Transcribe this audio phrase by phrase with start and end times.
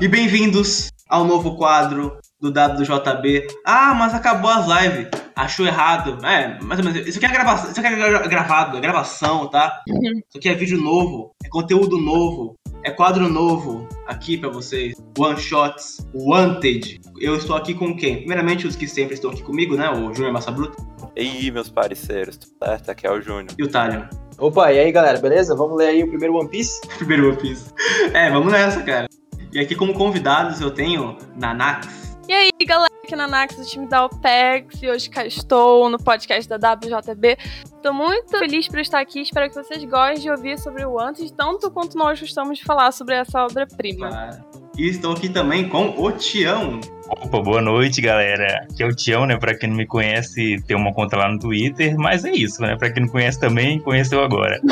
[0.00, 3.46] E bem-vindos ao novo quadro do WJB.
[3.64, 5.08] Ah, mas acabou as lives.
[5.36, 6.24] Achou errado.
[6.24, 7.06] É, mais ou menos.
[7.06, 9.80] Isso aqui é, gravação, isso aqui é gravado, é gravação, tá?
[9.88, 10.18] Uhum.
[10.28, 12.54] Isso aqui é vídeo novo, é conteúdo novo,
[12.84, 14.94] é quadro novo aqui pra vocês.
[15.18, 17.00] One Shots, Wanted.
[17.20, 18.18] Eu estou aqui com quem?
[18.18, 19.88] Primeiramente, os que sempre estão aqui comigo, né?
[19.90, 20.82] O Júnior Massa Bruta
[21.16, 22.90] E aí, meus parceiros, tudo certo?
[22.90, 23.54] Aqui é o Júnior.
[23.58, 24.04] e o Talion.
[24.38, 25.54] Opa, e aí galera, beleza?
[25.54, 26.80] Vamos ler aí o primeiro One Piece?
[26.98, 27.72] Primeiro One Piece.
[28.12, 29.06] É, vamos nessa, cara.
[29.52, 32.16] E aqui como convidados eu tenho Nanax.
[32.26, 35.98] E aí, galera, aqui na Nax, do time da OPEX, e hoje cá estou no
[35.98, 37.36] podcast da WJB.
[37.82, 41.30] Tô muito feliz por estar aqui, espero que vocês gostem de ouvir sobre o Antes,
[41.32, 44.08] tanto quanto nós gostamos de falar sobre essa obra-prima.
[44.08, 44.61] Claro.
[44.76, 46.80] E estou aqui também com o Tião.
[47.08, 48.66] Opa, boa noite, galera.
[48.70, 49.36] Aqui é o Tião, né?
[49.36, 52.74] Pra quem não me conhece, tem uma conta lá no Twitter, mas é isso, né?
[52.76, 54.60] Pra quem não conhece também, conheceu agora.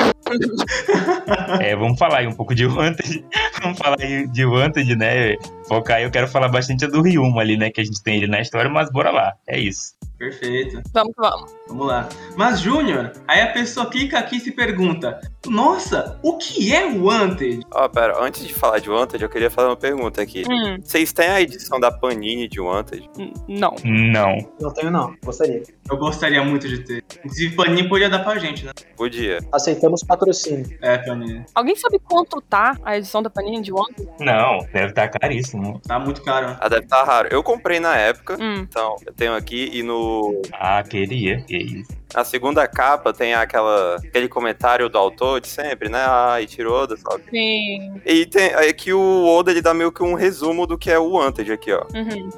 [1.61, 3.25] É, vamos falar aí um pouco de Wanted.
[3.63, 5.37] vamos falar aí de Wanted, né?
[5.67, 7.71] Focar aí, eu quero falar bastante do Ryuma ali, né?
[7.71, 9.35] Que a gente tem ele na história, mas bora lá.
[9.47, 9.95] É isso.
[10.21, 10.83] Perfeito.
[10.93, 11.51] Vamos que vamos.
[11.67, 12.07] Vamos lá.
[12.37, 15.19] Mas, Júnior, aí a pessoa clica aqui e se pergunta:
[15.49, 17.65] Nossa, o que é Wanted?
[17.73, 20.43] Ó, pera, antes de falar de Wanted, eu queria fazer uma pergunta aqui.
[20.47, 23.09] Hum, Vocês têm a edição da Panini de Wanted?
[23.49, 23.75] não.
[23.83, 24.37] Não.
[24.61, 25.63] Não tenho não, gostaria.
[25.91, 27.03] Eu gostaria muito de ter.
[27.25, 28.73] Inclusive, Paninho podia dar pra gente, né?
[28.97, 29.39] Podia.
[29.51, 30.77] Aceitamos patrocínio.
[30.83, 31.47] É, Paninho.
[31.55, 34.07] Alguém sabe quanto tá a edição da Panini de ontem?
[34.21, 35.81] Não, deve estar caríssimo.
[35.89, 36.49] Tá muito caro.
[36.49, 36.57] né?
[36.61, 37.29] Ah, deve estar raro.
[37.33, 40.10] Eu comprei na época, Hum, então eu tenho aqui e no.
[40.53, 41.41] Ah, queria.
[41.43, 41.93] Que isso.
[42.15, 46.05] Na segunda capa tem aquela, aquele comentário do autor de sempre, né?
[46.07, 47.19] Ah, e tirou da só.
[47.31, 48.01] sim.
[48.05, 51.11] E tem aqui o Oda ele dá meio que um resumo do que é o
[51.11, 51.87] Wanted aqui, ó.
[51.95, 52.29] Uhum.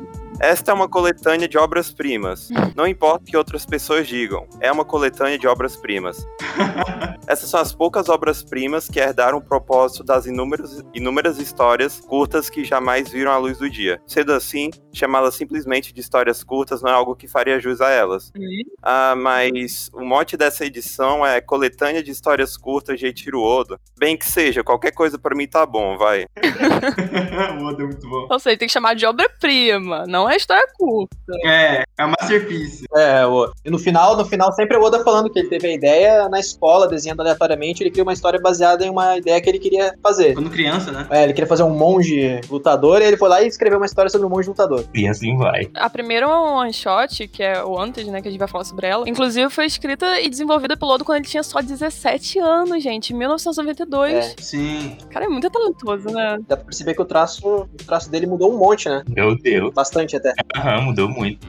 [0.42, 2.48] Esta é uma coletânea de obras-primas.
[2.74, 6.26] Não importa o que outras pessoas digam, é uma coletânea de obras-primas.
[7.28, 12.64] Essas são as poucas obras-primas que herdaram o propósito das inúmeras, inúmeras histórias curtas que
[12.64, 14.02] jamais viram a luz do dia.
[14.04, 18.32] Sendo assim, chamá-las simplesmente de histórias curtas não é algo que faria jus a elas.
[18.36, 18.62] Uhum.
[18.82, 23.78] Ah, mas o mote dessa edição é coletânea de histórias curtas de Eiichiro Oda.
[23.96, 26.24] Bem que seja, qualquer coisa pra mim tá bom, vai.
[26.24, 28.26] o Oda é muito bom.
[28.28, 31.16] Ou seja, tem que chamar de obra-prima, não é história curta.
[31.44, 32.84] É, é uma masterpiece.
[32.94, 33.50] É, o...
[33.64, 36.40] e no final, no final, sempre o Oda falando que ele teve a ideia na
[36.40, 40.34] escola, desenhando aleatoriamente, ele cria uma história baseada em uma ideia que ele queria fazer.
[40.34, 41.06] Quando criança, né?
[41.10, 44.10] É, ele queria fazer um monge lutador, e ele foi lá e escreveu uma história
[44.10, 44.84] sobre um monge lutador.
[44.94, 45.68] E assim vai.
[45.74, 48.86] A primeira one shot, que é o Wanted, né, que a gente vai falar sobre
[48.86, 53.12] ela, inclusive foi escrita e desenvolvida pelo Odo quando ele tinha só 17 anos, gente,
[53.12, 54.12] em 1992.
[54.14, 54.34] É.
[54.38, 54.96] Sim.
[55.04, 56.38] O cara é muito talentoso, né?
[56.46, 59.02] Dá pra perceber que o traço, o traço dele mudou um monte, né?
[59.08, 59.72] Meu Deus.
[59.74, 60.32] Bastante até.
[60.56, 61.46] Aham, mudou muito.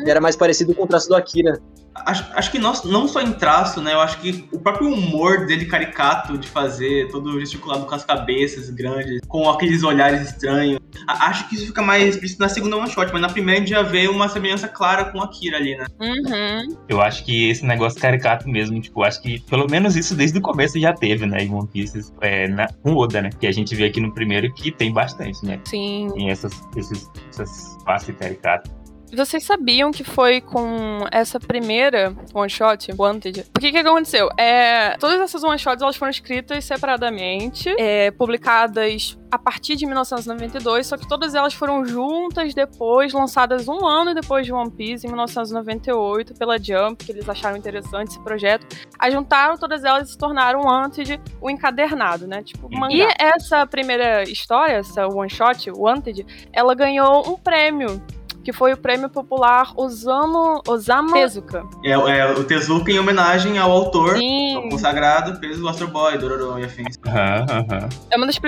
[0.00, 1.60] Ele era mais parecido com o traço do Akira.
[1.94, 3.92] Acho, acho que nós, não só em traço, né?
[3.92, 8.70] Eu acho que o próprio humor dele caricato de fazer, todo gesticulado com as cabeças
[8.70, 10.80] grandes, com aqueles olhares estranhos.
[11.06, 13.62] A- acho que isso fica mais explícito na segunda one shot, mas na primeira a
[13.62, 15.84] gente já vê uma semelhança clara com a Kira ali, né?
[16.00, 16.76] Uhum.
[16.88, 20.42] Eu acho que esse negócio caricato mesmo, tipo, acho que pelo menos isso desde o
[20.42, 21.44] começo já teve, né?
[21.44, 23.28] Em One Piece, é, na, com Oda, né?
[23.38, 25.60] Que a gente vê aqui no primeiro que tem bastante, né?
[25.66, 26.08] Sim.
[26.14, 28.68] Tem essas, esses, essas participate that
[29.14, 33.44] Vocês sabiam que foi com essa primeira one shot, Wanted?
[33.54, 34.30] O que que aconteceu?
[34.38, 40.86] É, todas essas one shots elas foram escritas separadamente, é, publicadas a partir de 1992,
[40.86, 45.10] só que todas elas foram juntas depois, lançadas um ano depois de One Piece, em
[45.10, 48.66] 1998, pela Jump, que eles acharam interessante esse projeto.
[48.98, 52.42] Aí juntaram todas elas e se tornaram Wanted, o encadernado, né?
[52.42, 52.78] Tipo, Uhum.
[52.80, 52.94] mangá.
[52.94, 58.02] E essa primeira história, essa one shot, Wanted, ela ganhou um prêmio
[58.42, 61.64] que foi o prêmio popular Osamu, Osama Tezuka.
[61.84, 64.16] É, é o Tezuka em homenagem ao autor,
[64.56, 66.98] ao consagrado, fez o Astro Boy, Dororo e afins.
[67.06, 67.88] Aham, aham.
[68.10, 68.38] é uma das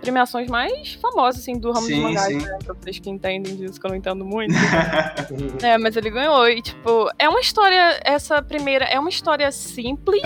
[0.00, 2.58] premiações mais famosas, assim, do ramo Sim, dos mangás, né?
[2.64, 4.54] Pra vocês que entendem disso, que eu não entendo muito.
[5.62, 6.48] é, mas ele ganhou.
[6.48, 10.22] E, tipo, é uma história, essa primeira, é uma história simples,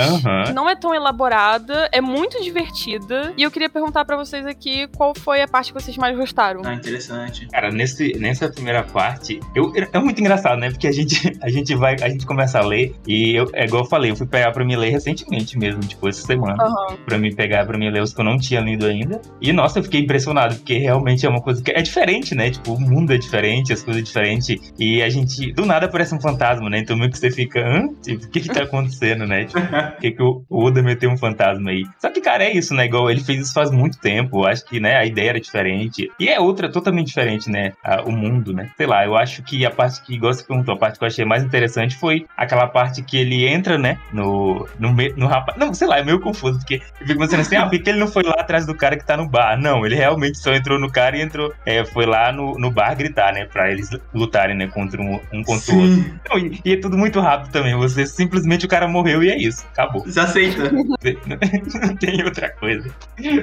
[0.47, 3.33] que não é tão elaborada, é muito divertida.
[3.37, 6.63] E eu queria perguntar pra vocês aqui qual foi a parte que vocês mais gostaram.
[6.65, 7.47] ah, interessante.
[7.49, 10.71] Cara, nesse, nessa primeira parte, eu, é muito engraçado, né?
[10.71, 13.83] Porque a gente, a gente vai, a gente começa a ler e eu, é igual
[13.85, 16.63] eu falei, eu fui pegar pra me ler recentemente mesmo, tipo, essa semana.
[16.63, 16.97] Aham.
[17.05, 19.21] Pra me pegar, pra me ler os que eu não tinha lido ainda.
[19.41, 22.51] E, nossa, eu fiquei impressionado, porque realmente é uma coisa que é diferente, né?
[22.51, 24.73] Tipo, o mundo é diferente, as coisas diferentes.
[24.79, 26.79] E a gente, do nada, parece um fantasma, né?
[26.79, 27.89] Então meio que você fica, hã?
[28.03, 29.45] Tipo, o que que tá acontecendo, né?
[29.45, 29.61] Tipo,
[29.93, 31.85] por que, que o o Oda meteu um fantasma aí?
[32.01, 32.85] Só que, cara, é isso, né?
[32.85, 34.41] Igual ele fez isso faz muito tempo.
[34.41, 36.11] Eu Acho que, né, a ideia era diferente.
[36.21, 37.73] E é outra, totalmente diferente, né?
[37.83, 38.71] a- o mundo, né?
[38.83, 41.07] Sei lá, eu acho que a parte que, igual você perguntou, a parte que eu
[41.07, 45.57] achei mais interessante foi aquela parte que ele entra, né, no, no, no rapaz.
[45.57, 48.01] Não, sei lá, é meio confuso, porque eu fico pensando assim, ah, por que ele
[48.01, 49.57] não foi lá atrás do cara que tá no bar?
[49.57, 52.97] Não, ele realmente só entrou no cara e entrou, é, foi lá no, no bar
[52.97, 55.77] gritar, né, pra eles lutarem, né, contra um, um contra Sim.
[55.77, 56.21] o outro.
[56.29, 59.39] Não, e, e, é tudo muito rápido também, você simplesmente o cara morreu e é
[59.39, 60.03] isso, acabou.
[60.09, 60.73] Já aceita.
[60.73, 62.91] Não tem outra coisa.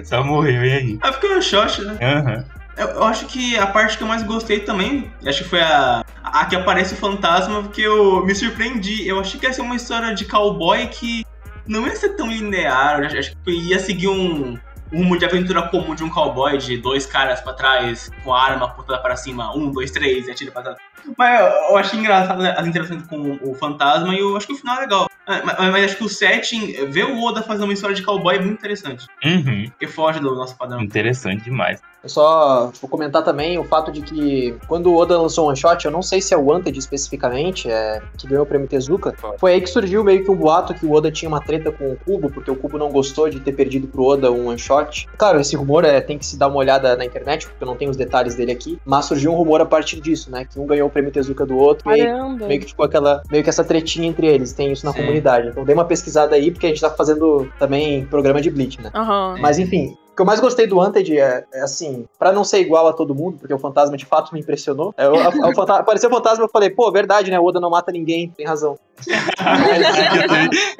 [0.03, 0.99] Só morreu e aí.
[1.01, 1.97] Ah, ficou um shot, né?
[2.01, 2.35] Aham.
[2.35, 2.58] Uhum.
[2.79, 6.01] Eu, eu, acho que a parte que eu mais gostei também, acho que foi a,
[6.23, 9.05] a que aparece o fantasma, porque eu me surpreendi.
[9.05, 11.25] Eu achei que ia ser uma história de cowboy que
[11.67, 13.01] não ia ser tão linear.
[13.01, 14.57] Eu acho que ia seguir um,
[14.93, 18.41] um rumo de aventura comum de um cowboy de dois caras pra trás, com a
[18.41, 20.77] arma apontada para cima, um, dois, três, e atira pra trás.
[21.17, 24.77] Mas eu achei engraçado as interações com o fantasma e eu acho que o final
[24.77, 25.09] é legal.
[25.27, 28.35] É, mas, mas, acho que o setting, ver o Oda fazer uma história de cowboy
[28.35, 29.05] é muito interessante.
[29.23, 29.69] Uhum.
[29.69, 30.81] Porque foge do nosso padrão.
[30.81, 31.79] Interessante demais.
[32.01, 35.57] Eu só vou comentar também o fato de que quando o Oda lançou um one
[35.57, 39.13] shot, eu não sei se é o Wanted especificamente, é, que ganhou o prêmio Tezuka,
[39.37, 41.91] foi aí que surgiu meio que um boato que o Oda tinha uma treta com
[41.91, 45.09] o Cubo, porque o Cubo não gostou de ter perdido pro Oda um one shot.
[45.17, 47.75] Claro, esse rumor é, tem que se dar uma olhada na internet, porque eu não
[47.75, 50.45] tenho os detalhes dele aqui, mas surgiu um rumor a partir disso, né?
[50.45, 52.45] Que um ganhou o prêmio Tezuka do outro Caramba.
[52.45, 54.99] e meio que ficou aquela, meio que essa tretinha entre eles, tem isso na Sim.
[54.99, 55.47] comunidade.
[55.47, 58.91] Então dê uma pesquisada aí, porque a gente tá fazendo também programa de Bleach, né?
[58.93, 59.41] Uhum.
[59.41, 62.85] Mas enfim, que eu mais gostei do Wanted é, é assim, para não ser igual
[62.89, 64.93] a todo mundo, porque o fantasma de fato me impressionou.
[64.97, 67.39] É, o, a, a, o fantasma, apareceu o fantasma eu falei, pô, verdade, né?
[67.39, 68.77] O Oda não mata ninguém, tem razão.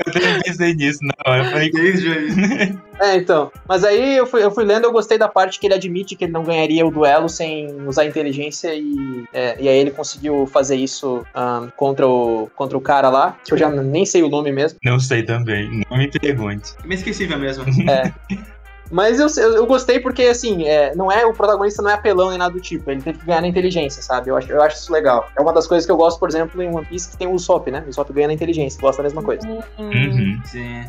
[0.06, 1.45] eu também pensei nisso hora.
[1.45, 1.71] Eu falei,
[3.00, 3.50] É, então.
[3.65, 6.25] Mas aí eu fui, eu fui lendo, eu gostei da parte que ele admite que
[6.25, 10.75] ele não ganharia o duelo sem usar inteligência e, é, e aí ele conseguiu fazer
[10.75, 14.51] isso um, contra, o, contra o cara lá, que eu já nem sei o nome
[14.51, 14.77] mesmo.
[14.83, 16.74] Não sei também, não me pergunte.
[16.83, 17.63] Me esquecível mesmo.
[17.89, 18.12] É.
[18.91, 22.30] Mas eu, eu, eu, gostei porque, assim, é, não é o protagonista não é apelão
[22.30, 22.89] nem nada do tipo.
[22.89, 24.30] Ele teve que ganhar na inteligência, sabe?
[24.30, 25.30] Eu acho, eu acho isso legal.
[25.38, 27.31] É uma das coisas que eu gosto, por exemplo, em One Piece, que tem o
[27.31, 27.83] Usopp, né?
[27.86, 29.47] O Usopp ganha na inteligência, gosta da mesma coisa.
[29.77, 30.41] Uhum.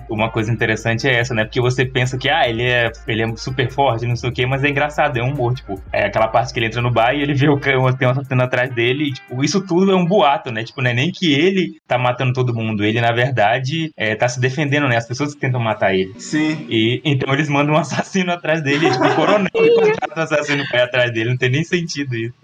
[0.08, 1.44] Uma coisa interessante é essa, né?
[1.44, 4.47] Porque você pensa que, ah, ele é, ele é super forte, não sei o quê,
[4.47, 5.55] mas é engraçado, é um humor.
[5.55, 8.08] Tipo, é aquela parte que ele entra no bar e ele vê o cão, tem
[8.08, 9.08] um assassino atrás dele.
[9.08, 10.64] E, tipo, isso tudo é um boato, né?
[10.64, 12.85] Tipo, não é nem que ele tá matando todo mundo.
[12.85, 14.97] Ele, na verdade, é, tá se defendendo, né?
[14.97, 16.12] As pessoas que tentam matar ele.
[16.19, 16.67] Sim.
[16.69, 20.23] E então eles mandam um assassino atrás dele dele, tipo, o coronel que contrata o
[20.23, 21.31] assassino pra ir atrás dele.
[21.31, 22.35] Não tem nem sentido isso.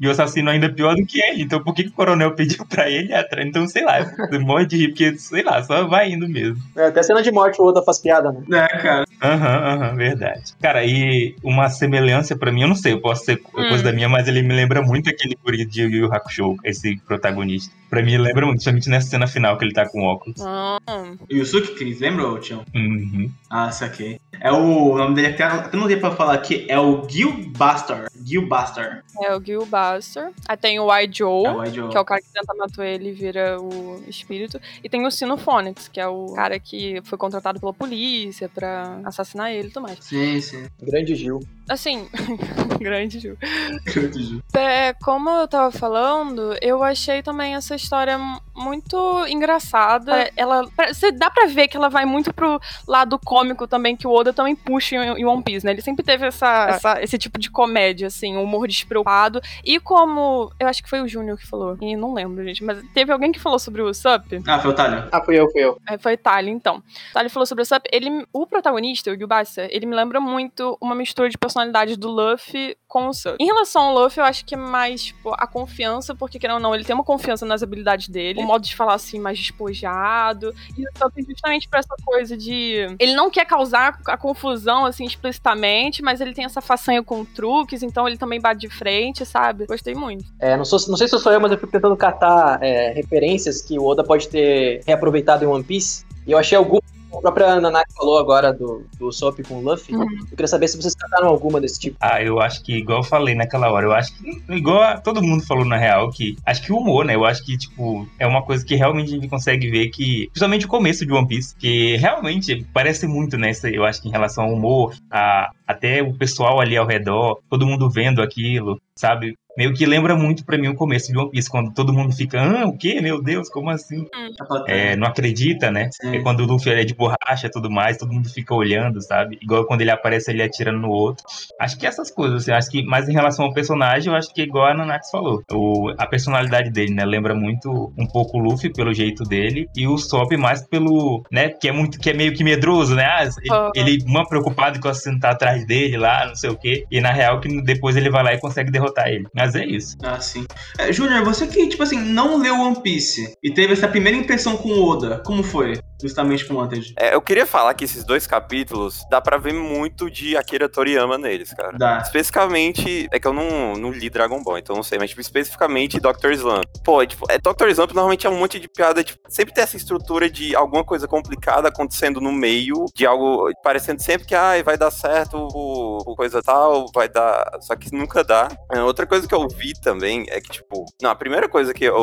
[0.00, 1.42] E o assassino ainda é pior do que ele.
[1.42, 3.46] Então por que, que o coronel pediu pra ele ir atrás?
[3.46, 3.98] Então, sei lá,
[4.40, 6.56] morre de rir, porque, sei lá, só vai indo mesmo.
[6.76, 8.42] É, até cena de morte o Oda faz piada, né?
[8.52, 9.04] É, cara.
[9.22, 10.42] Aham, uhum, aham, uhum, verdade.
[10.60, 13.68] Cara, e uma semelhança pra mim, eu não sei, eu posso ser hum.
[13.68, 16.96] coisa da minha, mas ele me lembra muito aquele guri de Yu Yu Hakusho, esse
[17.06, 17.72] protagonista.
[17.88, 20.40] Pra mim, ele lembra muito, principalmente nessa cena final que ele tá com óculos.
[20.40, 21.16] Hum.
[21.30, 22.64] Yusuke Chris, lembra, Tião?
[22.74, 23.30] Uhum.
[23.50, 24.18] Ah, saquei.
[24.40, 27.50] É o, o nome dele até, até não dei pra falar aqui, é o Gil
[27.56, 28.06] Bastar.
[28.24, 29.04] Gil Bastar.
[29.20, 30.30] É o Gil Bastar.
[30.48, 32.54] Aí tem o I Joe, é o I Joe, que é o cara que tenta
[32.54, 34.60] matar ele e vira o espírito.
[34.82, 39.50] E tem o Sinophonics, que é o cara que foi contratado pela polícia pra assassinar
[39.50, 39.98] ele e tudo mais.
[40.00, 40.66] Sim, sim.
[40.80, 41.40] Grande Gil.
[41.68, 42.08] Assim,
[42.80, 43.36] grande Gil.
[43.84, 44.42] Grande Gil.
[44.54, 48.18] É, como eu tava falando, eu achei também essa história
[48.54, 50.30] muito engraçada.
[50.36, 54.12] Ela, você dá pra ver que ela vai muito pro lado cômico também, que o
[54.12, 55.72] Oda também puxa em One Piece, né?
[55.72, 59.40] Ele sempre teve essa, essa esse tipo de comédia, assim, um humor despreocupado.
[59.64, 60.52] E como.
[60.58, 61.76] Eu acho que foi o Júnior que falou.
[61.80, 62.62] E não lembro, gente.
[62.64, 64.42] Mas teve alguém que falou sobre o Sup?
[64.46, 65.08] Ah, foi o Talho.
[65.10, 65.80] Ah, fui eu, fui eu.
[65.88, 66.78] É, foi o Talho, então.
[66.78, 67.86] O Talho falou sobre o Sup.
[67.92, 72.76] Ele, o protagonista, o Yubasa, ele me lembra muito uma mistura de personalidade do Luffy
[72.88, 73.36] com o Sup.
[73.38, 76.60] Em relação ao Luffy, eu acho que é mais, tipo, a confiança, porque, querendo ou
[76.60, 78.40] não, ele tem uma confiança nas habilidades dele.
[78.40, 80.54] O modo de falar, assim, mais despojado.
[80.76, 82.86] E o Sup justamente pra essa coisa de...
[82.98, 87.82] Ele não quer causar a confusão, assim, explicitamente, mas ele tem essa façanha com truques,
[87.82, 89.66] então ele também bate de frente, sabe?
[89.66, 90.24] Gostei muito.
[90.38, 92.92] É, não, sou, não sei se eu sou eu, mas eu fico tentando catar é,
[92.92, 96.04] referências que o Oda pode ter reaproveitado em One Piece.
[96.26, 96.82] E eu achei algumas
[97.18, 99.94] a própria Nanaki falou agora do, do Sop com o Luffy.
[99.94, 100.02] Uhum.
[100.02, 101.96] Eu queria saber se vocês trataram alguma desse tipo.
[102.00, 105.44] Ah, eu acho que, igual eu falei naquela hora, eu acho que, igual todo mundo
[105.44, 107.14] falou na real, que acho que o humor, né?
[107.14, 110.66] Eu acho que, tipo, é uma coisa que realmente a gente consegue ver que, principalmente
[110.66, 113.52] o começo de One Piece, que realmente parece muito, né?
[113.64, 117.66] Eu acho que em relação ao humor, a, até o pessoal ali ao redor, todo
[117.66, 119.36] mundo vendo aquilo, sabe?
[119.56, 122.40] Meio que lembra muito para mim o começo de One Piece, quando todo mundo fica,
[122.40, 123.00] ah, o quê?
[123.00, 124.00] Meu Deus, como assim?
[124.00, 124.64] Hum.
[124.66, 125.90] É, não acredita, né?
[126.04, 129.38] É quando o Luffy é de borracha e tudo mais, todo mundo fica olhando, sabe?
[129.42, 131.24] Igual quando ele aparece ali atirando no outro.
[131.60, 134.42] Acho que essas coisas, assim, acho que, mas em relação ao personagem, eu acho que
[134.42, 135.42] é igual a Nanax falou.
[135.52, 137.04] O, a personalidade dele, né?
[137.04, 141.50] Lembra muito um pouco o Luffy pelo jeito dele, e o Sop mais pelo, né?
[141.50, 143.04] Que é muito, que é meio que medroso, né?
[143.04, 143.28] Ah,
[143.74, 146.84] ele, ele uma preocupado com o assassino tá atrás dele lá, não sei o quê,
[146.90, 149.26] e na real que depois ele vai lá e consegue derrotar ele.
[149.42, 149.96] Mas é isso.
[150.04, 150.46] Ah, sim.
[150.78, 154.56] É, Júnior, você que, tipo assim, não leu One Piece e teve essa primeira impressão
[154.56, 155.80] com o Oda, como foi?
[156.00, 156.94] Justamente com o Wanted.
[156.98, 161.16] É, eu queria falar que esses dois capítulos dá pra ver muito de Akira Toriyama
[161.16, 161.78] neles, cara.
[161.78, 161.98] Dá.
[161.98, 166.00] Especificamente, é que eu não, não li Dragon Ball, então não sei, mas tipo, especificamente
[166.00, 166.32] Dr.
[166.32, 166.64] Slump.
[166.84, 167.68] Pô, é, tipo, é, Dr.
[167.68, 171.06] Slump normalmente é um monte de piada, tipo, sempre tem essa estrutura de alguma coisa
[171.06, 176.16] complicada acontecendo no meio, de algo parecendo sempre que, ai, vai dar certo, o, o
[176.16, 178.48] coisa tal, vai dar, só que nunca dá.
[178.72, 181.84] É, outra coisa que eu vi também é que, tipo, não, a primeira coisa que
[181.84, 181.94] eu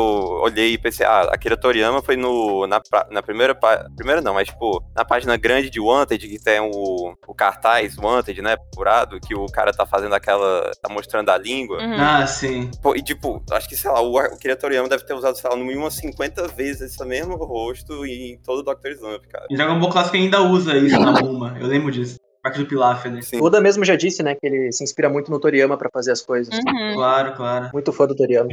[0.42, 4.48] olhei e pensei, ah, Akira Toriyama foi no, na, na primeira, pá- primeira não, mas,
[4.48, 9.34] tipo, na página grande de Wanted, que tem o, o cartaz Wanted, né, procurado, que
[9.34, 11.78] o cara tá fazendo aquela, tá mostrando a língua.
[11.80, 11.94] Uhum.
[12.00, 12.68] Ah, sim.
[12.82, 15.48] Pô, e tipo, acho que, sei lá, o, o Akira Toriyama deve ter usado, sei
[15.48, 18.90] lá, no mínimo umas 50 vezes esse mesmo rosto em todo o Dr.
[18.96, 19.46] Slump, cara.
[19.48, 21.56] E Dragon Ball Clássico ainda usa isso na Bulma.
[21.60, 22.18] Eu lembro disso.
[22.42, 23.20] Parte do Pilaf, né?
[23.22, 23.40] Sim.
[23.40, 26.12] O Oda mesmo já disse, né, que ele se inspira muito no Toriyama pra fazer
[26.12, 26.54] as coisas.
[26.54, 26.94] Uhum.
[26.94, 27.70] Claro, claro.
[27.72, 28.50] Muito fã do Toriyama.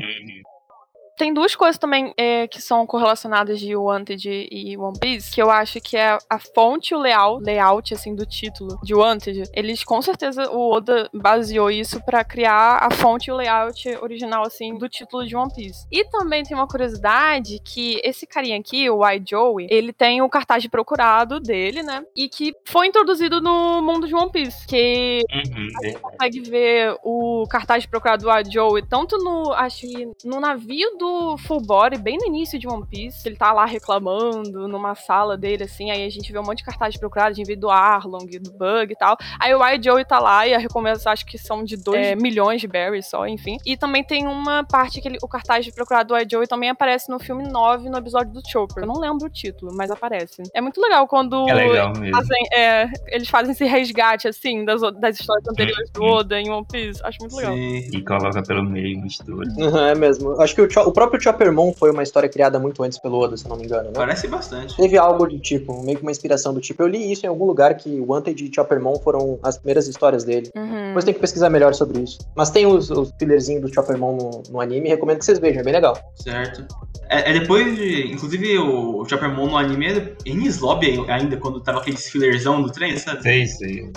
[1.18, 5.50] Tem duas coisas também é, que são correlacionadas de Wanted e One Piece, que eu
[5.50, 9.44] acho que é a fonte e o layout, layout assim, do título de Wanted.
[9.54, 14.46] Eles, com certeza, o Oda baseou isso pra criar a fonte e o layout original,
[14.46, 15.88] assim, do título de One Piece.
[15.92, 20.30] E também tem uma curiosidade que esse carinha aqui, o White Joey, ele tem o
[20.30, 22.04] cartaz de procurado dele, né?
[22.16, 25.94] E que foi introduzido no mundo de One Piece, que Uhum, é.
[25.94, 31.07] consegue ver o cartaz de procurado do Joey tanto no, acho que no navio do
[31.40, 35.64] Full Body, bem no início de One Piece, ele tá lá reclamando numa sala dele,
[35.64, 37.70] assim, aí a gente vê um monte de cartaz de procurado, a gente vê do
[37.70, 41.26] Arlong, do Bug e tal, aí o White Joey tá lá e a recompensa acho
[41.26, 45.08] que são de 2 milhões de berries só, enfim, e também tem uma parte que
[45.08, 48.34] ele, o cartaz de procurado do White Joey também aparece no filme 9, no episódio
[48.34, 50.44] do Chopper, eu não lembro o título, mas aparece.
[50.54, 52.16] É muito legal quando É legal mesmo.
[52.16, 56.66] fazem, é, eles fazem esse resgate, assim, das, das histórias anteriores do Oda em One
[56.72, 57.02] Piece.
[57.04, 57.54] Acho muito legal.
[57.54, 57.90] Sim.
[57.94, 59.48] E coloca pelo meio, mistura.
[59.90, 60.40] É mesmo.
[60.42, 63.50] Acho que o próprio Choppermon foi uma história criada muito antes pelo Oda, se eu
[63.50, 63.94] não me engano, né?
[63.94, 64.76] Parece bastante.
[64.76, 66.82] Teve algo de tipo, meio que uma inspiração do tipo.
[66.82, 70.50] Eu li isso em algum lugar que Wanted e Choppermon foram as primeiras histórias dele.
[70.56, 70.88] Uhum.
[70.88, 72.18] Depois tem que pesquisar melhor sobre isso.
[72.36, 75.64] Mas tem os, os fillerzinhos do Choppermon no, no anime, recomendo que vocês vejam, é
[75.64, 75.96] bem legal.
[76.16, 76.66] Certo.
[77.12, 78.12] É, é depois de.
[78.12, 82.98] Inclusive, o Choppermon no anime é Enies Lobby ainda, quando tava aquele fillerzão do trem,
[82.98, 83.22] sabe?
[83.22, 83.92] Sei, sei.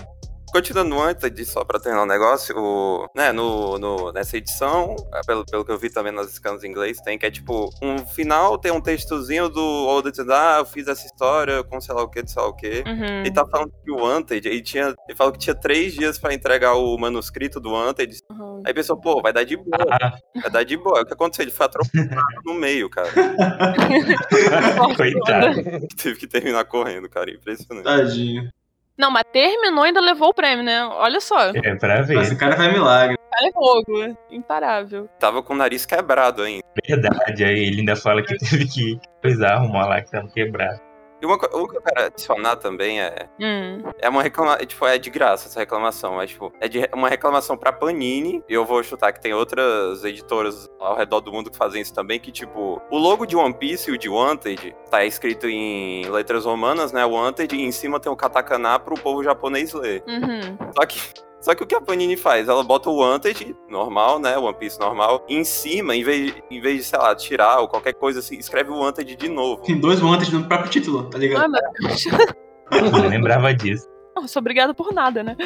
[0.53, 5.21] Continuando antes de só pra terminar o negócio, o, né, no, no- nessa edição, é,
[5.25, 7.99] pelo, pelo que eu vi também nas scans em inglês, tem que é tipo, um
[8.07, 12.03] final tem um textozinho do Oda dizendo, ah, eu fiz essa história com sei lá
[12.03, 12.83] o que, sei lá o que.
[12.87, 13.21] Uhum.
[13.21, 16.35] Ele tá falando que o Wanted, ele, tinha, ele falou que tinha três dias pra
[16.35, 18.19] entregar o manuscrito do Wanted.
[18.31, 18.63] Uhum.
[18.67, 21.01] Aí pensou, pô, vai dar de boa, Ah, vai dar de boa.
[21.03, 21.45] O que aconteceu?
[21.45, 23.09] Ele foi atropelado no meio, cara.
[24.97, 25.63] coitado.
[25.97, 27.31] Teve que terminar correndo, cara.
[27.31, 27.85] Impressionante.
[27.85, 28.51] Tadinho.
[29.01, 30.85] Não, mas terminou e ainda levou o prêmio, né?
[30.85, 31.49] Olha só.
[31.49, 32.21] É pra ver.
[32.21, 33.17] Esse cara faz milagre.
[33.33, 34.17] Cara é fogo.
[34.31, 35.09] Imparável.
[35.19, 36.63] Tava com o nariz quebrado ainda.
[36.87, 40.79] Verdade, aí ele ainda fala que teve que coisar, arrumar lá que tava quebrado.
[41.21, 43.29] E uma, co- uma que eu quero adicionar também é.
[43.41, 43.83] Hum.
[43.99, 44.67] É uma reclamação.
[44.67, 46.15] Tipo, é de graça essa reclamação.
[46.15, 48.43] Mas, tipo, é de uma reclamação pra Panini.
[48.49, 51.93] E eu vou chutar que tem outras editoras ao redor do mundo que fazem isso
[51.95, 52.19] também.
[52.19, 56.45] Que, tipo, o logo de One Piece e o de Wanted tá escrito em letras
[56.45, 57.05] romanas, né?
[57.05, 60.03] Wanted, e em cima tem o katakana pro povo japonês ler.
[60.07, 60.57] Uhum.
[60.75, 61.01] Só que.
[61.41, 62.49] Só que o que a Panini faz?
[62.49, 64.37] Ela bota o Wanted, normal, né?
[64.37, 65.25] One Piece normal.
[65.29, 68.37] E em cima, em vez, em vez de, sei lá, tirar ou qualquer coisa assim,
[68.37, 69.63] escreve o Wanted de novo.
[69.63, 71.43] Tem dois Wanted no próprio título, tá ligado?
[71.43, 72.05] Ai, meu Deus.
[73.03, 73.89] Eu lembrava disso.
[74.15, 75.37] Não, sou obrigada por nada, né?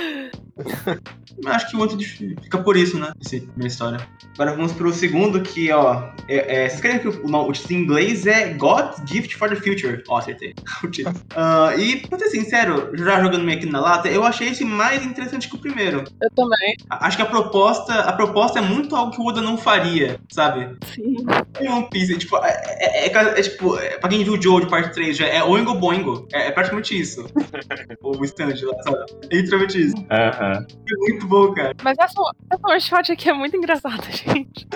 [1.47, 2.05] Acho que o Wanted
[2.43, 3.13] fica por isso, né?
[3.25, 3.99] Essa minha história.
[4.35, 6.11] Agora vamos pro segundo, que, ó.
[6.29, 9.49] É, é, vocês querem que o, o, o título em inglês é God's Gift for
[9.49, 10.03] the Future.
[10.09, 10.55] Ó, acertei.
[10.85, 11.17] O título.
[11.35, 15.05] Ah, e, pra ser sincero, já jogando meio aqui na lata, eu achei esse mais
[15.05, 16.05] interessante que o primeiro.
[16.23, 16.77] Eu também.
[16.91, 20.19] A- Acho que a proposta, a proposta é muito algo que o Oda não faria,
[20.31, 20.77] sabe?
[20.95, 21.17] Sim.
[21.61, 24.63] Em One Piece, tipo, é, é, é- é tipo, é, pra quem viu o Joe
[24.65, 26.27] de parte 3, já é Oingo Boingo.
[26.33, 27.27] É, é praticamente isso.
[28.03, 29.05] o stand lá, sabe?
[29.31, 29.95] É literalmente isso.
[30.11, 30.44] Aham.
[30.53, 31.73] É muito bom, cara.
[31.83, 32.21] Mas essa,
[32.51, 34.67] essa one shot aqui é muito engraçada, gente.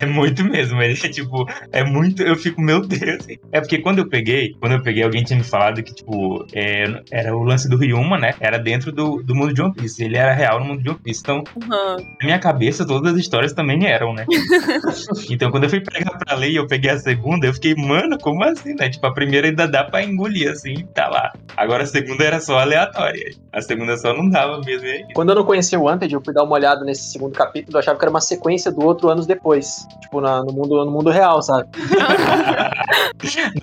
[0.00, 0.80] É muito mesmo.
[0.82, 2.22] Ele é tipo, é muito.
[2.22, 3.26] Eu fico, meu Deus.
[3.52, 6.84] É porque quando eu peguei, quando eu peguei, alguém tinha me falado que, tipo, é,
[7.10, 8.34] era o lance do Ryuma, né?
[8.40, 10.02] Era dentro do, do mundo de One Piece.
[10.04, 11.20] Ele era real no mundo de One Piece.
[11.20, 11.96] Então, Uhum.
[12.20, 14.26] na minha cabeça, todas as histórias também eram, né?
[15.30, 18.18] então, quando eu fui pegar pra ler e eu peguei a segunda, eu fiquei, mano,
[18.18, 18.88] como assim, né?
[18.90, 21.32] Tipo, a primeira ainda dá pra engolir, assim, tá lá.
[21.56, 23.30] Agora a segunda era só aleatória.
[23.52, 24.86] A segunda só não dava mesmo.
[24.86, 27.32] e aí- Quando eu não conhecia o Wanted, eu fui dar uma olhada nesse segundo
[27.32, 29.86] capítulo, eu achava que era uma sequência do outro anos depois.
[30.02, 31.66] Tipo, na- no, mundo, no mundo real, sabe?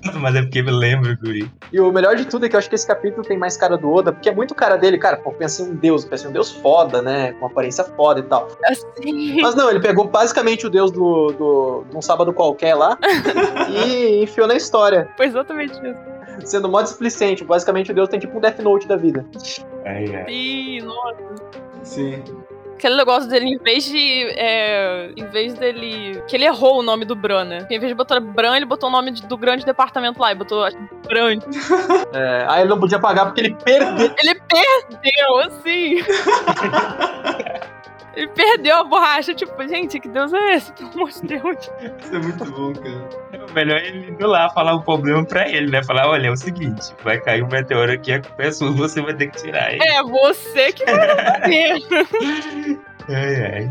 [0.02, 1.48] Nossa, mas é porque eu lembro, Guri.
[1.72, 3.76] E o melhor de tudo é que eu acho que esse capítulo tem mais cara
[3.78, 5.16] do Oda, porque é muito cara dele, cara.
[5.18, 7.34] Pô, pensa em um deus, pensa em um deus foda, né?
[7.34, 8.48] Com aparência foda e tal.
[8.64, 9.40] Assim.
[9.40, 12.98] Mas não, ele pegou basicamente o deus do, do, de um sábado qualquer lá
[13.70, 15.08] e enfiou na história.
[15.16, 16.00] Foi exatamente isso.
[16.44, 17.44] Sendo mó displicente.
[17.44, 19.24] Basicamente o deus tem tipo um Death Note da vida.
[19.84, 20.24] Ai, ai.
[20.28, 21.16] Ih, nossa.
[21.82, 22.22] Sim.
[22.74, 24.24] Aquele negócio dele, em vez de.
[24.36, 26.20] é, em vez dele.
[26.26, 27.58] Que ele errou o nome do Bran, né?
[27.70, 30.34] Em vez de botar Bran, ele botou o nome de- do grande departamento lá e
[30.34, 30.76] botou acho,
[31.06, 31.38] Bran.
[32.12, 34.12] É, aí ele não podia pagar porque ele perdeu.
[34.18, 35.96] Ele perdeu, assim.
[38.16, 39.34] ele perdeu a borracha.
[39.34, 40.72] Tipo, gente, que Deus é esse?
[40.72, 41.70] Pelo amor de Deus.
[42.02, 43.08] Isso é muito bom, cara.
[43.54, 45.82] Melhor é ele indo lá falar o problema pra ele, né?
[45.82, 49.00] Falar, olha, é o seguinte, vai cair um meteoro aqui, a culpa é sua, você
[49.00, 49.82] vai ter que tirar ele.
[49.82, 52.78] É, você que vai fazer.
[53.06, 53.70] Ai, ai.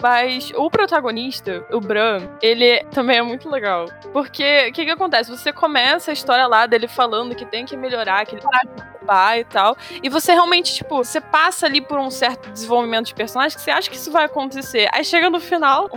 [0.00, 3.86] Mas o protagonista, o Bran, ele também é muito legal.
[4.12, 5.30] Porque o que, que acontece?
[5.30, 8.82] Você começa a história lá dele falando que tem que melhorar, que ele parar de
[8.98, 9.76] roubar e tal.
[10.02, 13.70] E você realmente, tipo, você passa ali por um certo desenvolvimento de personagem que você
[13.70, 14.88] acha que isso vai acontecer.
[14.92, 15.90] Aí chega no final.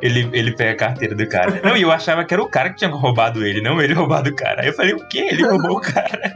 [0.00, 1.60] Ele, ele pega a carteira do cara.
[1.62, 4.30] Não, e eu achava que era o cara que tinha roubado ele, não ele roubado
[4.30, 4.62] o cara.
[4.62, 5.28] Aí eu falei, o quê?
[5.30, 6.32] Ele roubou o cara.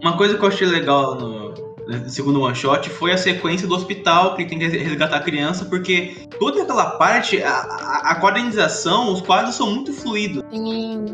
[0.00, 1.69] Uma coisa que eu achei legal no
[2.08, 5.64] segundo one shot foi a sequência do hospital que ele tem que resgatar a criança,
[5.64, 10.42] porque toda aquela parte, a, a, a quadrinização, os quadros são muito fluidos.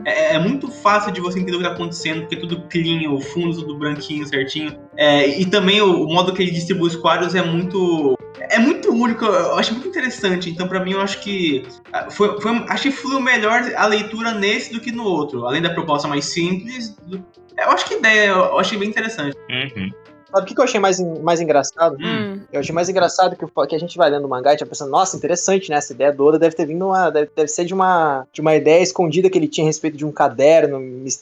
[0.04, 3.11] É, é muito fácil de você entender o que tá acontecendo, porque é tudo clean,
[3.11, 4.76] o fundo tudo branquinho, certinho.
[4.97, 8.16] É, e também o, o modo que ele distribui os quadros é muito.
[8.49, 10.49] É muito único, eu acho muito interessante.
[10.50, 11.66] Então, pra mim, eu acho que.
[11.92, 15.47] ah, Foi, foi, acho que fluiu melhor a leitura nesse do que no outro.
[15.47, 16.90] Além da proposta mais simples.
[17.06, 17.25] do-
[17.59, 19.35] eu acho que a ideia, eu achei bem interessante.
[19.50, 19.90] Uhum.
[20.37, 21.97] Sabe o que que eu achei mais, mais engraçado?
[21.99, 22.40] Hum.
[22.52, 24.66] Eu achei mais engraçado que, o- que a gente vai lendo o mangá e tá
[24.66, 25.76] pensando, nossa, interessante, né?
[25.76, 27.09] Essa ideia do Oda deve ter vindo uma.
[27.09, 30.05] Deve, deve ser de uma, de uma ideia escondida que ele tinha a respeito de
[30.05, 30.78] um caderno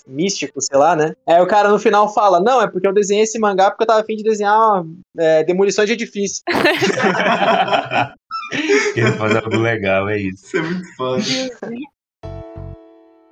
[0.06, 1.14] místico, sei lá, né?
[1.26, 3.86] Aí o cara no final fala, não, é porque eu desenhei esse mangá porque eu
[3.86, 4.82] tava afim de desenhar
[5.16, 6.42] é, demolição de edifício.
[8.94, 10.46] Queria fazer algo legal, é isso.
[10.46, 11.22] Isso é muito foda.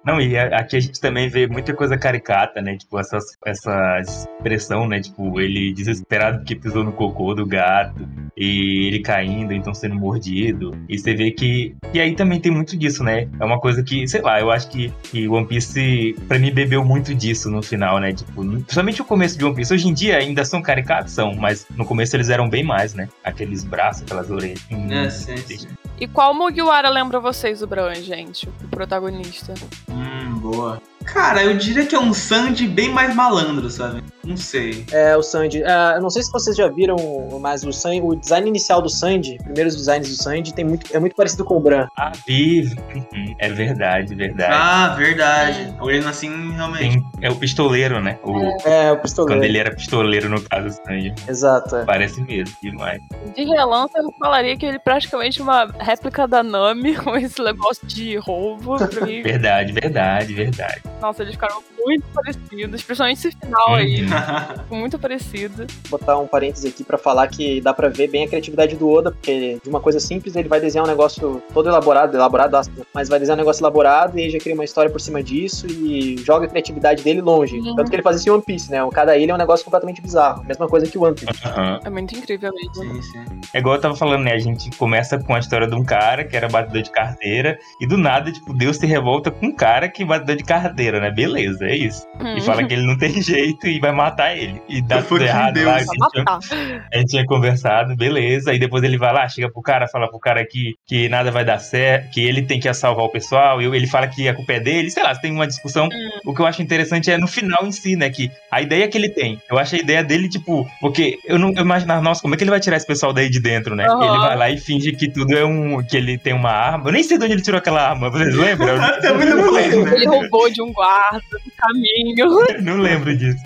[0.04, 2.76] Não, e aqui a gente também vê muita coisa caricata, né?
[2.76, 5.00] Tipo, essas, essa expressão, né?
[5.00, 8.06] Tipo, ele desesperado porque pisou no cocô do gato,
[8.36, 10.76] e ele caindo, então sendo mordido.
[10.88, 11.74] E você vê que.
[11.92, 13.28] E aí também tem muito disso, né?
[13.38, 16.84] É uma coisa que, sei lá, eu acho que, que One Piece, pra mim, bebeu
[16.84, 18.12] muito disso no final, né?
[18.12, 19.72] Tipo, principalmente o começo de One Piece.
[19.74, 23.08] Hoje em dia ainda são caricatos, são, mas no começo eles eram bem mais, né?
[23.22, 24.62] Aqueles braços, aquelas orelhas.
[24.90, 25.68] É, sim, sim.
[26.02, 28.48] E qual Mugiwara lembra vocês, o Bran, gente?
[28.48, 29.54] O protagonista.
[29.88, 30.82] Hum, boa.
[31.04, 34.02] Cara, eu diria que é um Sandy bem mais malandro, sabe?
[34.24, 34.84] Não sei.
[34.92, 35.60] É, o Sandy.
[35.60, 36.96] Eu não sei se vocês já viram,
[37.40, 41.00] mas o, Sandy, o design inicial do Sandy, primeiros designs do Sandy, tem muito, é
[41.00, 41.86] muito parecido com o Bran.
[41.98, 42.76] Ah, vive.
[42.94, 44.52] Uhum, É verdade, verdade.
[44.54, 45.74] Ah, verdade.
[45.80, 47.00] Olhando assim, realmente.
[47.00, 48.18] Tem- é o pistoleiro, né?
[48.22, 49.44] O, É, o Quando pistoleiro.
[49.44, 51.12] ele era pistoleiro, no caso, Sanji.
[51.28, 51.76] Exato.
[51.76, 51.84] é.
[51.84, 53.00] Parece mesmo, demais.
[53.34, 57.84] De relance, eu falaria que ele é praticamente uma réplica da Nami, com esse negócio
[57.86, 58.76] de roubo.
[58.92, 60.80] Pra mim, Verdade, verdade, verdade.
[61.02, 64.02] Nossa, eles ficaram muito parecidos, principalmente esse final aí.
[64.02, 64.78] Uhum.
[64.78, 65.66] muito parecido.
[65.88, 68.88] Vou botar um parêntese aqui pra falar que dá pra ver bem a criatividade do
[68.88, 72.84] Oda, porque de uma coisa simples ele vai desenhar um negócio todo elaborado, elaborado, aspas,
[72.94, 75.66] mas vai desenhar um negócio elaborado e aí já cria uma história por cima disso
[75.66, 77.56] e joga a criatividade dele longe.
[77.58, 77.76] Uhum.
[77.76, 78.82] Tanto que ele faz isso em One Piece, né?
[78.82, 80.44] O cada ilha é um negócio completamente bizarro.
[80.44, 81.46] Mesma coisa que o One Piece.
[81.46, 81.80] Aham.
[81.84, 82.74] É muito incrível mesmo.
[82.74, 83.40] Sim, sim.
[83.54, 84.32] É igual eu tava falando, né?
[84.32, 87.86] A gente começa com a história de um cara que era batedor de carteira, e
[87.86, 91.10] do nada, tipo, Deus se revolta com um cara que é batedor de carteira, né?
[91.10, 92.06] Beleza, é isso.
[92.20, 92.40] E Hum.
[92.42, 94.60] fala que ele não tem jeito e vai matar ele.
[94.68, 95.66] E dá tudo errado Deus.
[95.66, 95.74] lá.
[95.76, 98.52] A gente, tinha, a gente tinha conversado, beleza.
[98.54, 101.44] E depois ele vai lá, chega pro cara, fala pro cara que, que nada vai
[101.44, 104.52] dar certo, que ele tem que salvar o pessoal, e ele fala que a culpa
[104.54, 104.90] é dele.
[104.90, 105.88] Sei lá, tem uma discussão.
[106.24, 108.08] O que eu acho interessante é no final em si, né?
[108.10, 109.40] Que a ideia que ele tem.
[109.50, 112.44] Eu acho a ideia dele, tipo, porque eu não eu imaginava, nossa, como é que
[112.44, 113.86] ele vai tirar esse pessoal daí de dentro, né?
[113.86, 114.04] Aham.
[114.04, 115.82] Ele vai lá e finge que tudo é um.
[115.82, 116.88] que ele tem uma arma.
[116.88, 118.68] Eu nem sei de onde ele tirou aquela arma, vocês lembram?
[118.76, 119.94] Eu também não lembro.
[119.94, 121.20] Ele roubou de um guarda
[121.62, 122.46] caminho.
[122.62, 123.42] não lembro disso.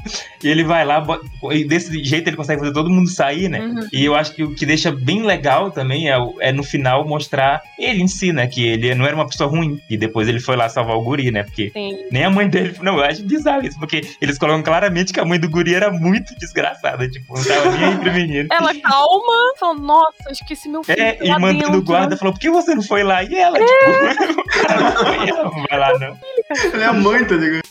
[0.47, 1.05] E ele vai lá,
[1.51, 3.63] e desse jeito ele consegue fazer todo mundo sair, né?
[3.63, 3.89] Uhum.
[3.93, 7.61] E eu acho que o que deixa bem legal também é, é no final mostrar
[7.77, 8.47] ele em si, né?
[8.47, 9.81] Que ele não era uma pessoa ruim.
[9.91, 11.43] E depois ele foi lá salvar o guri, né?
[11.43, 11.99] Porque Sim.
[12.13, 12.77] nem a mãe dele.
[12.81, 15.91] Não, eu acho bizarro isso, porque eles colocam claramente que a mãe do guri era
[15.91, 17.09] muito desgraçada.
[17.09, 18.49] Tipo, não tava nem aí pro menino.
[18.53, 21.03] Ela calma, falando, nossa, esqueci meu filho.
[21.03, 23.25] É, e lá mandando o guarda, falou, por que você não foi lá?
[23.25, 26.17] E ela, tipo, o cara não foi, ela não vai lá, não.
[26.73, 27.63] Ele é a mãe, tá ligado?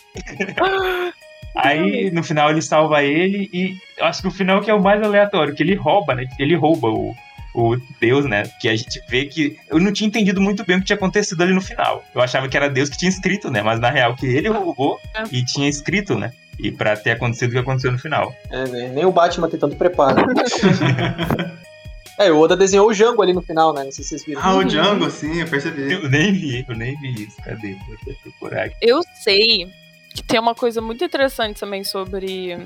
[1.55, 4.81] Aí, no final, ele salva ele e eu acho que o final que é o
[4.81, 6.25] mais aleatório, que ele rouba, né?
[6.37, 7.15] Ele rouba o,
[7.55, 8.43] o Deus, né?
[8.59, 9.57] Que a gente vê que.
[9.69, 12.03] Eu não tinha entendido muito bem o que tinha acontecido ali no final.
[12.13, 13.61] Eu achava que era Deus que tinha escrito, né?
[13.61, 15.23] Mas na real, que ele roubou É.
[15.31, 16.33] e tinha escrito, né?
[16.59, 18.33] E pra ter acontecido o que aconteceu no final.
[18.49, 18.91] É, né?
[18.93, 20.25] Nem o Batman tem tanto preparo.
[22.17, 23.83] é, o Oda desenhou o Django ali no final, né?
[23.83, 24.41] Não sei se vocês viram.
[24.43, 25.91] Ah, o Django, sim, eu percebi.
[25.91, 27.35] Eu nem vi, eu nem vi isso.
[27.43, 27.75] Cadê?
[28.05, 28.75] Vou procurar aqui.
[28.81, 29.67] Eu sei
[30.15, 32.58] que tem uma coisa muito interessante também sobre.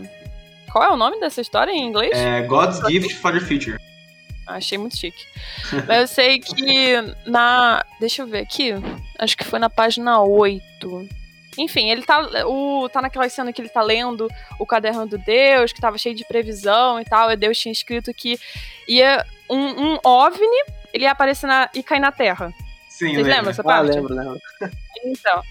[0.71, 2.11] Qual é o nome dessa história em inglês?
[2.15, 3.77] É God's Gift for the Future.
[4.45, 5.25] Achei muito chique.
[5.87, 6.93] Mas eu sei que
[7.25, 7.83] na.
[7.99, 8.73] Deixa eu ver aqui.
[9.17, 11.07] Acho que foi na página 8.
[11.57, 12.21] Enfim, ele tá.
[12.47, 14.27] O, tá naquela cena que ele tá lendo
[14.59, 17.31] o caderno do Deus, que tava cheio de previsão e tal.
[17.31, 18.39] E Deus tinha escrito que
[18.87, 22.51] ia um, um OVNI, ele ia aparecer na, e cair na Terra.
[22.89, 23.31] Sim, Vocês lembra.
[23.35, 23.91] lembram dessa Ah, parte?
[23.95, 24.39] lembro, lembro.
[25.05, 25.41] Então.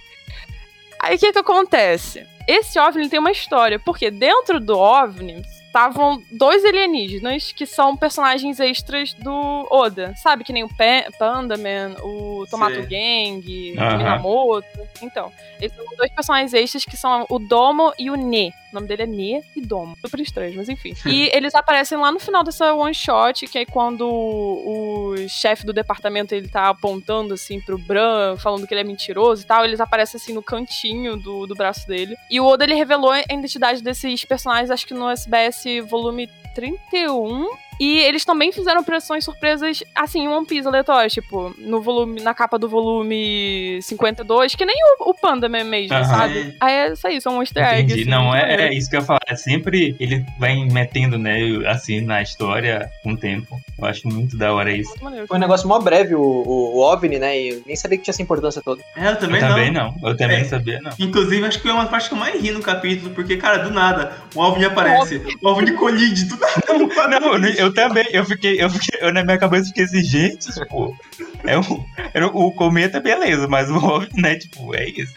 [1.09, 2.27] Aí o que que acontece?
[2.47, 8.59] Esse OVNI tem uma história, porque dentro do OVNI estavam dois alienígenas que são personagens
[8.59, 10.14] extras do Oda.
[10.16, 10.42] Sabe?
[10.44, 12.87] Que nem o Pa- Panda Man, o Tomato Sei.
[12.87, 14.66] Gang, o Minamoto.
[15.03, 18.53] Então, esses são dois personagens extras que são o Domo e o Ne.
[18.70, 19.96] O nome dele é Ne e Domo.
[20.00, 20.94] Super estranho, mas enfim.
[21.09, 25.64] E eles aparecem lá no final dessa one shot, que é quando o, o chefe
[25.64, 29.64] do departamento ele tá apontando assim pro Bran, falando que ele é mentiroso e tal.
[29.64, 32.16] Eles aparecem assim no cantinho do, do braço dele.
[32.31, 37.67] E o Oda ele revelou a identidade desses personagens, acho que no SBS volume 31.
[37.81, 42.35] E eles também fizeram pressões surpresas, assim, em One Piece aleatório, tipo, no volume, na
[42.35, 46.05] capa do volume 52, que nem o, o Panda mesmo, Aham.
[46.05, 46.57] sabe?
[46.61, 47.83] Aí é isso aí, são um easter egg.
[47.85, 48.01] Entendi.
[48.03, 49.21] assim, Não, é, é isso que eu ia falar.
[49.29, 51.37] É sempre ele vai metendo, né,
[51.69, 53.61] assim, na história com o tempo.
[53.79, 54.93] Eu acho muito da hora isso.
[54.99, 57.38] Foi um negócio mó breve o, o, o OVNI, né?
[57.41, 58.83] E eu nem sabia que tinha essa importância toda.
[58.97, 59.95] É, eu também, eu também não.
[60.03, 60.09] não.
[60.11, 60.41] Eu também É.
[60.41, 60.91] não sabia, não.
[60.99, 63.71] Inclusive, acho que é uma parte que eu mais ri no capítulo, porque, cara, do
[63.71, 66.59] nada, o OVNI aparece, o OVNI colide, do nada.
[67.19, 70.52] Não, eu, eu também, eu fiquei, eu fiquei, eu na minha cabeça fiquei assim, gente,
[70.52, 70.96] tipo,
[71.44, 75.14] é um, era o cometa, beleza, mas o OVNI, né, tipo, é isso.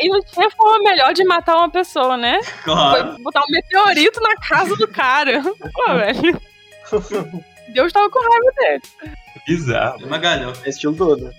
[0.00, 2.38] E não tinha forma melhor de matar uma pessoa, né?
[2.64, 3.12] Claro.
[3.14, 5.42] Foi botar um meteorito na casa do cara.
[5.42, 6.40] Pô, velho.
[7.72, 8.82] Deus tava com raiva dele.
[9.46, 10.02] Bizarro.
[10.02, 10.66] É uma galhofa.
[10.66, 11.34] É estilo do Oda.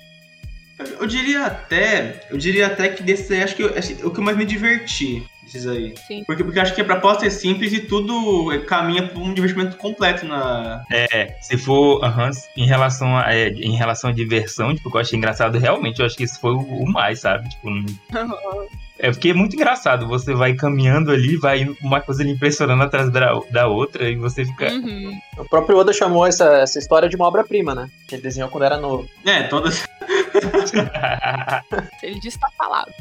[0.99, 4.19] Eu diria até, eu diria até que desse aí, acho que eu- assim, o que
[4.19, 5.93] eu mais me diverti desses aí.
[6.07, 6.23] Sim.
[6.25, 9.77] Porque, porque eu acho que a proposta é simples e tudo caminha para um divertimento
[9.77, 10.83] completo na.
[10.91, 15.01] É, se for, aham, em relação a, é, em relação à diversão, tipo, que eu
[15.01, 17.49] achei engraçado, realmente, eu acho que isso foi o, o mais, sabe?
[17.49, 17.69] Tipo,
[18.99, 22.83] é porque é muito engraçado, você vai caminhando ali, vai indo uma coisa ali impressionando
[22.83, 24.71] atrás da, da outra, e você fica...
[24.71, 25.17] Uhum.
[25.37, 27.89] O próprio Oda chamou essa, essa história de uma obra-prima, né?
[28.07, 29.07] Que ele desenhou quando era novo.
[29.25, 29.87] É, todas.
[32.03, 32.91] Ele disse tá falado.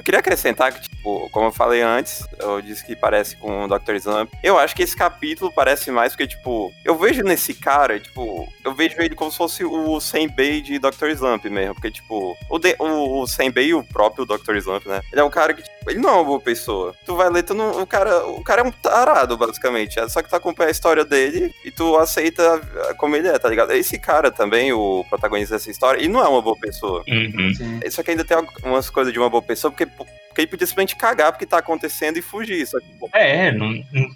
[0.00, 3.68] Eu queria acrescentar que, tipo, como eu falei antes, eu disse que parece com o
[3.68, 3.96] Dr.
[3.96, 4.32] Slump.
[4.42, 8.74] Eu acho que esse capítulo parece mais porque, tipo, eu vejo nesse cara, tipo, eu
[8.74, 11.08] vejo ele como se fosse o Senbei de Dr.
[11.10, 11.74] Slump mesmo.
[11.74, 14.56] Porque, tipo, o, o, o Senbei, o próprio Dr.
[14.56, 15.02] Slump, né?
[15.12, 16.94] Ele é um cara que, tipo, ele não é uma boa pessoa.
[17.06, 19.98] Tu vai ler, tu não, o, cara, o cara é um tarado, basicamente.
[19.98, 22.60] É só que tu acompanha a história dele e tu aceita
[22.96, 23.72] como ele é, tá ligado?
[23.72, 27.02] Esse cara também, o protagonista dessa história, ele não é uma boa pessoa.
[27.08, 27.54] Uhum.
[27.54, 27.80] Sim.
[27.90, 29.90] Só que ainda tem umas coisas de uma boa pessoa, porque,
[30.30, 32.64] porque ele podia simplesmente cagar porque tá acontecendo e fugir.
[32.66, 33.72] Só que, pô, É, não,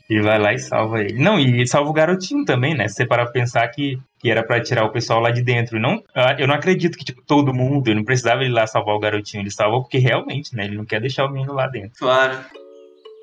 [0.08, 1.18] ele vai lá e salva ele.
[1.22, 2.88] Não, e salva o garotinho também, né?
[2.88, 5.78] Se você parar pra pensar que, que era pra tirar o pessoal lá de dentro.
[5.80, 8.94] Não, ah, eu não acredito que, tipo, todo mundo, ele não precisava ir lá salvar
[8.94, 9.42] o garotinho.
[9.42, 10.64] Ele salvou porque realmente, né?
[10.64, 11.98] Ele não quer deixar o menino lá dentro.
[11.98, 12.38] Claro.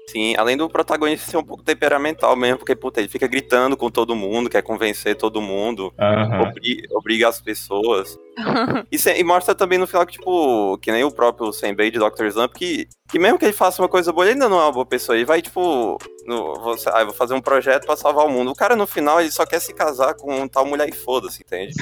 [0.10, 3.90] sim, além do protagonista ser um pouco temperamental mesmo, porque, puta, ele fica gritando com
[3.90, 6.50] todo mundo, quer convencer todo mundo, Aham.
[6.50, 8.18] obri- obriga as pessoas.
[8.92, 12.00] E, se- e mostra também no final que, tipo, que nem o próprio Senbei de
[12.00, 12.26] Dr.
[12.28, 14.72] Slump, que, que mesmo que ele faça uma coisa boa, ele ainda não é uma
[14.72, 15.16] boa pessoa.
[15.16, 18.52] Ele vai, tipo, no, vou, ah, vou fazer um projeto pra salvar o mundo.
[18.52, 21.74] O cara, no final, ele só quer se casar com tal mulher e foda-se, entende?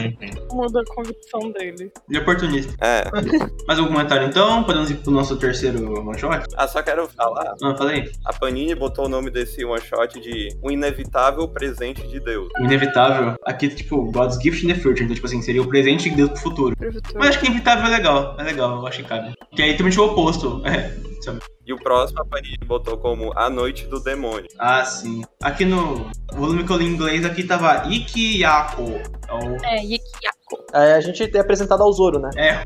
[0.52, 1.90] Muda a convicção dele.
[2.08, 2.72] De oportunista.
[2.80, 3.04] É.
[3.66, 4.62] Mais algum comentário então?
[4.64, 6.44] Podemos ir pro nosso terceiro one shot?
[6.56, 7.54] Ah, só quero falar.
[7.60, 8.10] Não, falei.
[8.24, 12.48] A Panini botou o nome desse one shot de Um Inevitável Presente de Deus.
[12.60, 13.34] O inevitável.
[13.44, 15.04] Aqui, tipo, God's Gift in the Future.
[15.04, 16.76] Então, tipo assim, seria o presente de Deus pro futuro.
[16.76, 17.18] Pro futuro.
[17.18, 18.36] Mas acho que inevitável é legal.
[18.38, 19.34] É legal, eu acho que cabe.
[19.54, 20.62] Que aí também o oposto.
[20.66, 20.94] É.
[21.22, 21.40] sabe?
[21.66, 24.48] E o próximo a Panini botou como A Noite do Demônio.
[24.58, 25.22] Ah, sim.
[25.42, 28.84] Aqui no volume que eu li em inglês, aqui tava Ikiyako.
[29.28, 29.64] É o...
[29.66, 30.64] É, Yekiyako.
[30.72, 32.30] Aí a gente é apresentado ao Zoro, né?
[32.36, 32.62] É.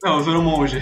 [0.00, 0.78] Não, o Zoro Monge.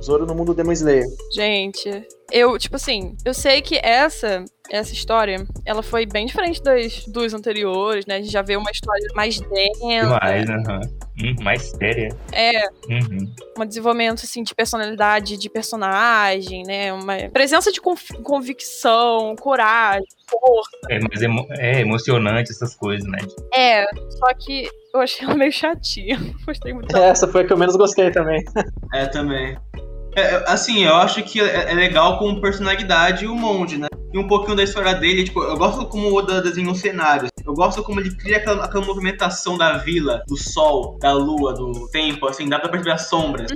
[0.00, 1.04] Zoro no mundo Demon Slayer.
[1.34, 7.04] Gente, eu, tipo assim, eu sei que essa essa história, ela foi bem diferente das
[7.06, 8.16] duas anteriores, né?
[8.16, 9.74] A gente já vê uma história mais densa.
[9.80, 10.80] Demais, aham.
[11.22, 12.08] Hum, mais séria.
[12.32, 13.34] É, Uhum.
[13.58, 16.92] um desenvolvimento assim de personalidade de personagem, né?
[16.92, 20.70] Uma presença de conf- convicção, coragem, força.
[20.88, 23.18] É mais emo- é emocionante essas coisas, né?
[23.52, 26.16] É, só que eu achei ela meio chatinha.
[26.46, 26.96] Gostei muito.
[26.96, 28.42] Essa foi a que eu menos gostei também.
[28.94, 29.58] É, também.
[30.16, 33.88] É, é, assim, eu acho que é, é legal com personalidade o Monde, né?
[34.12, 37.30] E um pouquinho da história dele, tipo, eu gosto como o Oda desenha os cenários.
[37.46, 41.88] Eu gosto como ele cria aquela, aquela movimentação da vila, do sol, da lua, do
[41.90, 43.50] tempo, assim, dá pra perceber as sombras.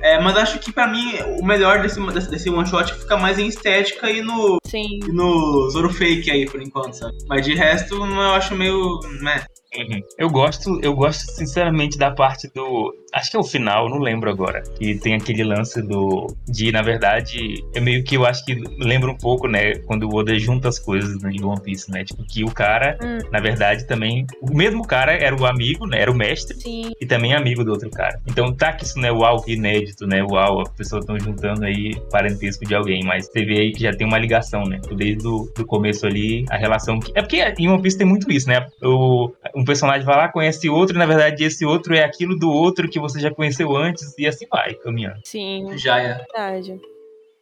[0.00, 3.38] É, mas acho que pra mim o melhor desse, desse, desse one shot fica mais
[3.38, 5.00] em estética e no, Sim.
[5.06, 7.16] e no Zoro Fake aí, por enquanto, sabe?
[7.28, 9.00] Mas de resto, eu acho meio.
[9.20, 9.44] Né?
[9.76, 10.00] Uhum.
[10.18, 12.94] Eu gosto, eu gosto sinceramente da parte do.
[13.12, 14.62] Acho que é o final, não lembro agora.
[14.76, 16.26] Que tem aquele lance do.
[16.46, 19.74] De, na verdade, é meio que eu acho que lembra um pouco, né?
[19.86, 22.04] Quando o Oda junta as coisas né, em One Piece, né?
[22.04, 23.18] Tipo, que o cara, Hum.
[23.32, 24.26] na verdade, também.
[24.40, 26.00] O mesmo cara era o amigo, né?
[26.00, 26.56] Era o mestre.
[26.60, 26.92] Sim.
[27.00, 28.20] E também amigo do outro cara.
[28.26, 30.22] Então tá que isso não é uau, que inédito, né?
[30.22, 33.02] Uau, as pessoas estão juntando aí parentesco de alguém.
[33.04, 34.80] Mas você vê aí que já tem uma ligação, né?
[34.94, 36.98] Desde o do começo ali, a relação.
[36.98, 37.12] Que...
[37.14, 38.66] É porque em One Piece tem muito isso, né?
[38.82, 42.50] O, um personagem vai lá, conhece outro, e na verdade esse outro é aquilo do
[42.50, 45.20] outro que você já conheceu antes, e assim vai, caminhando.
[45.24, 46.14] Sim, Já é.
[46.14, 46.80] verdade.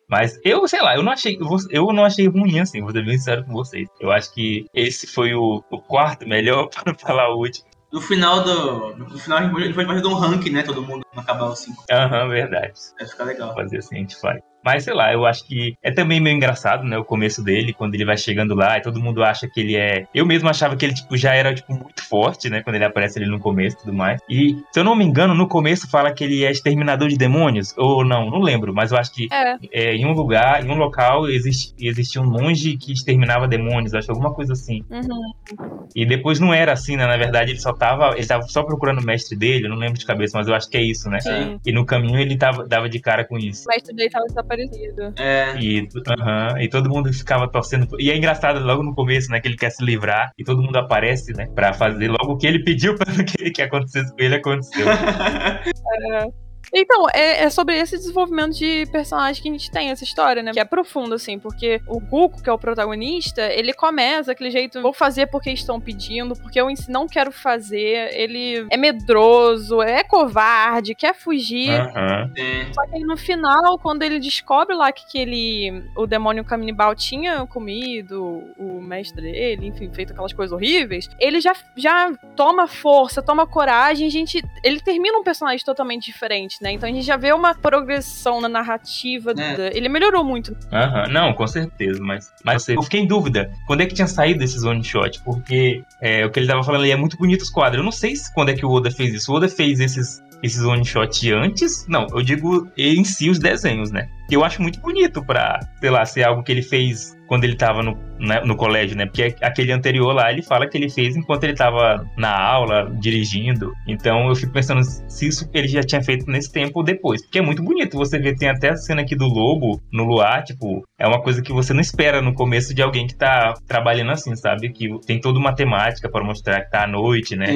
[0.08, 1.38] Mas eu, sei lá, eu não achei,
[1.70, 3.88] eu não achei ruim assim, vou ser bem sincero com vocês.
[3.98, 7.66] Eu acho que esse foi o, o quarto melhor, para não falar o último.
[7.90, 8.96] No final do.
[8.96, 10.62] No final ele pode fazer um ranking, né?
[10.62, 11.84] Todo mundo acabar os 5.
[11.90, 12.72] Aham, verdade.
[12.98, 13.54] Vai ficar legal.
[13.54, 14.40] fazer assim, a gente faz.
[14.64, 16.96] Mas sei lá, eu acho que é também meio engraçado, né?
[16.98, 20.06] O começo dele, quando ele vai chegando lá e todo mundo acha que ele é.
[20.14, 22.62] Eu mesmo achava que ele, tipo, já era, tipo, muito forte, né?
[22.62, 24.20] Quando ele aparece ali no começo e tudo mais.
[24.28, 27.74] E, se eu não me engano, no começo fala que ele é exterminador de demônios.
[27.76, 30.76] Ou não, não lembro, mas eu acho que É, é, em um lugar, em um
[30.76, 34.82] local, existe, existia um monge que exterminava demônios, acho alguma coisa assim.
[34.90, 35.86] uhum.
[35.94, 37.06] E depois não era assim, né?
[37.06, 38.14] Na verdade, ele só tava.
[38.16, 40.68] Ele tava só procurando o mestre dele, eu não lembro de cabeça, mas eu acho
[40.68, 41.20] que é isso, né?
[41.20, 41.60] sim.
[41.64, 43.64] E no caminho ele tava, dava de cara com isso.
[43.66, 45.14] O mestre dele tava desaparecido.
[45.18, 45.56] É.
[45.58, 45.88] E,
[46.18, 47.88] aham, e todo mundo ficava torcendo.
[47.98, 49.40] E é engraçado logo no começo, né?
[49.40, 51.46] Que ele quer se livrar e todo mundo aparece, né?
[51.54, 54.86] Pra fazer logo o que ele pediu pra que, que acontecesse com ele aconteceu.
[56.74, 60.52] Então, é, é sobre esse desenvolvimento de personagem que a gente tem essa história, né?
[60.52, 64.80] Que é profundo, assim, porque o Guko, que é o protagonista, ele começa daquele jeito,
[64.80, 68.10] vou fazer porque estão pedindo, porque eu não quero fazer.
[68.14, 71.70] Ele é medroso, é covarde, quer fugir.
[71.70, 72.72] É.
[72.72, 76.94] Só que aí no final, quando ele descobre lá que, que ele, o demônio canibal
[76.94, 83.22] tinha comido o mestre dele, enfim, feito aquelas coisas horríveis, ele já, já toma força,
[83.22, 86.72] toma coragem, gente, ele termina um personagem totalmente diferente, né?
[86.72, 89.32] Então a gente já vê uma progressão na narrativa.
[89.32, 89.56] É.
[89.56, 90.56] da- ele melhorou muito.
[90.72, 94.42] Aham, não, com certeza, mas, mas eu fiquei em dúvida quando é que tinha saído
[94.44, 97.50] esses one shot, porque é, o que ele tava falando ali é muito bonito os
[97.50, 97.78] quadros.
[97.78, 99.32] Eu não sei se quando é que o Oda fez isso.
[99.32, 101.86] O Oda fez esses, esses one shot antes?
[101.88, 104.08] Não, eu digo em si os desenhos, né?
[104.28, 107.56] Que eu acho muito bonito pra, sei lá, ser algo que ele fez quando ele
[107.56, 109.06] tava no, né, no colégio, né?
[109.06, 113.72] Porque aquele anterior lá, ele fala que ele fez enquanto ele tava na aula, dirigindo.
[113.88, 117.22] Então eu fico pensando se isso ele já tinha feito nesse tempo ou depois.
[117.22, 117.96] Porque é muito bonito.
[117.96, 121.40] Você vê, tem até a cena aqui do lobo no luar, tipo, é uma coisa
[121.40, 124.68] que você não espera no começo de alguém que tá trabalhando assim, sabe?
[124.68, 127.46] Que tem toda uma temática para mostrar que tá à noite, né?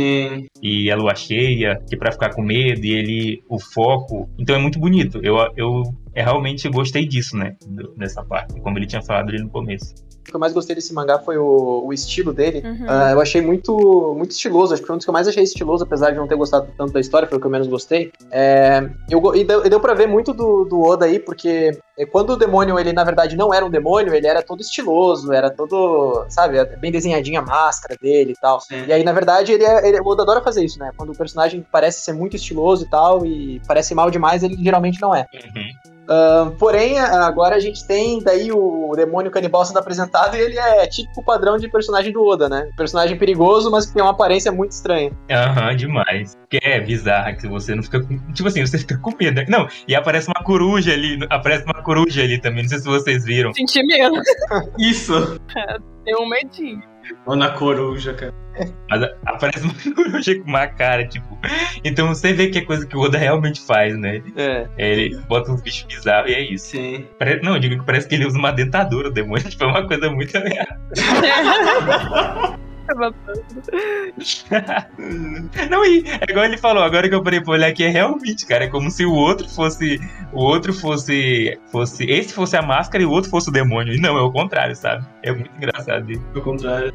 [0.62, 4.26] E a lua cheia, que pra ficar com medo, e ele, o foco.
[4.38, 5.20] Então é muito bonito.
[5.22, 5.82] Eu, eu,
[6.16, 7.54] eu realmente gostei disso, né?
[7.66, 9.94] do- Dessa parte, como ele tinha falado ali no começo.
[10.20, 12.60] O que eu mais gostei desse mangá foi o, o estilo dele.
[12.66, 12.86] Uhum.
[12.88, 15.44] Ah, eu achei muito, muito estiloso, acho que foi um dos que eu mais achei
[15.44, 18.10] estiloso, apesar de não ter gostado tanto da história, foi o que eu menos gostei.
[18.32, 22.04] É, eu, e, deu, e deu pra ver muito do, do Oda aí, porque é,
[22.06, 25.48] quando o demônio, ele na verdade não era um demônio, ele era todo estiloso, era
[25.48, 28.60] todo, sabe, bem desenhadinha a máscara dele e tal.
[28.62, 28.84] Sim.
[28.88, 30.90] E aí, na verdade, ele, é, ele, o Oda adora fazer isso, né?
[30.96, 35.00] Quando o personagem parece ser muito estiloso e tal, e parece mal demais, ele geralmente
[35.00, 35.24] não é.
[36.08, 40.86] Ah, porém, agora a gente tem daí o demônio canibal sendo apresentado e ele é
[40.86, 42.68] típico padrão de personagem do Oda, né?
[42.76, 45.10] Personagem perigoso, mas que tem uma aparência muito estranha.
[45.30, 46.36] Aham, demais.
[46.48, 48.16] Que é bizarra, que você não fica com.
[48.32, 49.42] Tipo assim, você fica com medo.
[49.48, 53.24] Não, e aparece uma coruja ali, aparece uma coruja ali também, não sei se vocês
[53.24, 53.52] viram.
[53.52, 54.16] Senti medo.
[54.78, 55.40] Isso.
[56.04, 56.80] Deu um medinho.
[57.26, 58.34] Ana Coruja, cara.
[58.88, 61.38] Mas aparece uma coruja com uma cara, tipo.
[61.84, 64.22] Então você vê que é coisa que o Oda realmente faz, né?
[64.34, 64.66] É.
[64.78, 66.66] Ele bota uns bichos bizarros e é isso.
[66.68, 67.06] Sim.
[67.18, 69.44] Pare- Não, eu digo que parece que ele usa uma dentadura, o demônio.
[69.50, 70.32] Tipo, é uma coisa muito.
[75.70, 78.46] Não, e é igual ele falou, agora que eu parei pra olhar aqui, é realmente,
[78.46, 80.00] cara, é como se o outro fosse.
[80.32, 81.58] O outro fosse.
[81.70, 83.94] fosse esse fosse a máscara e o outro fosse o demônio.
[83.94, 85.04] E não, é o contrário, sabe?
[85.22, 86.22] É muito engraçado isso.
[86.32, 86.92] Pelo contrário.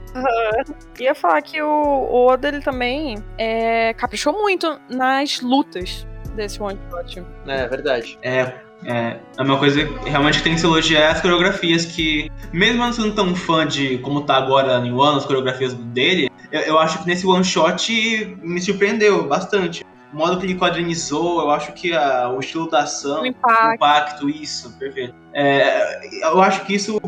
[1.00, 6.80] Ia falar que o, o Oda, ele também é, caprichou muito nas lutas desse one
[6.90, 7.24] shot.
[7.48, 8.18] É verdade.
[8.22, 8.54] É,
[8.86, 12.92] é, é uma coisa que realmente tem que se elogiar as coreografias que, mesmo não
[12.92, 17.00] sendo tão fã de como tá agora em One, as coreografias dele, eu, eu acho
[17.02, 19.84] que nesse one shot me surpreendeu bastante.
[20.14, 23.74] O modo que ele quadrinizou, eu acho que a- o estilo da ação, O impacto.
[23.76, 25.16] impacto, isso, perfeito.
[25.34, 27.00] É, eu acho que isso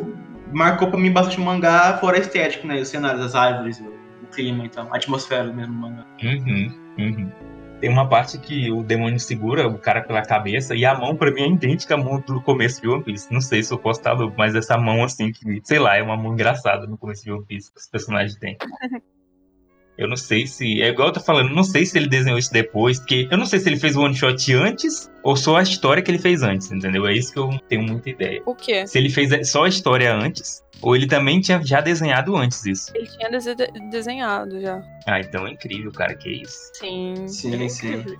[0.53, 2.79] marcou pra mim bastante o mangá, fora a estética, né?
[2.79, 3.87] Os cenários, as árvores, o,
[4.23, 6.05] o clima, então, a atmosfera do mesmo mangá.
[6.23, 7.31] Uhum, uhum.
[7.83, 11.29] Tem uma parte que o demônio segura o cara pela cabeça e a mão, pra
[11.29, 13.27] mim, é idêntica à mão do começo de One Piece.
[13.29, 16.01] Não sei se eu posso estar louco, mas essa mão, assim, que, sei lá, é
[16.01, 18.55] uma mão engraçada no começo de One Piece que os personagens têm.
[19.97, 20.81] Eu não sei se.
[20.81, 23.45] É igual eu tô falando, não sei se ele desenhou isso depois, porque eu não
[23.45, 26.41] sei se ele fez o one shot antes ou só a história que ele fez
[26.41, 27.05] antes, entendeu?
[27.05, 28.41] É isso que eu não tenho muita ideia.
[28.43, 28.87] O quê?
[28.87, 32.91] Se ele fez só a história antes, ou ele também tinha já desenhado antes isso.
[32.95, 33.55] Ele tinha dese-
[33.89, 34.81] desenhado já.
[35.07, 36.57] Ah, então é incrível, cara, que isso.
[36.73, 37.27] Sim.
[37.27, 38.03] Sim, ele é sim.
[38.03, 38.17] Deus.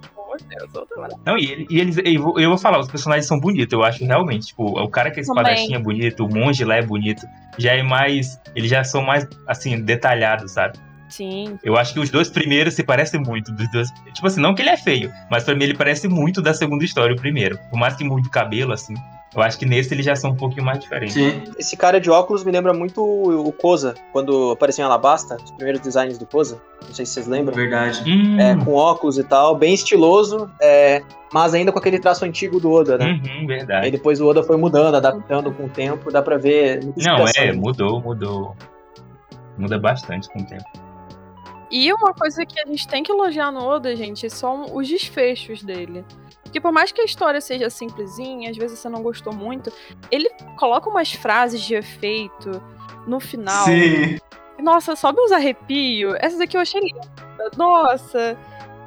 [1.25, 3.83] Não, e, ele- e eles, eu vou, eu vou falar, os personagens são bonitos, eu
[3.83, 4.47] acho realmente.
[4.47, 7.25] Tipo, o cara que é espadachim é bonito, o monge lá é bonito.
[7.57, 8.39] Já é mais.
[8.55, 10.77] Eles já são mais, assim, detalhados, sabe?
[11.09, 11.59] Sim.
[11.63, 13.89] Eu acho que os dois primeiros se parecem muito dos dois.
[14.13, 16.83] Tipo assim, não que ele é feio, mas pra mim ele parece muito da segunda
[16.83, 17.55] história, o primeiro.
[17.69, 18.95] Por mais que mude o cabelo, assim.
[19.35, 21.13] Eu acho que nesse eles já são um pouquinho mais diferentes.
[21.15, 21.43] Sim.
[21.57, 25.81] Esse cara de óculos me lembra muito o Koza, quando apareceu em Alabasta, os primeiros
[25.81, 26.61] designs do Koza.
[26.85, 27.55] Não sei se vocês lembram.
[27.55, 28.03] Verdade.
[28.09, 31.01] Hum, É, com óculos e tal, bem estiloso, é,
[31.33, 33.05] mas ainda com aquele traço antigo do Oda, né?
[33.05, 33.91] uhum, Aí verdade.
[33.91, 36.81] depois o Oda foi mudando, adaptando com o tempo, dá pra ver.
[36.97, 38.55] Não, é, mudou, mudou.
[39.57, 40.63] Muda bastante com o tempo.
[41.71, 45.63] E uma coisa que a gente tem que elogiar no Oda, gente, são os desfechos
[45.63, 46.05] dele.
[46.53, 49.73] Porque por mais que a história seja simplesinha, às vezes você não gostou muito,
[50.11, 52.61] ele coloca umas frases de efeito
[53.07, 53.65] no final.
[53.65, 54.19] Sim.
[54.59, 56.15] Nossa, sobe uns arrepios.
[56.19, 57.01] Essa daqui eu achei linda.
[57.57, 58.37] Nossa.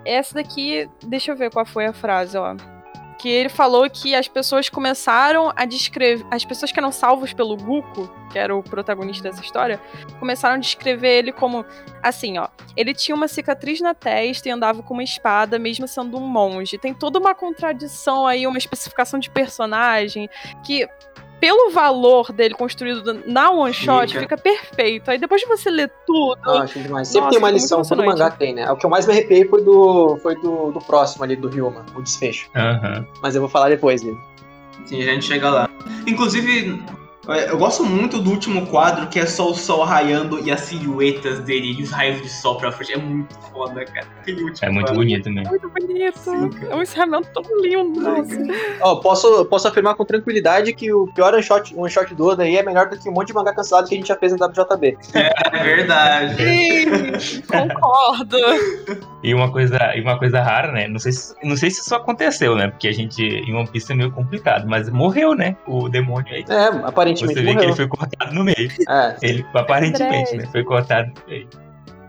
[0.05, 2.55] Essa daqui, deixa eu ver qual foi a frase, ó.
[3.27, 6.25] Que ele falou que as pessoas começaram a descrever.
[6.31, 9.81] As pessoas que eram salvos pelo Guko, que era o protagonista dessa história,
[10.21, 11.65] começaram a descrever ele como
[12.01, 12.47] assim, ó.
[12.77, 16.79] Ele tinha uma cicatriz na testa e andava com uma espada, mesmo sendo um monge.
[16.79, 20.31] Tem toda uma contradição aí, uma especificação de personagem
[20.65, 20.89] que.
[21.41, 24.21] Pelo valor dele construído na one shot, Fica.
[24.21, 25.11] fica perfeito.
[25.11, 27.09] Aí depois de você ler tudo, Ah, achei demais.
[27.09, 28.71] Sempre Nossa, tem uma lição, todo mangá tem, né?
[28.71, 31.85] O que eu mais me arrepiei foi do, foi do, do próximo ali, do Ryuma,
[31.95, 32.49] o desfecho.
[33.23, 34.17] Mas eu vou falar depois dele.
[34.87, 35.71] Sim, a gente chega lá.
[36.07, 40.51] Inclusive, é, eu gosto muito do último quadro, que é só o sol raiando e
[40.51, 42.93] as silhuetas dele e os raios de sol pra frente.
[42.93, 44.07] É muito foda, cara.
[44.21, 45.01] Aquele último É muito quadro.
[45.03, 45.51] bonito mesmo.
[45.51, 46.19] muito bonito.
[46.19, 48.01] Sim, é um encerramento tão lindo.
[48.81, 52.43] Ó, posso, posso afirmar com tranquilidade que o pior one shot, one shot do Oda
[52.45, 54.33] aí é melhor do que um monte de mangá cancelado que a gente já fez
[54.33, 54.97] no WJB.
[55.15, 56.37] É verdade.
[57.21, 58.37] Sim, concordo.
[59.23, 60.87] E uma coisa, e uma coisa rara, né?
[60.87, 62.69] Não sei, se, não sei se isso aconteceu, né?
[62.69, 65.57] Porque a gente, em One Piece é meio complicado, mas morreu, né?
[65.67, 66.45] O demônio aí.
[66.49, 67.69] É, Você aparentemente vê que morreu.
[67.69, 68.71] ele foi cortado no meio.
[68.89, 69.17] É.
[69.23, 70.47] Ele, aparentemente, né?
[70.53, 71.49] Foi cortado no meio.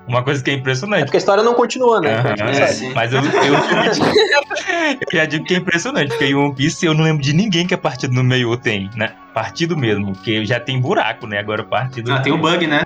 [0.07, 1.03] Uma coisa que é É impressionante.
[1.03, 2.15] porque a história não continua, né?
[2.15, 2.93] Aham, é.
[2.95, 7.03] Mas eu, eu, eu já digo que é impressionante, porque em One Piece eu não
[7.03, 9.11] lembro de ninguém que a partido no meio tem, né?
[9.33, 11.39] Partido mesmo, porque já tem buraco, né?
[11.39, 12.11] Agora partido.
[12.13, 12.83] Ah, tem o bug, né?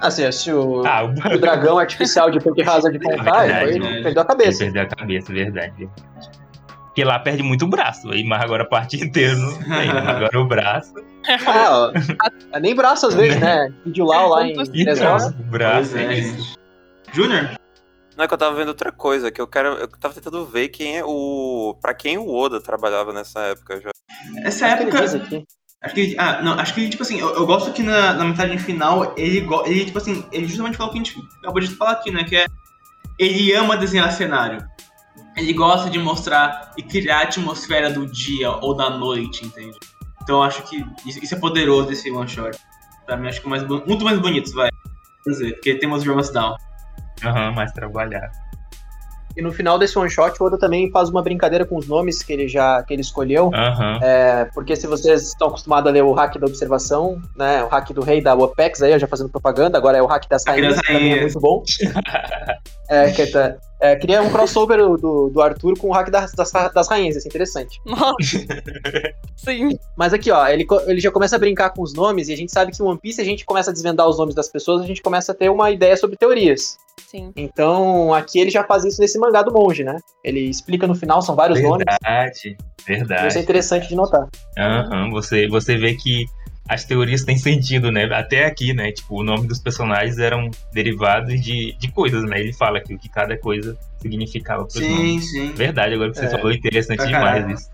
[0.00, 3.80] Assim, se o, Ah, o o dragão artificial de Punk Rasa de contar, verdade, ele
[3.80, 4.58] foi- perdeu a Ele cabeça.
[4.64, 5.88] perdeu a cabeça, verdade.
[6.96, 9.90] Porque lá perde muito braço, aí, mas agora a parte inteira não tem.
[9.90, 10.94] Agora o braço.
[11.46, 11.92] Ah,
[12.54, 13.70] ó, nem braço às vezes, né?
[13.84, 15.92] Vídeo lá, lá em Então, o braço.
[15.92, 16.54] Pois é, é gente.
[17.12, 17.50] Júnior?
[18.16, 19.74] Não é que eu tava vendo outra coisa, que eu quero.
[19.74, 21.76] Eu tava tentando ver quem é o.
[21.82, 23.90] Pra quem o Oda trabalhava nessa época já.
[24.42, 25.16] Essa Acho que época.
[25.16, 25.44] aqui.
[25.82, 28.56] Acho que, ah, não, acho que, tipo assim, eu, eu gosto que na, na metade
[28.58, 31.92] final, ele, ele, tipo assim, ele justamente falou o que a gente acabou de falar
[31.92, 32.24] aqui, né?
[32.24, 32.46] Que é.
[33.18, 34.66] Ele ama desenhar cenário.
[35.36, 39.78] Ele gosta de mostrar e criar a atmosfera do dia ou da noite, entende?
[40.22, 42.58] Então acho que isso, é poderoso desse one shot.
[43.04, 44.70] Pra mim, acho que é mais, muito mais bonito, vai.
[45.22, 46.56] Quer dizer, porque temos Dramas Down.
[47.22, 48.45] Aham, mais trabalhado.
[49.36, 52.22] E no final desse one shot, o Oda também faz uma brincadeira com os nomes
[52.22, 53.50] que ele já que ele escolheu.
[53.54, 53.98] Aham.
[54.02, 57.62] É, porque se vocês estão acostumados a ler o hack da observação, né?
[57.62, 60.42] O hack do rei da OPEX aí, já fazendo propaganda, agora é o hack das
[60.46, 61.62] rainhas, que também é muito bom.
[62.88, 66.50] É, que tá- É, queria um crossover do, do Arthur com o hack das, das,
[66.72, 67.80] das rainhas, ia ser interessante.
[67.84, 68.14] Nossa.
[69.36, 69.76] Sim.
[69.96, 72.52] Mas aqui, ó, ele, ele já começa a brincar com os nomes, e a gente
[72.52, 74.86] sabe que em One Piece a gente começa a desvendar os nomes das pessoas, a
[74.86, 76.78] gente começa a ter uma ideia sobre teorias.
[77.00, 77.32] Sim.
[77.36, 79.98] Então, aqui ele já faz isso nesse mangá do monge, né?
[80.24, 81.84] Ele explica no final, são vários nomes.
[81.86, 82.56] Verdade, Isso
[82.88, 83.38] é verdade.
[83.38, 84.28] interessante de notar.
[84.58, 86.24] Aham, você, você vê que
[86.68, 88.04] as teorias têm sentido, né?
[88.12, 88.90] Até aqui, né?
[88.90, 92.40] Tipo, o nome dos personagens eram derivados de, de coisas, né?
[92.40, 95.30] Ele fala aqui o que cada coisa significava pros Sim, nomes.
[95.30, 95.54] sim.
[95.54, 96.30] Verdade, agora que você É.
[96.30, 97.68] falou, interessante Pra demais isso.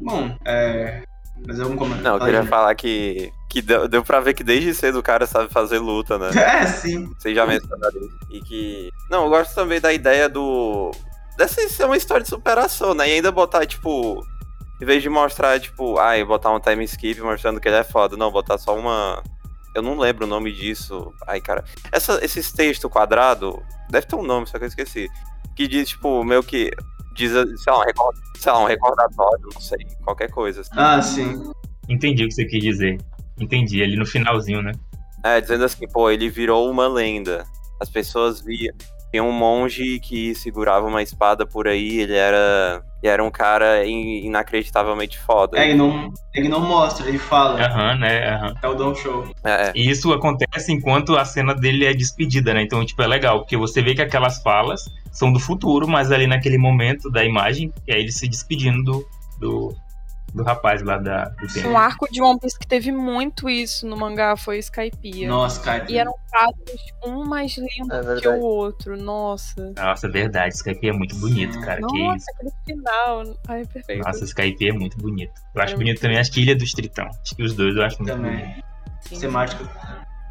[0.00, 1.02] Bom, é.
[1.46, 2.04] Mas algum comentário?
[2.04, 5.26] Não, eu queria falar que, que deu, deu pra ver que desde cedo o cara
[5.26, 6.30] sabe fazer luta, né?
[6.36, 7.12] É, sim.
[7.18, 8.18] Vocês já mencionaram isso.
[8.30, 8.90] E que.
[9.10, 10.90] Não, eu gosto também da ideia do.
[11.36, 13.08] Dessa ser uma história de superação, né?
[13.08, 14.24] E ainda botar, tipo.
[14.80, 18.16] Em vez de mostrar, tipo, ai, botar um time skip mostrando que ele é foda.
[18.16, 19.22] Não, botar só uma.
[19.74, 21.12] Eu não lembro o nome disso.
[21.26, 21.64] Ai, cara.
[21.90, 23.62] Essa, esses textos quadrado.
[23.90, 25.08] Deve ter um nome, só que eu esqueci.
[25.56, 26.70] Que diz, tipo, meio que.
[27.18, 29.84] Diz, sei lá, um, record, sei lá, um recordatório, não sei.
[30.04, 30.60] Qualquer coisa.
[30.60, 30.70] assim.
[30.74, 31.50] Ah, sim.
[31.88, 32.96] Entendi o que você quis dizer.
[33.40, 34.70] Entendi, ali no finalzinho, né?
[35.24, 37.44] É, dizendo assim, pô, ele virou uma lenda.
[37.80, 38.72] As pessoas viam.
[39.10, 42.82] Tinha um monge que segurava uma espada por aí, ele era.
[43.02, 45.56] E era um cara in- inacreditavelmente foda.
[45.56, 47.64] É, ele não, ele não mostra, ele fala.
[47.64, 48.28] Aham, né?
[48.34, 48.54] Aham.
[48.60, 49.32] É o Don Show.
[49.44, 49.72] É, é.
[49.74, 52.62] E isso acontece enquanto a cena dele é despedida, né?
[52.62, 56.26] Então, tipo, é legal, porque você vê que aquelas falas são do futuro, mas ali
[56.26, 59.06] naquele momento da imagem, é ele se despedindo do,
[59.38, 59.76] do,
[60.34, 61.68] do rapaz lá da, do tempo.
[61.68, 65.28] Um arco de One Piece que teve muito isso no mangá foi Skypiea.
[65.28, 65.86] Nossa, cara.
[65.88, 68.96] E eram quadros um mais lindo É que o outro.
[68.96, 69.72] Nossa.
[69.76, 71.80] Nossa, é verdade, Skype é muito bonito, cara.
[71.80, 72.26] Que Nossa, isso.
[72.34, 73.22] aquele final.
[73.48, 74.04] Ai, perfeito.
[74.04, 75.32] Nossa, Skype é muito bonito.
[75.54, 77.06] Eu acho É bonito também, acho que Ilha dos Tritão.
[77.06, 78.38] Acho que os dois eu acho muito bonito.
[78.38, 78.64] Também.
[79.00, 79.20] Sim.
[79.20, 79.64] Temática.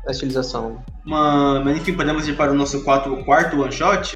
[0.07, 0.83] A estilização.
[1.03, 4.15] Mas, mas enfim, podemos ir para o nosso quarto, quarto one shot?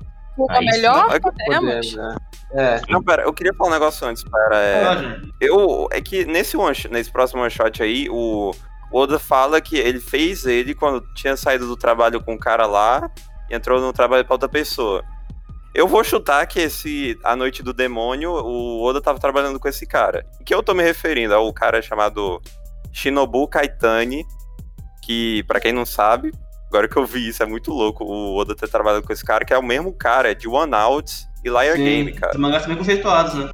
[0.50, 0.66] Aí sim.
[0.66, 1.94] melhor É podemos.
[1.94, 2.16] Né?
[2.54, 2.82] É.
[2.90, 4.58] Não, pera, eu queria falar um negócio antes, pera.
[4.58, 8.52] É, eu, é que nesse, one, nesse próximo one shot aí, o
[8.92, 12.66] o Oda fala que ele fez ele quando tinha saído do trabalho com o cara
[12.66, 13.10] lá
[13.50, 15.02] e entrou no trabalho pra outra pessoa.
[15.74, 19.88] Eu vou chutar que esse A Noite do Demônio, o Oda tava trabalhando com esse
[19.88, 20.26] cara.
[20.42, 21.34] O que eu tô me referindo?
[21.34, 22.42] Ao cara chamado
[22.92, 24.26] Shinobu Kaitani,
[25.02, 26.34] que, pra quem não sabe,
[26.72, 29.44] agora que eu vi isso, é muito louco o Oda ter trabalhado com esse cara,
[29.44, 32.32] que é o mesmo cara, é de One Out e Liar Game, cara.
[32.34, 33.50] Os mangás também conceituados, né?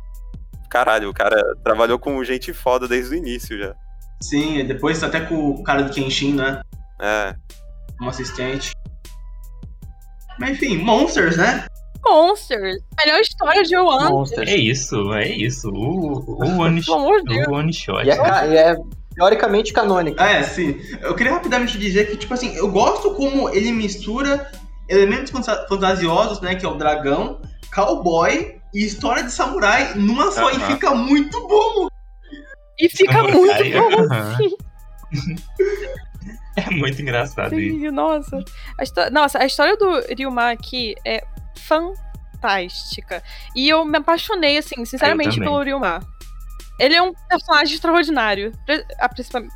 [0.70, 3.74] Caralho, o cara trabalhou com gente foda desde o início já.
[4.22, 6.62] Sim, e depois até com o cara do Kenshin, né?
[7.02, 7.34] É.
[7.98, 8.72] Como assistente.
[10.40, 11.66] Mas enfim, Monsters, né?
[12.06, 12.78] Monsters.
[13.04, 14.10] Melhor história de One.
[14.12, 14.50] Monsters.
[14.50, 15.70] É isso, é isso.
[15.70, 18.06] O, o, one, o one shot.
[18.06, 18.78] E é, e é
[19.18, 20.22] teoricamente canônico.
[20.22, 20.80] É, sim.
[21.02, 24.50] Eu queria rapidamente dizer que, tipo assim, eu gosto como ele mistura
[24.88, 26.56] elementos fanta- fantasiosos, né?
[26.56, 27.42] Que é o dragão,
[27.74, 30.52] cowboy e história de samurai numa só.
[30.52, 31.88] E fica muito bom.
[32.80, 34.04] E fica Samurai, muito bom.
[34.04, 34.38] aham.
[36.56, 37.80] É muito engraçado isso.
[37.80, 38.44] Sim, nossa.
[38.80, 41.24] A Nossa, a história do Ryuma aqui é
[41.56, 43.22] fantástica.
[43.56, 46.00] E eu me apaixonei, assim, sinceramente, pelo Ryuma.
[46.80, 48.52] Ele é um personagem extraordinário.
[49.00, 49.10] A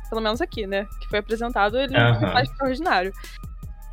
[0.08, 0.86] Pelo menos aqui, né?
[1.00, 3.12] Que foi apresentado, ele é um personagem extraordinário.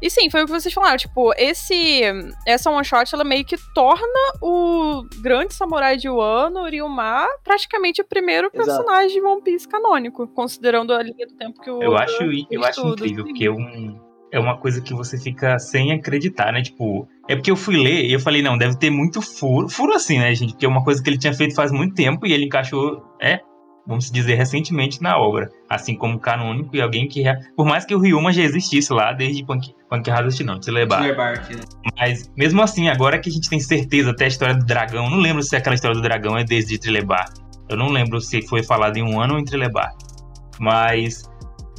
[0.02, 0.98] E sim, foi o que vocês falaram.
[0.98, 2.02] Tipo, esse,
[2.48, 8.02] essa one shot, ela meio que torna o grande samurai de Wano, o Ryuma, praticamente
[8.02, 8.66] o primeiro Exato.
[8.66, 12.64] personagem de One Piece canônico, considerando a linha do tempo que o Eu acho, eu
[12.64, 14.00] acho incrível, porque é, um,
[14.32, 16.62] é uma coisa que você fica sem acreditar, né?
[16.62, 19.68] Tipo, é porque eu fui ler e eu falei, não, deve ter muito furo.
[19.68, 20.54] Furo assim, né, gente?
[20.54, 23.40] Porque é uma coisa que ele tinha feito faz muito tempo e ele encaixou, é,
[23.88, 25.50] vamos dizer, recentemente na obra.
[25.68, 27.24] Assim como canônico e alguém que.
[27.56, 31.62] Por mais que o Ryuma já existisse lá desde Punk, Punk Hazard, não, Bark, né?
[31.98, 35.18] Mas mesmo assim, agora que a gente tem certeza até a história do dragão, não
[35.18, 37.26] lembro se aquela história do dragão é desde Trilebar.
[37.68, 39.92] Eu não lembro se foi falado em um ano ou em Trilebar.
[40.60, 41.24] Mas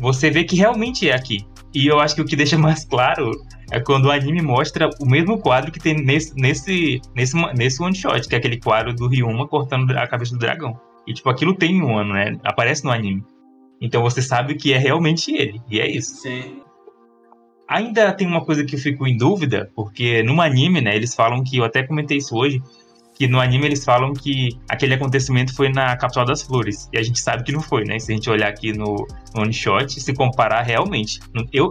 [0.01, 1.47] você vê que realmente é aqui.
[1.75, 3.31] E eu acho que o que deixa mais claro
[3.71, 7.95] é quando o anime mostra o mesmo quadro que tem nesse, nesse, nesse, nesse one
[7.95, 10.79] shot, que é aquele quadro do Ryuma cortando a cabeça do dragão.
[11.07, 12.37] E tipo, aquilo tem em um ano, né?
[12.45, 13.25] Aparece no anime.
[13.81, 15.61] Então você sabe que é realmente ele.
[15.71, 16.17] E é isso.
[16.17, 16.61] Sim.
[17.69, 21.45] Ainda tem uma coisa que eu fico em dúvida, porque no anime, né, eles falam
[21.45, 22.61] que, eu até comentei isso hoje,
[23.21, 26.89] que no anime eles falam que aquele acontecimento foi na capital das flores.
[26.91, 27.99] E a gente sabe que não foi, né?
[27.99, 31.21] Se a gente olhar aqui no, no one shot, se comparar realmente.
[31.53, 31.71] Eu,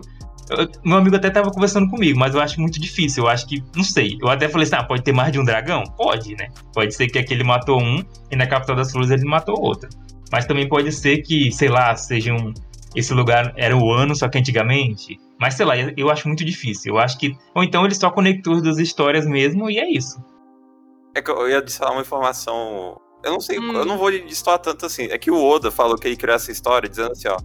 [0.52, 3.24] eu- meu amigo até tava conversando comigo, mas eu acho muito difícil.
[3.24, 4.16] Eu acho que, não sei.
[4.22, 5.84] Eu até falei assim: ah, pode ter mais de um dragão?
[5.98, 6.50] Pode, né?
[6.72, 9.90] Pode ser que aquele matou um e na capital das flores ele matou outro.
[10.32, 12.54] Mas também pode ser que, sei lá, seja um.
[12.96, 15.18] Esse lugar era o ano, só que antigamente.
[15.40, 16.94] Mas sei lá, eu acho muito difícil.
[16.94, 17.36] Eu acho que.
[17.56, 20.24] Ou então ele só conectou as duas histórias mesmo e é isso.
[21.20, 23.00] É que eu ia adicionar uma informação.
[23.24, 23.74] Eu não sei, Hum.
[23.74, 25.06] eu não vou destoar tanto assim.
[25.12, 27.38] É que o Oda falou que ele criou essa história dizendo assim, ó.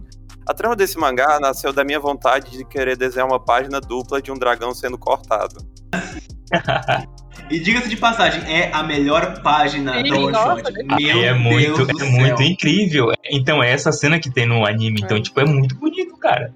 [0.47, 4.31] A trama desse mangá nasceu da minha vontade de querer desenhar uma página dupla de
[4.31, 5.55] um dragão sendo cortado.
[7.49, 10.71] E diga-se de passagem, é a melhor página Sim, do One Shot.
[10.73, 10.83] né?
[10.97, 12.11] Meu é Deus muito, do é céu.
[12.11, 13.11] muito incrível.
[13.29, 15.01] Então, é essa cena que tem no anime.
[15.03, 15.21] Então, É.
[15.21, 16.55] tipo, é muito bonito, cara.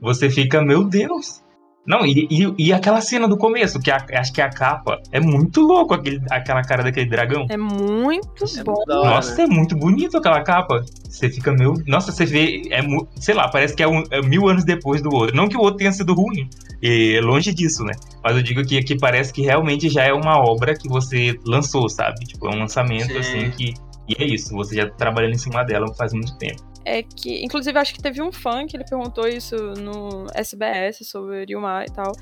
[0.00, 1.42] Você fica, meu Deus.
[1.84, 5.00] Não, e, e, e aquela cena do começo, que a- acho que é a capa,
[5.10, 7.46] é muito louco aquele, aquela cara daquele dragão.
[7.50, 8.74] É muito É bom.
[8.86, 9.42] Nossa, né?
[9.44, 10.84] é muito bonito aquela capa.
[11.08, 11.74] Você fica, meu.
[11.86, 12.62] Nossa, você vê.
[12.70, 12.80] É,
[13.16, 15.34] sei lá, parece que é, um- é mil anos depois do outro.
[15.36, 16.48] Não que o outro tenha sido ruim.
[16.80, 17.92] E longe disso, né?
[18.22, 21.88] Mas eu digo que aqui parece que realmente já é uma obra que você lançou,
[21.88, 22.24] sabe?
[22.26, 23.18] Tipo, é um lançamento Sim.
[23.18, 23.74] assim que.
[24.08, 26.62] E é isso, você já tá trabalhando em cima dela faz muito tempo.
[26.84, 31.44] É que, inclusive, acho que teve um fã que ele perguntou isso no SBS sobre
[31.44, 32.12] Ryuma e tal.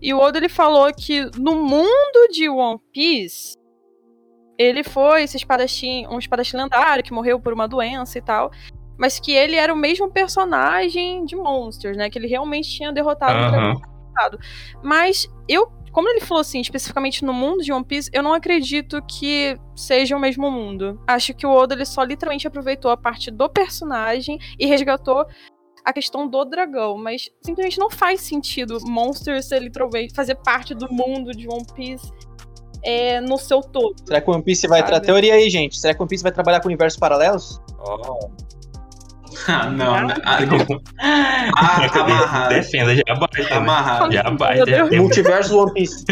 [0.00, 3.56] E o Oda ele falou que no mundo de One Piece,
[4.58, 8.50] ele foi esse espadachim, um espadachim lendário que morreu por uma doença e tal.
[8.98, 12.08] Mas que ele era o mesmo personagem de Monsters, né?
[12.08, 14.38] Que ele realmente tinha derrotado o dragão Aham.
[14.82, 19.02] Mas eu, como ele falou assim, especificamente no mundo de One Piece, eu não acredito
[19.02, 21.00] que seja o mesmo mundo.
[21.06, 25.26] Acho que o Oda ele só literalmente aproveitou a parte do personagem e resgatou
[25.84, 30.92] a questão do dragão, mas simplesmente não faz sentido Monsters ser literalmente fazer parte do
[30.92, 32.10] mundo de One Piece
[32.82, 33.94] é, no seu todo.
[34.04, 34.80] Será que o One Piece vai.
[34.80, 35.06] Sabe?
[35.06, 35.78] Teoria aí, gente.
[35.78, 37.60] Será que o One Piece vai trabalhar com universos paralelos?
[37.78, 38.30] Ó,
[39.48, 40.06] Ah, não.
[40.06, 40.14] não.
[40.98, 42.54] Ah, ah, amarrado.
[42.54, 43.42] Defenda, já basta.
[43.42, 43.52] Né?
[43.52, 44.12] Amarrado.
[44.12, 46.04] Já tem, Multiverso One Piece.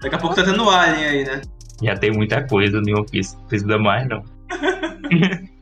[0.00, 1.42] Daqui a pouco tá tendo Alien aí, né?
[1.82, 3.36] já tem muita coisa no One Piece.
[3.36, 4.22] Não precisa mais, não.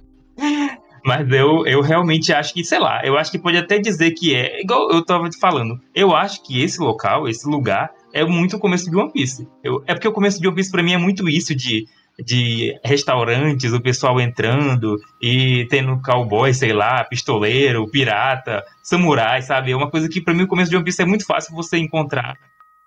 [1.05, 4.34] Mas eu, eu realmente acho que, sei lá, eu acho que pode até dizer que
[4.34, 4.61] é.
[4.61, 5.80] Igual eu tava te falando.
[5.95, 9.49] Eu acho que esse local, esse lugar, é muito o começo de One Piece.
[9.64, 11.86] Eu, é porque o começo de One Piece pra mim é muito isso de,
[12.25, 19.73] de restaurantes, o pessoal entrando e tendo cowboy, sei lá, pistoleiro, pirata, samurai, sabe?
[19.73, 21.79] É uma coisa que pra mim o começo de One Piece é muito fácil você
[21.79, 22.37] encontrar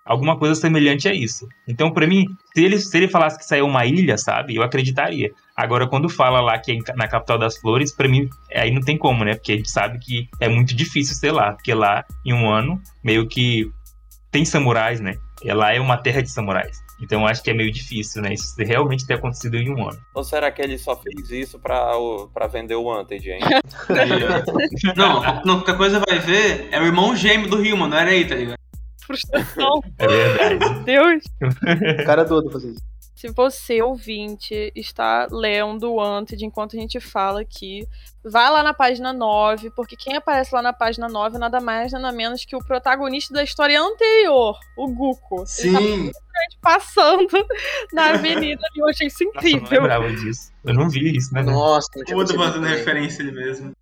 [0.04, 1.48] alguma coisa semelhante a isso.
[1.66, 4.54] Então, pra mim, se ele, se ele falasse que saiu uma ilha, sabe?
[4.54, 5.30] Eu acreditaria.
[5.56, 8.98] Agora, quando fala lá que é na capital das flores, pra mim, aí não tem
[8.98, 9.34] como, né?
[9.34, 11.52] Porque a gente sabe que é muito difícil ser lá.
[11.52, 13.70] Porque lá, em um ano, meio que
[14.30, 15.14] tem samurais, né?
[15.42, 16.83] E lá é uma terra de samurais.
[17.00, 18.32] Então, eu acho que é meio difícil, né?
[18.34, 19.98] Isso realmente ter acontecido em um ano.
[20.14, 23.40] Ou será que ele só fez isso pra, o- pra vender o Wanted, hein?
[24.96, 28.26] Não, não, qualquer coisa vai ver, é o irmão gêmeo do Rio, não era aí,
[28.26, 28.58] tá ligado?
[29.06, 30.58] Frustração, É verdade.
[30.64, 31.24] meu Deus.
[32.00, 32.82] O cara doido fazer isso.
[33.16, 37.86] Se você, ouvinte, está lendo o Wanted enquanto a gente fala aqui,
[38.22, 41.92] vai lá na página 9, porque quem aparece lá na página 9 é nada mais,
[41.92, 45.44] nada menos que o protagonista da história anterior, o Guko.
[45.58, 46.20] Ele tá
[46.50, 46.58] Sim.
[46.60, 47.26] passando
[47.92, 49.82] na avenida e eu achei isso Nossa, eu não incrível.
[49.82, 50.52] lembrava disso.
[50.64, 51.42] Eu não vi isso, né?
[51.42, 53.72] Nossa, não tinha O Oda percebido fazendo referência ele mesmo.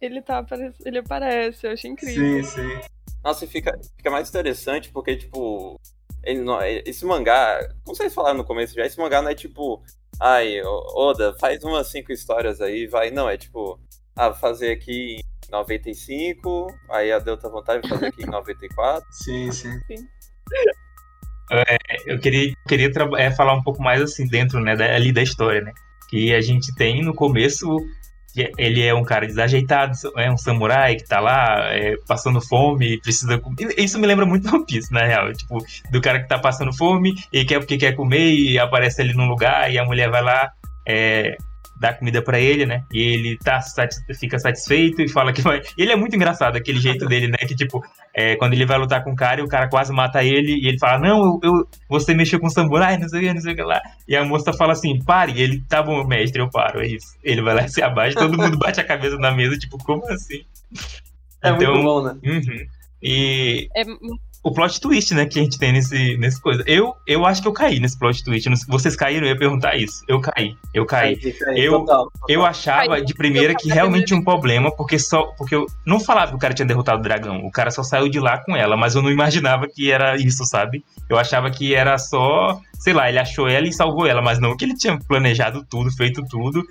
[0.00, 2.42] Ele tá apare- ele aparece, eu achei incrível.
[2.44, 2.80] Sim, sim.
[3.22, 5.80] Nossa, e fica, fica mais interessante porque, tipo,
[6.22, 9.82] ele não- esse mangá, como vocês falaram no começo já, esse mangá não é tipo,
[10.20, 13.10] ai, Oda, faz umas cinco histórias aí, vai.
[13.10, 13.80] Não, é tipo,
[14.16, 15.16] ah, fazer aqui
[15.48, 19.06] em 95, aí a deu outra vontade de fazer aqui em 94.
[19.10, 19.80] Sim, sim.
[22.06, 25.60] Eu queria, queria é, falar um pouco mais assim dentro né, da, ali da história,
[25.60, 25.72] né?
[26.08, 27.76] Que a gente tem no começo,
[28.58, 33.38] ele é um cara desajeitado, é um samurai que tá lá é, passando fome, precisa
[33.38, 33.74] comer.
[33.78, 35.32] Isso me lembra muito One Piece, na real.
[35.32, 35.58] Tipo,
[35.90, 39.28] do cara que tá passando fome e quer porque quer comer e aparece ali num
[39.28, 40.50] lugar e a mulher vai lá.
[40.86, 41.36] É,
[41.80, 42.84] dá comida pra ele, né?
[42.92, 45.60] E ele tá, satis- fica satisfeito e fala que vai.
[45.76, 47.36] Ele é muito engraçado, aquele jeito dele, né?
[47.38, 50.22] Que tipo, é, quando ele vai lutar com o cara e o cara quase mata
[50.24, 53.34] ele, e ele fala: Não, eu, eu- você mexeu com samurai, não sei o que,
[53.34, 53.80] não sei o que lá.
[54.08, 57.16] E a moça fala assim: Pare, e ele, tá bom, mestre, eu paro, é isso.
[57.22, 60.04] Ele vai lá e se abaixa, todo mundo bate a cabeça na mesa, tipo, como
[60.10, 60.42] assim?
[61.42, 62.16] É muito bom, né?
[62.24, 62.66] uhum.
[63.02, 63.84] E É,
[64.44, 66.62] o plot twist, né, que a gente tem nesse, nesse coisa.
[66.66, 68.48] Eu, eu acho que eu caí nesse plot twist.
[68.68, 69.26] Vocês caíram?
[69.26, 70.04] Eu ia perguntar isso.
[70.06, 71.18] Eu caí, eu caí.
[71.56, 72.26] Eu- Total, total.
[72.28, 75.22] Eu achava de primeira que realmente tinha um problema, porque só.
[75.38, 77.38] Porque eu não falava que o cara tinha derrotado o dragão.
[77.44, 80.44] O cara só saiu de lá com ela, mas eu não imaginava que era isso,
[80.44, 80.84] sabe?
[81.08, 82.60] Eu achava que era só.
[82.78, 85.90] Sei lá, ele achou ela e salvou ela, mas não que ele tinha planejado tudo,
[85.90, 86.62] feito tudo.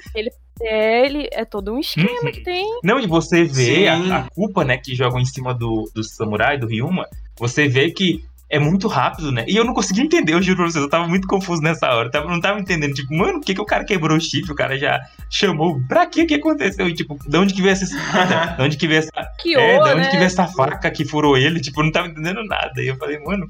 [0.61, 2.31] é, ele é todo um esquema Uhum.
[2.31, 2.65] que tem.
[2.83, 6.57] Não, e você vê a, a culpa, né, que jogam em cima do, do samurai,
[6.57, 7.07] do Ryuma,
[7.37, 8.23] você vê que
[8.53, 9.43] é muito rápido, né?
[9.47, 12.07] E eu não consegui entender, eu juro pra vocês, eu tava muito confuso nessa hora.
[12.07, 14.51] Eu tava, não tava entendendo, tipo, mano, por que, que o cara quebrou o chifre?
[14.51, 15.81] O cara já chamou.
[15.87, 16.21] Pra quê?
[16.21, 16.87] O que aconteceu?
[16.87, 18.53] E, tipo, de onde que veio essa espada?
[18.57, 19.11] De onde que veio essa.
[19.41, 20.09] Que é, de onde né?
[20.09, 21.59] que veio essa faca que furou ele?
[21.59, 22.79] Tipo, eu não tava entendendo nada.
[22.79, 23.47] E eu falei, mano,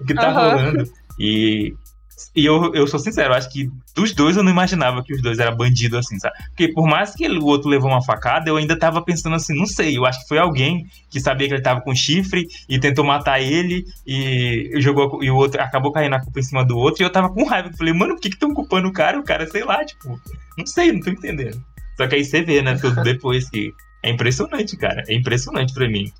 [0.00, 0.50] o que tá Aham.
[0.50, 0.92] rolando?
[1.18, 1.74] E
[2.34, 5.38] E eu, eu sou sincero, acho que dos dois eu não imaginava que os dois
[5.38, 6.34] eram bandidos assim, sabe?
[6.48, 9.54] Porque por mais que ele, o outro levou uma facada, eu ainda tava pensando assim,
[9.54, 12.78] não sei, eu acho que foi alguém que sabia que ele tava com chifre e
[12.78, 16.76] tentou matar ele e jogou e o outro acabou caindo a culpa em cima do
[16.76, 17.68] outro e eu tava com raiva.
[17.68, 19.18] Eu falei, mano, por que estão culpando o cara?
[19.18, 20.18] O cara, sei lá, tipo,
[20.56, 21.62] não sei, não tô entendendo.
[21.96, 25.02] Só que aí você vê, né, tudo depois que é impressionante, cara.
[25.08, 26.10] É impressionante para mim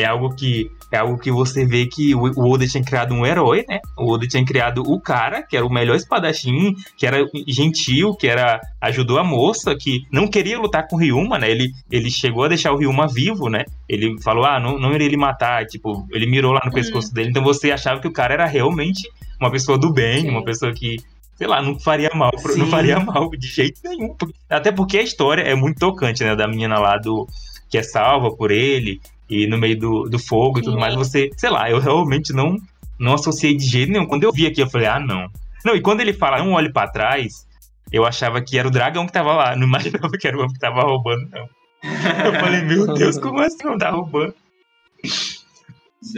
[0.00, 3.24] é algo que é algo que você vê que o, o Oda tinha criado um
[3.24, 3.78] herói, né?
[3.96, 8.26] O Oda tinha criado o cara, que era o melhor espadachim, que era gentil, que
[8.26, 11.48] era ajudou a moça, que não queria lutar com o Ryuma, né?
[11.48, 13.64] Ele, ele chegou a deixar o Ryuma vivo, né?
[13.88, 17.14] Ele falou, ah, não, não iria ele matar, tipo, ele mirou lá no pescoço uhum.
[17.14, 17.30] dele.
[17.30, 19.08] Então você achava que o cara era realmente
[19.40, 20.30] uma pessoa do bem, Sim.
[20.30, 20.96] uma pessoa que
[21.36, 22.58] sei lá, não faria mal, Sim.
[22.58, 24.14] não faria mal de jeito nenhum.
[24.48, 26.36] Até porque a história é muito tocante, né?
[26.36, 27.26] Da menina lá do
[27.70, 29.00] que é salva por ele,
[29.30, 32.56] e no meio do, do fogo e tudo mais, você, sei lá, eu realmente não,
[32.98, 34.06] não associei de jeito nenhum.
[34.06, 35.28] Quando eu vi aqui, eu falei, ah, não.
[35.64, 37.46] Não, e quando ele fala, não olhe para trás,
[37.92, 40.52] eu achava que era o dragão que tava lá, não imaginava que era o homem
[40.52, 41.48] que tava roubando, não.
[41.82, 44.34] Eu falei, meu Deus, como assim não tá roubando?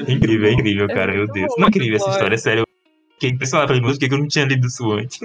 [0.07, 1.53] É incrível, é incrível, cara, meu Deus.
[1.59, 2.67] Não é incrível essa história, sério.
[3.15, 5.21] Fiquei impressionado, falei, mas por que eu não tinha lido isso antes?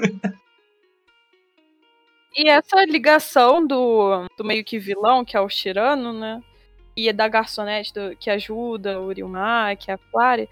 [2.35, 6.39] E essa ligação do, do meio que vilão, que é o Shirano, né?
[6.97, 10.49] E da garçonete do, que ajuda o Ryumar, que é a Clary,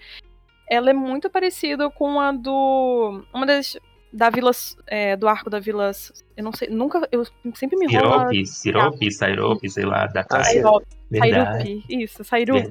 [0.69, 3.25] ela é muito parecida com a do.
[3.33, 3.75] Uma das.
[4.13, 4.51] Da vila.
[4.87, 5.91] É, do arco da vila.
[6.37, 6.69] Eu não sei.
[6.69, 7.07] Nunca.
[7.11, 7.25] Eu
[7.55, 8.29] sempre me enrolo.
[8.29, 10.43] Sirope, Sirope, Sairope, sei lá, da Kaia.
[10.43, 12.69] Sairope, isso, Sairope.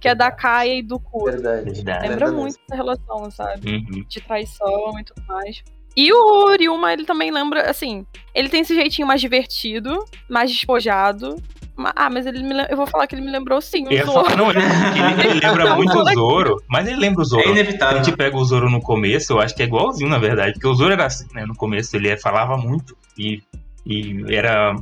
[0.00, 1.32] Que é da Kaia e do Kuro.
[1.32, 1.70] Verdade.
[1.70, 2.08] Verdade.
[2.08, 2.36] Lembra Verdade.
[2.36, 3.68] muito essa relação, sabe?
[3.68, 4.04] Uhum.
[4.08, 5.62] De traição e tudo mais.
[5.96, 11.42] E o Ryuma, ele também lembra, assim, ele tem esse jeitinho mais divertido, mais despojado,
[11.78, 12.70] ah, mas ele me lembra...
[12.70, 13.86] eu vou falar que ele me lembrou sim.
[13.86, 14.24] O Zoro.
[14.24, 17.46] Falar, não, ele, ele lembra muito o Zoro, mas ele lembra o Zoro.
[17.46, 18.00] É inevitável.
[18.00, 20.66] A gente pega o Zoro no começo, eu acho que é igualzinho, na verdade, porque
[20.66, 21.44] o Zoro era assim, né?
[21.44, 23.42] No começo ele falava muito e,
[23.84, 24.74] e era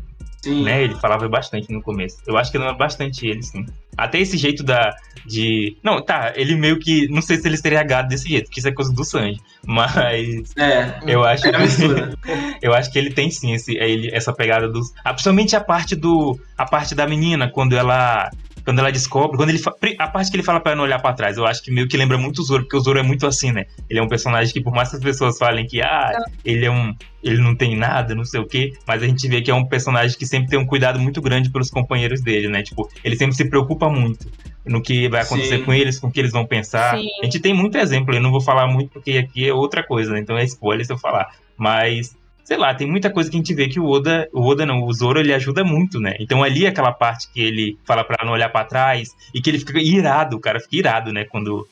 [0.44, 0.62] Sim.
[0.62, 0.82] Né?
[0.82, 2.18] Ele falava bastante no começo.
[2.26, 3.64] Eu acho que lembra bastante ele, sim.
[3.96, 4.94] Até esse jeito da.
[5.26, 5.76] de.
[5.82, 7.08] Não, tá, ele meio que.
[7.08, 9.40] Não sei se ele seria gado desse jeito, porque isso é coisa do Sanji.
[9.66, 10.54] Mas.
[10.56, 10.98] É.
[11.06, 12.58] Eu acho é que.
[12.66, 14.92] eu acho que ele tem sim esse, ele, essa pegada dos.
[15.04, 16.38] Ah, principalmente a parte do.
[16.56, 18.30] A parte da menina, quando ela
[18.64, 19.60] quando ela descobre, quando ele
[19.98, 21.86] a parte que ele fala para ela não olhar para trás, eu acho que meio
[21.86, 23.66] que lembra muito o Zoro, porque o Zoro é muito assim, né?
[23.88, 26.12] Ele é um personagem que por mais que as pessoas falem que ah,
[26.44, 29.40] ele é um ele não tem nada, não sei o quê, mas a gente vê
[29.40, 32.62] que é um personagem que sempre tem um cuidado muito grande pelos companheiros dele, né?
[32.62, 34.30] Tipo, ele sempre se preocupa muito
[34.64, 35.64] no que vai acontecer Sim.
[35.64, 36.96] com eles, com o que eles vão pensar.
[36.96, 37.08] Sim.
[37.22, 40.12] A gente tem muito exemplo, eu não vou falar muito porque aqui é outra coisa,
[40.12, 40.20] né?
[40.20, 41.30] Então é spoiler se eu falar.
[41.56, 44.66] Mas sei lá, tem muita coisa que a gente vê que o Oda, o Oda
[44.66, 46.14] não, o Zoro, ele ajuda muito, né?
[46.20, 49.50] Então ali é aquela parte que ele fala para não olhar para trás e que
[49.50, 51.66] ele fica irado, o cara fica irado, né, quando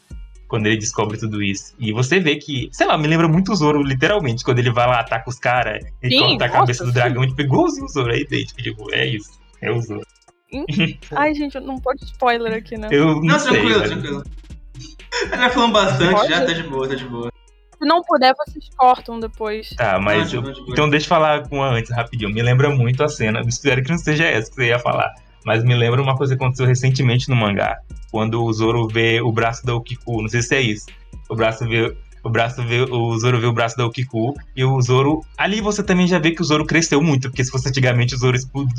[0.48, 1.74] quando ele descobre tudo isso.
[1.78, 4.86] E você vê que, sei lá, me lembra muito o Zoro, literalmente, quando ele vai
[4.86, 8.12] lá, ataca os caras e sim, corta a cabeça do dragão, tipo, igualzinho o Zoro
[8.12, 10.02] aí, tipo, tipo, é isso, é o Zoro.
[11.12, 12.88] Ai, gente, não pode spoiler aqui, né?
[12.90, 14.24] Eu não, não sei, tranquilo, tranquilo.
[15.30, 16.30] Já falando bastante, pode?
[16.30, 17.32] já tá de boa, tá de boa.
[17.82, 19.70] Se não puder, vocês cortam depois.
[19.70, 20.32] Tá, mas.
[20.32, 22.32] eu, então deixa eu falar com a antes rapidinho.
[22.32, 23.40] Me lembra muito a cena.
[23.44, 25.12] Espero que não seja essa que você ia falar.
[25.44, 27.76] Mas me lembra uma coisa que aconteceu recentemente no mangá.
[28.12, 30.22] Quando o Zoro vê o braço da Okiku.
[30.22, 30.86] Não sei se é isso.
[31.28, 31.92] O braço vê.
[32.22, 35.24] O braço vê, o Zoro vê o braço da Okiku e o Zoro.
[35.36, 38.18] Ali você também já vê que o Zoro cresceu muito, porque se fosse antigamente o
[38.18, 38.36] Zoro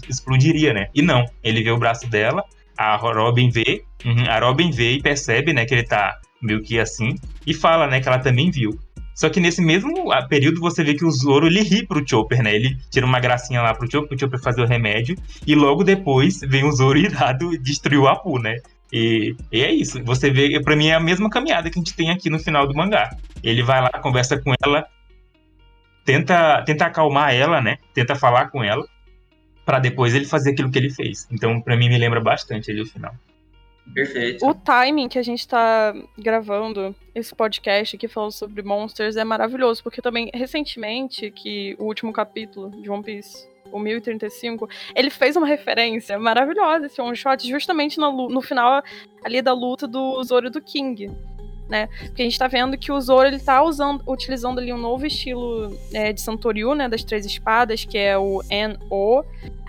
[0.08, 0.88] explodiria, né?
[0.96, 2.42] E não, ele vê o braço dela,
[2.78, 6.80] a Robin vê, uhum, a Robin vê e percebe, né, que ele tá meio que
[6.80, 8.80] assim, e fala, né, que ela também viu.
[9.16, 12.42] Só que nesse mesmo ah, período você vê que o Zoro ele ri pro Chopper,
[12.42, 12.56] né?
[12.56, 15.16] Ele tira uma gracinha lá pro Chopper, pro Chopper fazer o remédio.
[15.46, 18.58] E logo depois vem o Zoro irado e destruir o Apu, né?
[18.92, 20.04] E, e, é isso.
[20.04, 22.68] Você vê, pra mim é a mesma caminhada que a gente tem aqui no final
[22.68, 23.10] do mangá.
[23.44, 24.86] Ele vai lá, conversa com ela,
[26.06, 27.78] tenta, tenta acalmar ela, né?
[27.94, 28.86] Tenta falar com ela,
[29.66, 31.28] para depois ele fazer aquilo que ele fez.
[31.32, 33.14] Então, para mim, me lembra bastante ali o final.
[33.92, 34.46] Perfeito.
[34.46, 39.84] O timing que a gente tá gravando esse podcast aqui falando sobre Monsters é maravilhoso,
[39.84, 45.48] porque também, recentemente, que o último capítulo de One Piece, o 1035, ele fez uma
[45.48, 48.82] referência maravilhosa, esse one shot, justamente no, no final
[49.24, 51.12] ali da luta do Zoro e do King.
[51.70, 51.88] Né?
[52.06, 55.06] Porque a gente tá vendo que o Zoro ele tá usando, utilizando ali um novo
[55.06, 56.90] estilo é, de Santoryu, né?
[56.90, 59.24] Das três espadas, que é o N-O.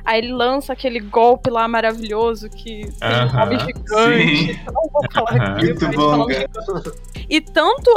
[0.05, 4.65] Aí ele lança aquele golpe lá maravilhoso que tem uh -huh, um gigante.
[4.67, 5.53] Não vou falar uh -huh.
[5.53, 6.27] aqui, Muito bom.
[7.29, 7.91] E tanto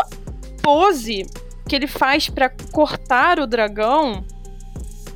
[0.61, 1.25] pose
[1.67, 4.23] que ele faz para cortar o dragão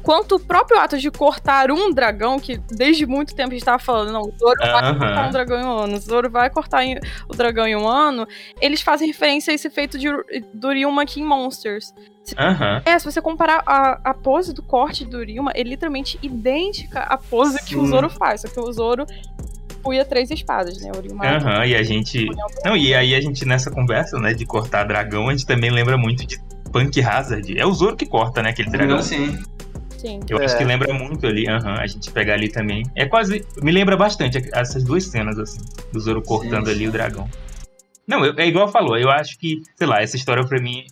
[0.03, 3.79] quanto o próprio ato de cortar um dragão, que desde muito tempo a gente tava
[3.79, 4.97] falando, não, o Zoro vai Aham.
[4.99, 6.99] cortar um dragão em um ano, o Zoro vai cortar em-
[7.29, 8.27] o dragão em um ano,
[8.59, 10.07] eles fazem referência a esse feito de,
[10.53, 11.93] do Ryuma aqui em Monsters.
[12.37, 12.81] Aham.
[12.85, 17.17] É, se você comparar a, a pose do corte do Ryuma, é literalmente idêntica à
[17.17, 17.87] pose que o Sim.
[17.91, 19.05] Zoro faz, só que o Zoro
[19.83, 20.91] punha três espadas, né?
[20.95, 22.27] O Ryuma Aham, e a gente.
[22.63, 25.97] Não, e aí a gente nessa conversa, né, de cortar dragão, a gente também lembra
[25.97, 26.39] muito de
[26.71, 27.57] Punk Hazard.
[27.59, 28.97] É o Zoro que corta, né, aquele dragão.
[28.97, 29.31] Assim.
[29.35, 29.43] Sim.
[30.29, 30.57] Eu acho É.
[30.57, 32.83] que lembra muito ali, a gente pegar ali também.
[32.95, 33.45] É quase.
[33.61, 35.59] Me lembra bastante essas duas cenas, assim,
[35.91, 36.87] do Zoro cortando Sim, ali sim.
[36.87, 37.29] o dragão.
[38.07, 40.83] Não, eu- é igual falou, eu acho que, sei lá, essa história pra mim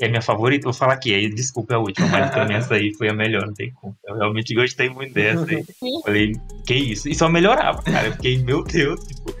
[0.00, 0.64] é minha favorita.
[0.64, 3.46] Vou falar aqui, aí desculpa é a última, mas também essa aí foi a melhor,
[3.46, 3.96] não tem como.
[4.06, 5.64] Eu realmente gostei muito dessa aí.
[6.04, 6.32] Falei,
[6.66, 7.08] que isso?
[7.08, 8.08] E só melhorava, cara.
[8.08, 9.34] Eu fiquei, meu Deus, tipo.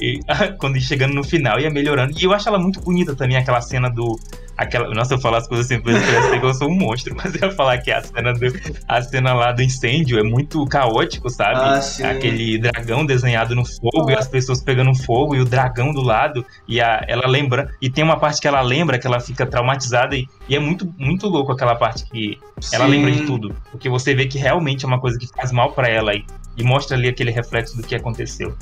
[0.00, 0.20] E,
[0.58, 2.12] quando chegando no final, ia melhorando.
[2.18, 4.18] E eu acho ela muito bonita também, aquela cena do.
[4.56, 7.48] Aquela, nossa, eu falo as coisas assim, parece que eu sou um monstro, mas eu
[7.48, 8.46] ia falar que a cena, do,
[8.88, 11.60] a cena lá do incêndio é muito caótico, sabe?
[11.60, 12.10] Ah.
[12.10, 16.44] Aquele dragão desenhado no fogo e as pessoas pegando fogo e o dragão do lado.
[16.66, 17.70] E a, ela lembra.
[17.82, 20.16] E tem uma parte que ela lembra que ela fica traumatizada.
[20.16, 22.38] E, e é muito, muito louco aquela parte que
[22.72, 22.90] ela Sim.
[22.90, 23.54] lembra de tudo.
[23.70, 26.24] Porque você vê que realmente é uma coisa que faz mal pra ela e,
[26.56, 28.56] e mostra ali aquele reflexo do que aconteceu.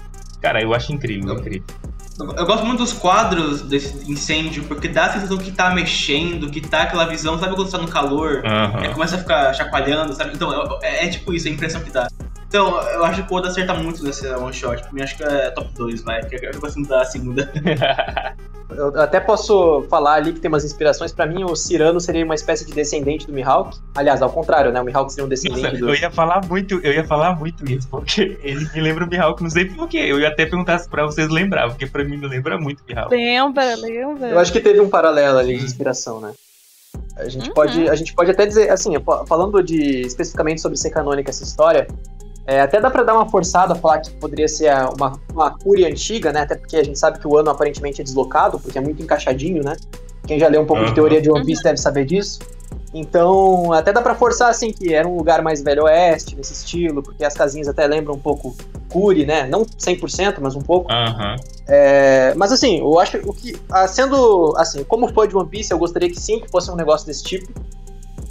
[0.45, 1.65] Cara, eu acho incrível, incrível.
[2.19, 6.51] Eu eu gosto muito dos quadros desse incêndio, porque dá a sensação que tá mexendo,
[6.51, 8.43] que tá aquela visão, sabe quando tá no calor?
[8.45, 8.93] É, Aham.
[8.93, 10.33] começa a ficar chacoalhando, sabe?
[10.35, 12.09] Então, é, é tipo isso, a impressão que dá.
[12.55, 14.81] Então, eu acho que o Oda acerta muito nesse one shot.
[14.81, 16.23] Pra mim, acho que é top 2, vai.
[16.25, 17.51] Que eu gosto muito da segunda.
[18.77, 21.13] Eu até posso falar ali que tem umas inspirações.
[21.13, 23.77] Pra mim, o Cirano seria uma espécie de descendente do Mihawk.
[23.95, 24.81] Aliás, ao contrário, né?
[24.81, 25.91] O Mihawk seria um Nossa, descendente do.
[25.91, 29.41] eu ia falar muito, eu ia falar muito isso, porque ele me lembra o Mihawk,
[29.43, 29.99] não sei porquê.
[29.99, 32.87] Eu ia até perguntar se pra vocês lembrar, porque pra mim me lembra muito o
[32.89, 33.15] Mihawk.
[33.15, 34.29] Lembra, lembra.
[34.31, 36.33] Eu acho que teve um paralelo ali de inspiração, né?
[37.17, 37.55] A gente, Uhum.
[37.55, 41.45] pode, a gente pode até dizer, assim, fa- falando de especificamente sobre ser canônica essa
[41.45, 41.87] história,
[42.47, 45.89] é, até dá pra dar uma forçada a falar que poderia ser uma, uma cúria
[45.89, 46.41] antiga, né?
[46.41, 49.63] Até porque a gente sabe que o ano aparentemente é deslocado, porque é muito encaixadinho,
[49.65, 49.77] né?
[50.27, 50.95] Quem já leu um pouco de Uhum.
[50.95, 52.41] teoria de One Piece deve saber disso.
[52.93, 57.03] Então, até dá pra forçar, assim, que era um lugar mais velho oeste, nesse estilo,
[57.03, 58.55] porque as casinhas até lembram um pouco
[58.89, 59.47] Curi, né?
[59.49, 60.93] Não 100%, mas um pouco.
[60.93, 61.35] Aham.
[61.67, 63.57] É, mas assim, eu acho o que.
[63.71, 66.77] ah, sendo assim, como fã de One Piece, eu gostaria que sim, que fosse um
[66.77, 67.53] negócio desse tipo.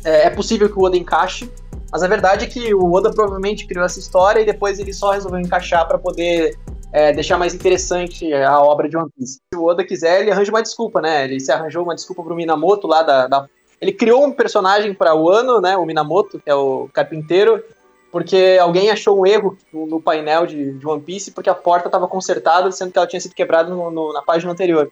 [0.05, 1.51] É, é possível que o Oda encaixe,
[1.93, 5.11] mas a verdade é que o Oda provavelmente criou essa história e depois ele só
[5.11, 6.57] resolveu encaixar pra poder
[6.91, 9.39] é, deixar mais interessante a obra de One Piece.
[9.53, 11.23] Se o Oda quiser, ele arranja uma desculpa, né?
[11.23, 13.27] Ele se arranjou uma desculpa pro Minamoto lá da.
[13.27, 13.47] da-
[13.79, 15.77] Ele criou um personagem pra o ano, né?
[15.77, 17.63] O Minamoto, que é o carpinteiro,
[18.11, 22.07] porque alguém achou um erro no, painel de, de One Piece porque a porta estava
[22.07, 24.91] consertada, sendo que ela tinha sido quebrada no- no- na página anterior.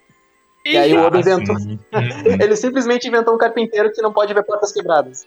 [0.65, 1.55] E aí o Oda inventou.
[2.41, 5.25] Ele simplesmente inventou um carpinteiro que não pode ver portas quebradas.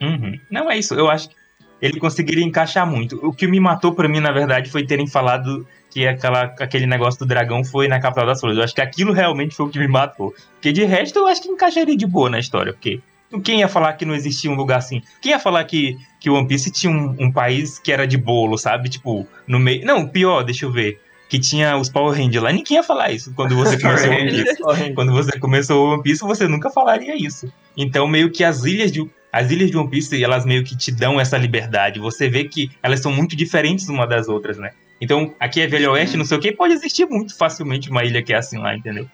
[0.00, 0.38] Uhum.
[0.50, 1.36] Não é isso, eu acho que
[1.80, 3.18] ele conseguiria encaixar muito.
[3.26, 7.18] O que me matou pra mim, na verdade, foi terem falado que aquela, aquele negócio
[7.20, 8.58] do dragão foi na capital das flores.
[8.58, 10.34] Eu acho que aquilo realmente foi o que me matou.
[10.54, 12.72] Porque de resto, eu acho que encaixaria de boa na história.
[12.72, 13.00] Porque
[13.42, 15.02] quem ia falar que não existia um lugar assim?
[15.22, 18.18] Quem ia falar que, que o One Piece tinha um, um país que era de
[18.18, 18.88] bolo, sabe?
[18.88, 19.84] Tipo, no meio.
[19.84, 21.00] Não, pior, deixa eu ver.
[21.28, 22.52] Que tinha os Power Rangers lá.
[22.52, 24.94] Ninguém ia falar isso quando você começou o One Piece.
[24.94, 27.50] Quando você começou o One Piece, você nunca falaria isso.
[27.76, 30.90] Então, meio que as ilhas de as ilhas de One Piece, elas meio que te
[30.90, 32.00] dão essa liberdade.
[32.00, 34.70] Você vê que elas são muito diferentes uma das outras, né?
[35.00, 38.22] Então, aqui é Velho Oeste, não sei o que, pode existir muito facilmente uma ilha
[38.22, 39.06] que é assim lá, entendeu?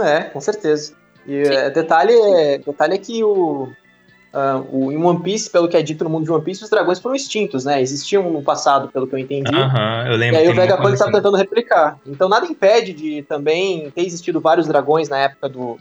[0.00, 0.94] É, com certeza.
[1.26, 3.68] E é, detalhe, é, detalhe é que o,
[4.32, 6.70] ah, o, em One Piece, pelo que é dito no mundo de One Piece, os
[6.70, 7.80] dragões foram extintos, né?
[7.80, 9.54] Existiam no passado, pelo que eu entendi.
[9.54, 10.38] Aham, eu E lembro.
[10.40, 11.12] aí que o Vegapunk tá assim.
[11.12, 11.98] tentando replicar.
[12.06, 15.78] Então nada impede de também ter existido vários dragões na época do.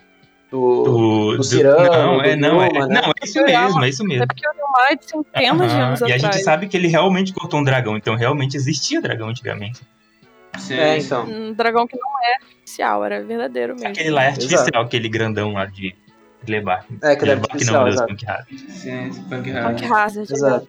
[0.54, 0.84] Do...
[0.84, 3.02] do, do Cirano, Não, é, não, é, né?
[3.02, 4.24] Não, é isso mesmo, é isso mesmo.
[4.24, 6.22] Até porque mais de centenas de anos E a atrás.
[6.22, 9.82] gente sabe que ele realmente cortou um dragão, então realmente existia dragão antigamente.
[10.60, 11.26] Sim, É, então.
[11.26, 13.88] Um dragão que não é artificial, era verdadeiro mesmo.
[13.88, 14.44] Aquele lá é Exato.
[14.44, 15.96] artificial, aquele grandão lá de
[16.48, 16.86] Lebar.
[17.02, 18.14] É, que ele é Lebar artificial, não, meu Deus, exato.
[18.14, 18.72] Punk Hazard.
[18.72, 20.32] Sim, Punk Punk Hazard.
[20.34, 20.68] Exato.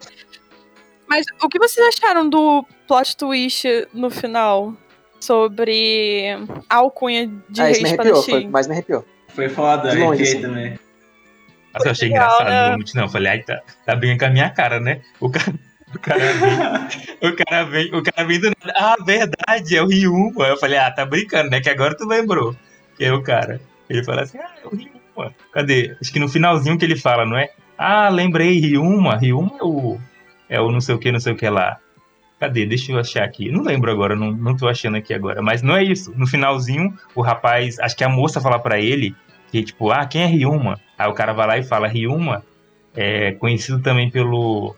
[1.06, 4.72] Mas o que vocês acharam do plot twist no final?
[5.20, 6.36] Sobre
[6.68, 8.48] a alcunha de ah, rei isso me arrepiou, foi, espadachim?
[8.50, 9.06] mas me arrepiou.
[9.34, 10.40] Foi foda, De longe, arrepiei assim.
[10.42, 10.78] também.
[11.74, 12.84] Nossa, eu achei legal, engraçado, né?
[12.94, 13.02] não.
[13.02, 15.00] Eu falei, ai, tá, tá bem com a minha cara, né?
[15.18, 15.52] O cara,
[15.92, 18.72] o cara vem, o cara vem, o cara vem do nada.
[18.76, 20.46] Ah, verdade, é o Ryuma.
[20.46, 21.60] Eu falei, ah, tá brincando, né?
[21.60, 22.54] Que agora tu lembrou.
[22.96, 23.60] Que é o cara.
[23.90, 25.34] Ele fala assim, ah, é o Ryuma.
[25.52, 25.96] Cadê?
[26.00, 27.50] Acho que no finalzinho que ele fala, não é?
[27.76, 29.16] Ah, lembrei, Ryuma.
[29.16, 29.98] Ryuma é o,
[30.48, 31.78] é o não sei o que, não sei o que lá.
[32.38, 32.66] Cadê?
[32.66, 33.50] Deixa eu achar aqui.
[33.50, 35.42] Não lembro agora, não, não tô achando aqui agora.
[35.42, 36.12] Mas não é isso.
[36.16, 39.14] No finalzinho, o rapaz, acho que a moça fala pra ele
[39.54, 40.80] que, tipo, ah, quem é Ryuma?
[40.98, 42.44] Aí o cara vai lá e fala, Ryuma
[42.96, 44.74] É conhecido também pelo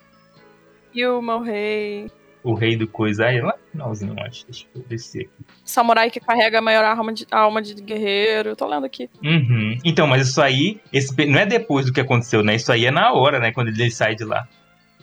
[0.95, 2.11] Yuma, o rei.
[2.45, 3.25] o rei do coisa.
[3.27, 4.45] Aí lá no finalzinho, eu acho.
[4.47, 5.45] Deixa eu descer aqui.
[5.65, 8.55] Samurai que carrega a maior alma de, alma de guerreiro.
[8.55, 9.09] Tô lendo aqui.
[9.23, 9.79] Uhum.
[9.85, 12.55] Então, mas isso aí, esse, não é depois do que aconteceu, né?
[12.55, 13.53] Isso aí é na hora, né?
[13.53, 14.47] Quando ele sai de lá.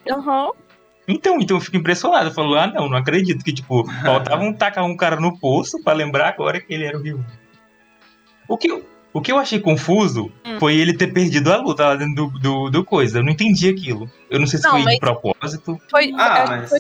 [0.09, 0.51] Aham.
[1.07, 2.30] Então, então eu fico impressionado.
[2.30, 5.84] Eu falo, ah, não, não acredito que, tipo, faltava um tacar um cara no poço
[5.84, 7.24] pra lembrar agora que ele era o Ryu.
[8.47, 10.59] O que, eu- o que eu achei confuso Hum.
[10.59, 13.20] foi ele ter perdido a luta lá dentro do, do, do coisa.
[13.20, 14.09] Eu não entendi aquilo.
[14.30, 15.80] Eu não sei se Não, foi de propósito.
[15.89, 16.70] Foi, Ah, que mas.
[16.70, 16.80] foi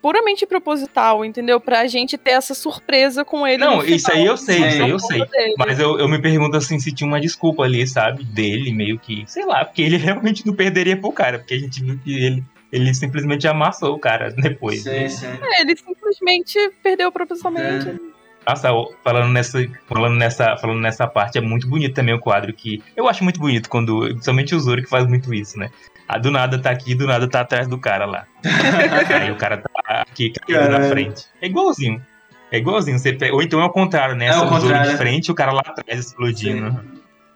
[0.00, 1.60] puramente proposital, entendeu?
[1.60, 3.58] Pra gente ter essa surpresa com ele.
[3.64, 5.24] Não, isso aí eu sei, isso aí eu sei.
[5.26, 5.54] dele.
[5.58, 8.24] Mas eu, eu me pergunto assim se tinha uma desculpa ali, sabe?
[8.24, 9.24] Dele, meio que.
[9.28, 12.44] Sei lá, porque ele realmente não perderia pro cara, porque a gente viu que ele,
[12.72, 14.82] ele simplesmente amassou o cara depois.
[14.82, 15.26] Sim, sim.
[15.26, 17.88] É, ele simplesmente perdeu propositalmente.
[17.88, 18.11] É.
[18.46, 18.68] Nossa,
[19.04, 22.82] falando nessa, falando, nessa, falando nessa parte, é muito bonito também o quadro que.
[22.96, 24.20] Eu acho muito bonito quando.
[24.22, 25.70] Somente o Zoro que faz muito isso, né?
[26.08, 28.26] Ah, do nada tá aqui, do nada tá atrás do cara lá.
[29.22, 29.70] Aí o cara tá
[30.02, 31.26] aqui caindo na frente.
[31.40, 32.04] É igualzinho.
[32.50, 32.98] É igualzinho.
[32.98, 34.26] Você pega- Ou então é o contrário, né?
[34.26, 36.84] É o Zoro de frente e o cara lá atrás explodindo.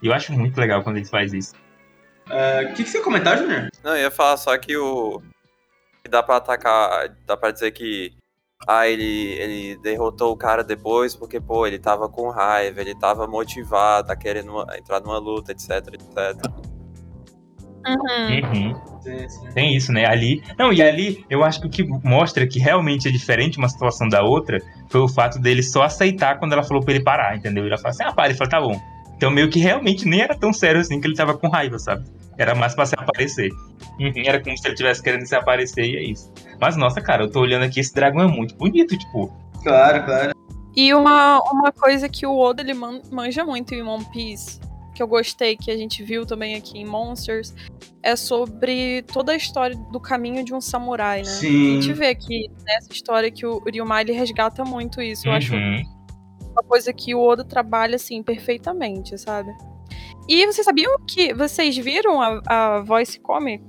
[0.02, 1.54] E eu acho muito legal quando ele faz isso.
[2.28, 3.68] Ah, O que, que você ia comentar, Junior?
[3.84, 5.22] Não, eu ia falar só que o.
[6.02, 7.08] que dá pra atacar.
[7.24, 8.12] Dá pra dizer que.
[8.66, 13.26] Ah, ele, ele derrotou o cara depois porque, pô, ele tava com raiva, ele tava
[13.26, 16.50] motivado, tá querendo uma- entrar numa luta, etc, etc.
[17.86, 18.72] Uhum.
[18.72, 18.80] Uhum.
[19.54, 20.04] Tem isso, né?
[20.06, 20.42] Ali.
[20.58, 24.08] Não, e ali eu acho que o que mostra que realmente é diferente uma situação
[24.08, 27.64] da outra foi o fato dele só aceitar quando ela falou pra ele parar, entendeu?
[27.64, 28.95] Ele falou assim, ah, para, ele falou, tá bom.
[29.16, 32.04] Então meio que realmente nem era tão sério assim que ele tava com raiva, sabe?
[32.38, 33.50] Era mais pra se aparecer.
[33.98, 36.30] Uhum, era como se ele tivesse querendo se aparecer e é isso.
[36.60, 39.32] Mas nossa, cara, eu tô olhando aqui, esse dragão é muito bonito, tipo.
[39.62, 40.32] Claro, claro.
[40.76, 44.60] E uma, uma coisa que o Oda ele man- manja muito em One Piece,
[44.94, 47.54] que eu gostei, que a gente viu também aqui em Monsters,
[48.02, 51.30] é sobre toda a história do caminho de um samurai, né?
[51.30, 51.80] A Sim.
[51.80, 55.26] gente vê que nessa história que o Ryumai ele resgata muito isso.
[55.26, 55.82] Eu acho uhum.
[56.56, 59.50] Uma coisa que o Oda trabalha assim perfeitamente, sabe?
[60.28, 63.62] E vocês sabiam que vocês viram a, a voice comic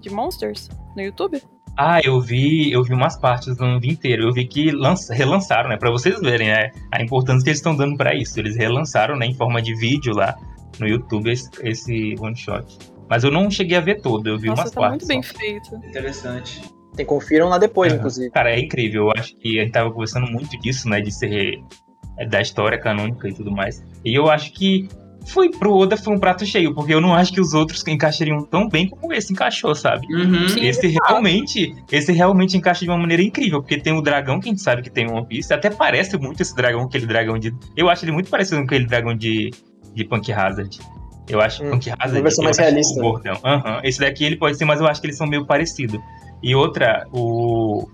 [0.00, 1.42] de Monsters no YouTube?
[1.76, 4.24] Ah, eu vi, eu vi umas partes, não vi inteiro.
[4.28, 5.76] Eu vi que lança- relançaram, né?
[5.76, 8.38] Pra vocês verem né, a importância que eles estão dando pra isso.
[8.38, 10.36] Eles relançaram, né, em forma de vídeo lá
[10.80, 12.78] no YouTube esse, esse one shot.
[13.08, 15.06] Mas eu não cheguei a ver todo, eu vi Nossa, umas tá partes.
[15.06, 15.38] muito bem só.
[15.38, 15.76] feito.
[15.88, 16.60] Interessante.
[16.96, 17.98] Tem, confiram lá depois, Aham.
[18.00, 18.30] inclusive.
[18.30, 19.04] Cara, é incrível.
[19.04, 21.00] Eu acho que a gente tava conversando muito disso, né?
[21.00, 21.60] De ser é,
[22.26, 23.82] da história canônica e tudo mais.
[24.04, 24.88] E eu acho que
[25.26, 28.42] foi pro Oda foi um prato cheio, porque eu não acho que os outros encaixariam
[28.44, 30.06] tão bem como esse encaixou, sabe?
[30.14, 30.48] Uhum.
[30.48, 30.64] Sim.
[30.64, 34.50] Esse realmente, esse realmente encaixa de uma maneira incrível, porque tem o dragão que a
[34.52, 37.52] gente sabe que tem em One Piece, até parece muito esse dragão, aquele dragão de.
[37.76, 39.50] Eu acho ele muito parecido com aquele dragão de,
[39.94, 40.78] de Punk Hazard.
[41.28, 42.12] Eu acho Hum, Punk Hazard.
[42.16, 43.00] uma versão eu mais realista.
[43.02, 43.38] Gordão.
[43.44, 43.80] Aham.
[43.84, 46.00] Esse daqui ele pode ser, mas eu acho que eles são meio parecidos.
[46.42, 47.86] E outra, o.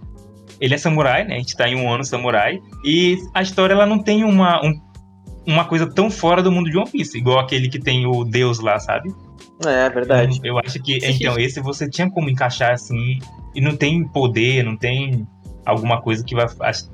[0.60, 1.34] Ele é samurai, né?
[1.36, 2.60] A gente tá em um ano samurai.
[2.84, 4.80] E a história ela não tem uma, um-
[5.46, 8.60] uma coisa tão fora do mundo de One Piece, igual aquele que tem o Deus
[8.60, 9.12] lá, sabe?
[9.66, 10.40] É, verdade.
[10.42, 11.16] Eu acho que, Sim.
[11.20, 13.18] então, esse você tinha como encaixar assim,
[13.54, 15.26] e não tem poder, não tem
[15.64, 16.46] alguma coisa que vai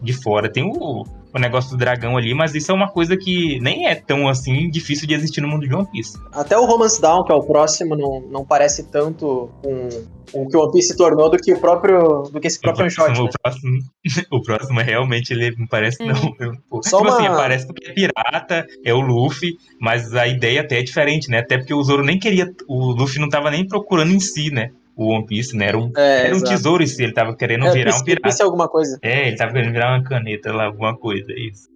[0.02, 0.50] de fora.
[0.50, 1.04] Tem o,
[1.34, 4.68] o negócio do dragão ali, mas isso é uma coisa que nem é tão assim
[4.68, 6.18] difícil de existir no mundo de One Piece.
[6.32, 9.88] Até o Romance Down, que é o próximo, não, não parece tanto com
[10.32, 12.22] o que o One Piece se tornou do que o próprio.
[12.32, 13.30] do que esse próprio shot, próximo, né?
[13.30, 13.78] o, próximo,
[14.38, 16.34] o próximo é realmente ele não parece, não.
[16.38, 20.26] Eu- pô, Só tipo assim, uma- parece porque é pirata, é o Luffy, mas a
[20.26, 21.38] ideia até é diferente, né?
[21.38, 22.46] Até porque o Zoro nem queria.
[22.68, 24.70] O Luffy não tava nem procurando em si, né?
[24.96, 25.66] O One Piece, né?
[25.66, 28.36] Era um, É, era um tesouro ele tava querendo É, virar um pirata.
[28.38, 28.98] É alguma coisa.
[29.02, 31.68] É, ele tava querendo virar uma caneta lá, alguma coisa, é isso.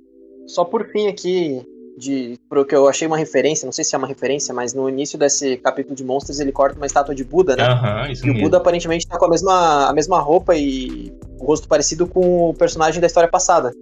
[0.46, 1.62] Só por fim aqui,
[1.96, 4.88] de pro que eu achei uma referência, não sei se é uma referência, mas no
[4.88, 7.64] início desse capítulo de Monstros ele corta uma estátua de Buda, né?
[7.64, 8.46] Aham, isso E o mesmo.
[8.46, 12.54] Buda aparentemente tá com a mesma, a mesma roupa e o rosto parecido com o
[12.54, 13.72] personagem da história passada.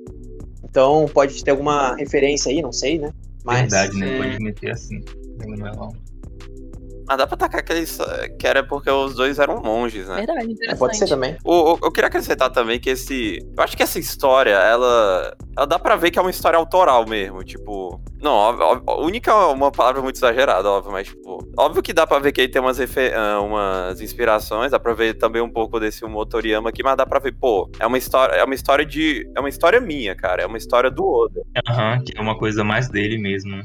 [0.62, 3.12] Então pode ter alguma referência aí, não sei, né?
[3.44, 4.14] Mas Verdade, né?
[4.14, 4.18] é.
[4.18, 5.00] Pode meter assim.
[5.38, 5.72] Não é.
[7.12, 7.98] Mas dá pra tacar aqueles.
[8.38, 10.16] que era porque os dois eram monges, né?
[10.16, 10.78] Verdade, é, interessante.
[10.78, 11.36] pode ser também.
[11.44, 13.38] O, o- eu queria acrescentar também que esse.
[13.54, 15.36] Eu acho que essa história, ela.
[15.54, 17.44] Ela dá pra ver que é uma história autoral mesmo.
[17.44, 18.00] Tipo.
[18.22, 21.46] Não, óbvio, óbvio, única é uma palavra muito exagerada, óbvio, mas, tipo.
[21.58, 24.94] Óbvio que dá pra ver que aí tem umas, refe- ah, umas inspirações, dá pra
[24.94, 27.98] ver também um pouco desse humor Toriyama aqui, mas dá pra ver, pô, é uma
[27.98, 28.34] história.
[28.36, 29.30] É uma história de.
[29.36, 30.42] É uma história minha, cara.
[30.42, 31.42] É uma história do Oda.
[31.68, 33.50] Aham, que é uma coisa mais dele mesmo.
[33.56, 33.64] né?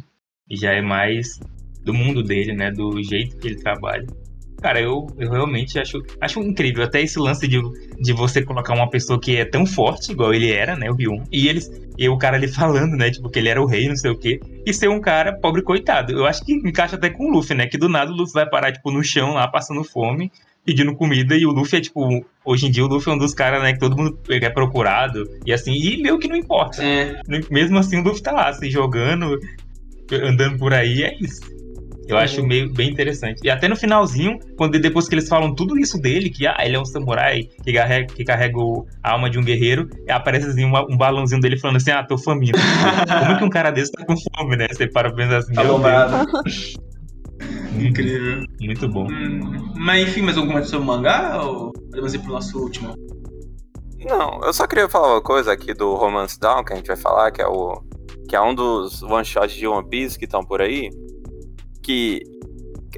[0.50, 1.40] E já é mais
[1.88, 2.70] do mundo dele, né?
[2.70, 4.06] Do jeito que ele trabalha.
[4.62, 6.84] Cara, eu, eu realmente acho, acho incrível.
[6.84, 7.62] Até esse lance de,
[8.02, 10.90] de você colocar uma pessoa que é tão forte, igual ele era, né?
[10.90, 11.24] O Ryun.
[11.32, 11.72] E eles.
[11.98, 13.10] E o cara ali falando, né?
[13.10, 14.40] Tipo, que ele era o rei, não sei o quê.
[14.66, 16.12] E ser um cara pobre coitado.
[16.12, 17.68] Eu acho que encaixa até com o Luffy, né?
[17.68, 20.32] Que do nada o Luffy vai parar, tipo, no chão lá, passando fome,
[20.66, 21.36] pedindo comida.
[21.36, 23.74] E o Luffy é, tipo, hoje em dia o Luffy é um dos caras, né?
[23.74, 25.24] Que todo mundo é procurado.
[25.46, 26.84] E assim, e meio que não importa.
[26.84, 27.22] É.
[27.52, 29.40] Mesmo assim, o Luffy tá lá, se jogando,
[30.12, 31.57] andando por aí, é isso.
[32.08, 32.22] Eu uhum.
[32.22, 33.42] acho meio bem interessante.
[33.44, 36.78] E até no finalzinho, quando depois que eles falam tudo isso dele, que ah, ele
[36.78, 38.58] é um samurai que carrega, que carrega
[39.04, 42.18] a alma de um guerreiro, aparece assim uma, um balãozinho dele falando assim: Ah, tô
[42.18, 42.58] faminto.
[43.20, 44.68] Como é que um cara desse tá com fome, né?
[44.72, 45.64] Você para pensar assim, tá
[47.78, 48.44] Incrível.
[48.62, 49.08] Muito bom.
[49.12, 51.42] Hum, mas enfim, mais alguma coisa sobre o mangá?
[51.44, 52.96] Ou podemos ir pro nosso último?
[54.08, 56.96] Não, eu só queria falar uma coisa aqui do Romance Down, que a gente vai
[56.96, 57.82] falar, que é o.
[58.30, 60.90] que é um dos one-shots de One Piece que estão por aí
[61.88, 62.22] que.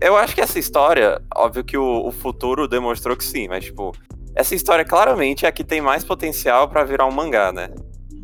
[0.01, 3.93] Eu acho que essa história, óbvio que o, o futuro demonstrou que sim, mas, tipo,
[4.35, 7.69] essa história claramente é a que tem mais potencial para virar um mangá, né?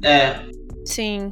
[0.03, 0.39] É.
[0.86, 1.30] Sim.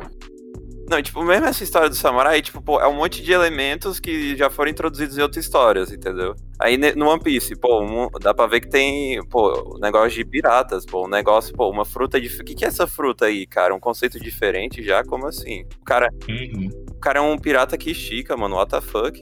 [0.89, 4.35] Não, tipo, mesmo essa história do samurai, tipo, pô, é um monte de elementos que
[4.35, 6.35] já foram introduzidos em outras histórias, entendeu?
[6.59, 10.25] Aí no One Piece, pô, um, dá pra ver que tem, pô, um negócio de
[10.25, 12.27] piratas, pô, um negócio, pô, uma fruta de.
[12.27, 13.73] O que, que é essa fruta aí, cara?
[13.73, 15.03] Um conceito diferente já?
[15.03, 15.65] Como assim?
[15.81, 16.09] O cara.
[16.29, 16.82] Uhum.
[17.03, 18.55] O cara é um pirata que estica, mano.
[18.55, 19.19] What the fuck?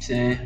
[0.00, 0.36] Sim.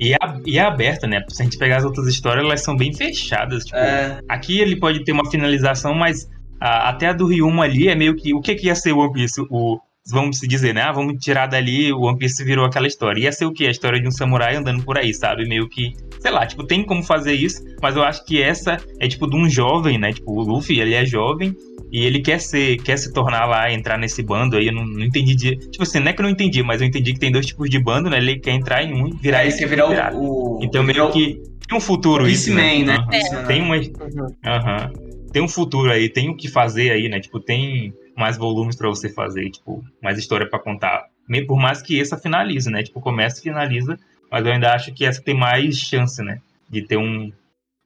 [0.00, 1.22] E é, e é aberta, né?
[1.28, 3.66] Se a gente pegar as outras histórias, elas são bem fechadas.
[3.66, 4.22] Tipo, é.
[4.26, 6.26] Aqui ele pode ter uma finalização, mas
[6.58, 8.32] a, até a do Ryuma ali é meio que.
[8.32, 9.38] O que, que ia ser o One Piece?
[9.50, 9.78] O,
[10.08, 10.82] vamos se dizer, né?
[10.82, 13.20] Ah, vamos tirar dali, o One Piece virou aquela história.
[13.20, 13.66] Ia ser o quê?
[13.66, 15.48] A história de um samurai andando por aí, sabe?
[15.48, 19.08] Meio que, sei lá, tipo, tem como fazer isso, mas eu acho que essa é
[19.08, 20.12] tipo de um jovem, né?
[20.12, 21.54] Tipo, o Luffy, ele é jovem
[21.92, 25.04] e ele quer ser, quer se tornar lá, entrar nesse bando aí, eu não, não
[25.04, 27.32] entendi de, tipo assim, não é que eu não entendi, mas eu entendi que tem
[27.32, 28.18] dois tipos de bando, né?
[28.18, 31.10] Ele quer entrar em um e virar é, esse quer virar o, o, Então meio
[31.10, 32.82] que tem um futuro isso, né?
[32.84, 32.98] né?
[32.98, 33.46] Uhum.
[33.46, 35.10] Tem uma, uhum.
[35.32, 37.20] Tem um futuro aí, tem o que fazer aí, né?
[37.20, 41.06] Tipo, tem mais volumes para você fazer, tipo, mais história para contar.
[41.46, 42.82] Por mais que essa finalize, né?
[42.82, 43.98] Tipo, começa e finaliza,
[44.30, 46.40] mas eu ainda acho que essa tem mais chance, né?
[46.68, 47.32] De ter um,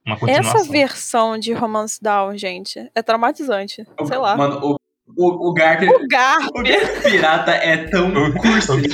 [0.05, 0.61] uma continuação.
[0.61, 3.85] Essa versão de Romance Down, gente, é traumatizante.
[4.05, 4.35] Sei lá.
[4.35, 4.75] Mano, o,
[5.07, 5.83] o, o Garp.
[5.83, 6.49] O Garp.
[6.55, 8.89] O Garp pirata é tão cursed.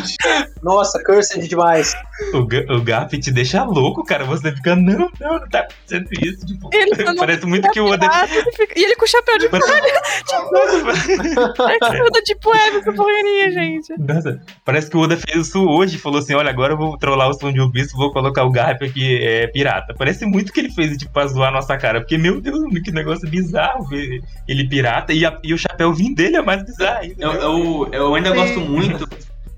[0.61, 1.95] Nossa, cursed demais.
[2.33, 4.25] O, o Garp te deixa louco, cara.
[4.25, 6.45] Você fica, não, não, não tá acontecendo isso.
[6.45, 8.09] Tipo, ele parece muito que o Oda.
[8.55, 8.73] Fica...
[8.77, 9.63] E ele com o chapéu de palha.
[10.27, 13.93] tipo, parece que o Oda tipo web essa porcaria, gente.
[13.97, 15.97] Nossa, parece que o Oda fez isso hoje.
[15.97, 18.51] Falou assim: olha, agora eu vou trollar o som de um bicho, vou colocar o
[18.51, 19.95] Garp aqui, é pirata.
[19.97, 22.01] Parece muito que ele fez, tipo, pra zoar a nossa cara.
[22.01, 26.37] Porque, meu Deus, que negócio bizarro ver ele pirata e, a, e o chapéu dele
[26.37, 27.23] é mais bizarro ainda.
[27.23, 28.35] Eu, eu, eu ainda Sim.
[28.35, 29.09] gosto muito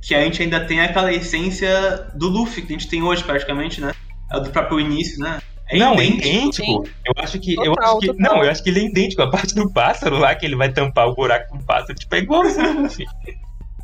[0.02, 3.80] que a gente ainda tem aquela essência do Luffy que a gente tem hoje, praticamente,
[3.80, 3.94] né?
[4.32, 5.40] É do próprio início, né?
[5.70, 6.26] É não, é idêntico.
[6.26, 6.90] é idêntico.
[7.06, 7.56] Eu acho que.
[7.56, 9.22] Total, eu acho que não, eu acho que ele é idêntico.
[9.22, 12.14] A parte do pássaro lá, que ele vai tampar o buraco com o pássaro, tipo,
[12.16, 13.06] é igualzinho, Luffy.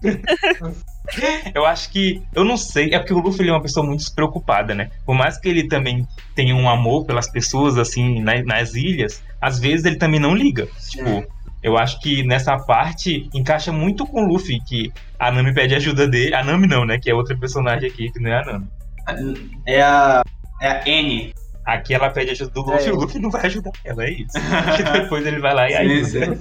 [1.55, 2.21] eu acho que.
[2.33, 2.93] Eu não sei.
[2.93, 4.91] É porque o Luffy ele é uma pessoa muito despreocupada, né?
[5.05, 9.59] Por mais que ele também tenha um amor pelas pessoas, assim, nas, nas ilhas, às
[9.59, 10.67] vezes ele também não liga.
[10.89, 11.25] Tipo,
[11.61, 16.07] eu acho que nessa parte encaixa muito com o Luffy, que a Nami pede ajuda
[16.07, 16.33] dele.
[16.33, 16.97] A Nami não, né?
[16.97, 18.67] Que é outra personagem aqui, que não é a Nami.
[19.65, 20.23] É a.
[20.61, 21.33] É a N.
[21.65, 22.89] Aqui ela pede ajuda do Luffy é.
[22.89, 24.33] e o Luffy não vai ajudar ela, é isso.
[24.79, 26.37] e depois ele vai lá e ajuda.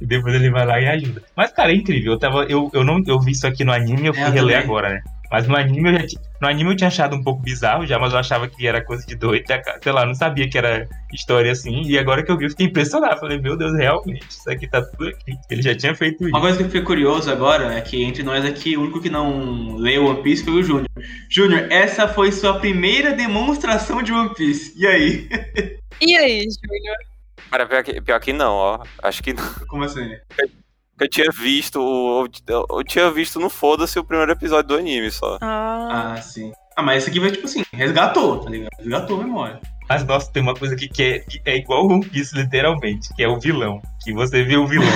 [0.00, 1.22] e depois ele vai lá e ajuda.
[1.34, 2.12] Mas, cara, é incrível.
[2.12, 4.56] Eu, tava, eu, eu não eu vi isso aqui no anime eu fui é, reler
[4.56, 4.56] também.
[4.56, 5.02] agora, né?
[5.30, 7.98] Mas no anime eu já tinha, no anime eu tinha achado um pouco bizarro já,
[7.98, 9.44] mas eu achava que era coisa de doido,
[9.82, 11.82] sei lá, não sabia que era história assim.
[11.82, 13.20] E agora que eu vi, eu fiquei impressionado.
[13.20, 15.36] Falei, meu Deus, realmente, isso aqui tá tudo aqui.
[15.48, 16.30] Ele já tinha feito isso.
[16.30, 19.10] Uma coisa que eu fiquei curioso agora é que entre nós aqui, o único que
[19.10, 20.88] não leu One Piece foi o Júnior.
[21.28, 24.72] Júnior, essa foi sua primeira demonstração de One Piece.
[24.76, 25.28] E aí?
[26.00, 26.96] E aí, Júnior?
[27.50, 28.82] Cara, pior que, pior que não, ó.
[29.02, 29.44] Acho que não.
[29.68, 30.08] Como assim?
[31.00, 31.78] Eu tinha visto,
[32.46, 35.38] eu, eu tinha visto no Foda-se o primeiro episódio do anime só.
[35.40, 36.14] Ah.
[36.14, 36.52] ah, sim.
[36.76, 38.70] Ah, mas esse aqui vai, tipo assim, resgatou, tá ligado?
[38.78, 39.60] Resgatou a memória.
[39.88, 43.24] Mas, nossa, tem uma coisa aqui que é, que é igual o Piece, literalmente, que
[43.24, 43.82] é o vilão.
[44.04, 44.86] Que você vê o vilão,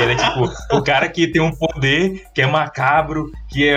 [0.00, 3.76] ele é tipo, o cara que tem um poder, que é macabro, que é,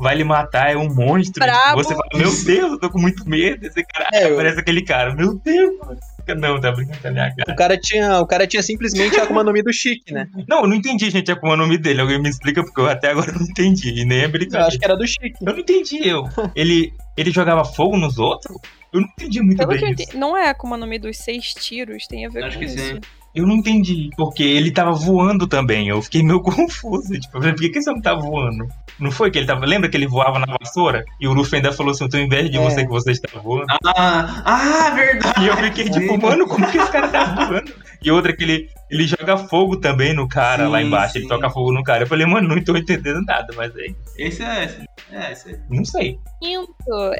[0.00, 1.44] vai lhe matar, é um monstro.
[1.44, 1.76] Bravo.
[1.76, 3.64] Você fala, meu Deus, eu tô com muito medo.
[3.64, 6.00] Esse cara é, parece aquele cara, meu Deus, mano.
[6.34, 7.52] Não, tá brincando com a minha cara.
[7.52, 10.28] O cara tinha, o cara tinha simplesmente a Akuma no Mi do Chique, né?
[10.48, 12.00] Não, eu não entendi, gente, a Akuma no Mi dele.
[12.00, 14.00] Alguém me explica, porque eu até agora não entendi.
[14.00, 14.64] E nem é brincadeira.
[14.64, 15.34] Eu acho que era do Chique.
[15.40, 16.24] Eu não entendi, eu.
[16.54, 18.56] Ele, ele jogava fogo nos outros?
[18.92, 20.16] Eu não entendi muito Pelo bem isso.
[20.16, 22.70] Não é a Akuma no Mi dos seis tiros, tem a ver acho com que
[22.70, 22.78] isso.
[22.78, 23.00] Sim.
[23.38, 25.88] Eu não entendi, porque ele tava voando também.
[25.88, 27.12] Eu fiquei meio confuso.
[27.18, 28.66] Tipo, por que, que esse homem tá voando?
[28.98, 29.64] Não foi que ele tava.
[29.64, 31.04] Lembra que ele voava na vassoura?
[31.20, 32.60] E o Luffy ainda falou assim: Eu tô inveja de É.
[32.60, 33.66] você que você está voando.
[33.86, 35.44] Ah, ah, verdade.
[35.44, 37.72] E eu fiquei tipo, mano, como que esse cara tá voando?
[38.02, 41.12] E outra que ele, ele joga fogo também no cara Sim, lá embaixo.
[41.12, 41.18] sim.
[41.20, 42.02] Ele toca fogo no cara.
[42.04, 43.94] Eu falei, mano, não tô entendendo nada, mas aí.
[44.16, 44.64] Esse é.
[44.64, 45.58] esse- É, esse é.
[45.70, 46.18] Não sei.
[46.42, 46.72] Quinto,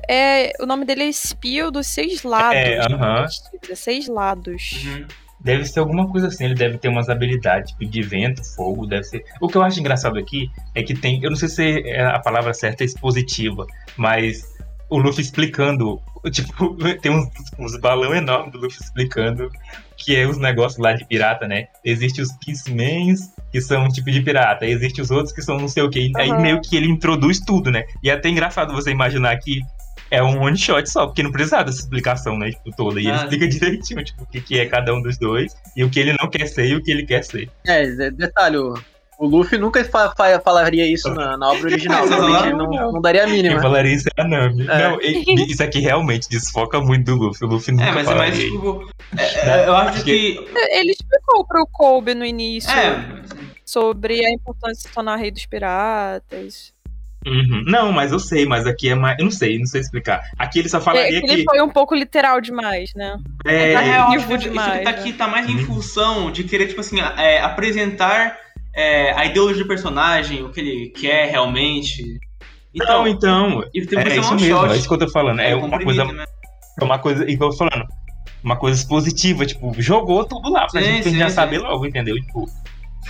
[0.08, 2.54] é, o nome dele é Espio dos Seis Lados.
[2.58, 3.24] É, aham.
[3.70, 4.82] É Seis Lados.
[4.84, 5.06] Uhum.
[5.41, 9.05] Deve ser alguma coisa assim, ele deve ter umas habilidades, tipo, de vento, fogo, deve
[9.05, 9.24] ser.
[9.41, 11.22] O que eu acho engraçado aqui é que tem.
[11.22, 13.66] Eu não sei se é a palavra certa é expositiva,
[13.97, 14.43] mas
[14.91, 16.01] o Luffy explicando.
[16.32, 17.28] Tipo, tem uns,
[17.59, 19.49] uns balão enormes do Luffy explicando
[19.99, 21.66] que é os negócios lá de pirata, né?
[21.84, 25.68] Existem os Peacemans, que são um tipo de pirata, existem os outros que são não
[25.68, 26.12] sei o que.
[26.16, 26.41] Aí Aham.
[26.41, 27.84] meio que ele introduz tudo, né?
[28.03, 29.61] E é até engraçado você imaginar que
[30.11, 32.50] é um one shot só, porque não precisa dessa explicação, né?
[32.50, 33.00] Tipo, toda.
[33.00, 33.16] E ele Ah.
[33.24, 36.14] explica direitinho, tipo, o que, que é cada um dos dois, e o que ele
[36.20, 37.50] não quer ser e o que ele quer ser.
[37.66, 38.74] É, de- detalhe, o,
[39.20, 42.04] Luffy nunca fa- fa- falaria isso na, na obra original.
[42.46, 43.61] Ele não, não daria a Quem mínima.
[43.61, 44.62] falaria isso é a Nami.
[44.68, 44.78] É.
[44.90, 47.44] Não, isso aqui realmente desfoca muito do Luffy.
[47.44, 48.50] O Luffy nunca É, mas é mais falaria.
[48.52, 48.88] tipo.
[49.18, 50.38] é, é, eu acho que.
[50.70, 53.04] Ele explicou pro Kobe no início É,
[53.64, 56.72] sobre a importância de se tornar rei dos piratas.
[57.26, 57.64] Uhum.
[57.66, 59.18] Não, mas eu sei, mas aqui é mais.
[59.18, 60.20] Eu não sei, não sei explicar.
[60.38, 63.16] Aqui ele só É, falaria que ele foi um pouco literal demais, né?
[63.44, 65.18] É, Na real, acho que isso demais, que tá aqui né?
[65.18, 65.64] tá mais em Uhum.
[65.66, 68.36] função de querer, tipo assim, é, apresentar
[68.74, 72.18] é, a ideologia do personagem, o que ele quer realmente.
[72.74, 73.64] Não, então.
[73.74, 74.72] e tem É ser isso um mesmo, shot.
[74.72, 75.40] é isso que eu tô falando.
[75.40, 76.24] É uma comprimido, coisa, né?
[76.80, 77.86] é uma coisa, igual eu tô falando,
[78.44, 81.34] uma coisa expositiva, tipo, jogou tudo lá pra Sim, gente sim, já sim.
[81.34, 82.14] saber logo, entendeu?
[82.14, 82.46] Tipo,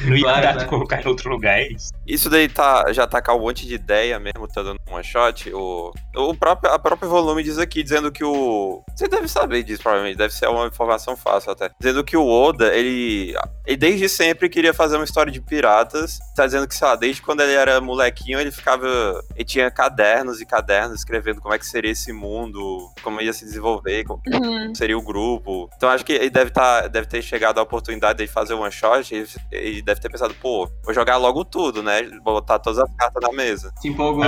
[0.03, 1.91] não ia Claro, dar de colocar em outro lugar, é isso.
[2.07, 5.53] Isso daí tá, já tacar um monte de ideia mesmo, tá dando uma shot.
[5.53, 8.83] O, o próprio, a próprio volume diz aqui, dizendo que o.
[8.97, 11.71] Você deve saber disso, provavelmente, deve ser uma informação fácil até.
[11.79, 13.35] Dizendo que o Oda, ele.
[13.67, 16.19] Ele desde sempre queria fazer uma história de piratas.
[16.35, 18.87] Tá dizendo que, sei lá, desde quando ele era molequinho, ele ficava.
[19.35, 23.45] Ele tinha cadernos e cadernos escrevendo como é que seria esse mundo, como ia se
[23.45, 24.75] desenvolver, como Uhum.
[24.75, 25.69] seria o grupo.
[25.77, 29.15] Então acho que ele deve, tá, deve ter chegado a oportunidade de fazer one shot
[29.15, 32.03] e ele deve ter pensado, pô, vou jogar logo tudo, né?
[32.23, 33.73] Botar todas as cartas na mesa.
[33.81, 34.25] Se empolgou.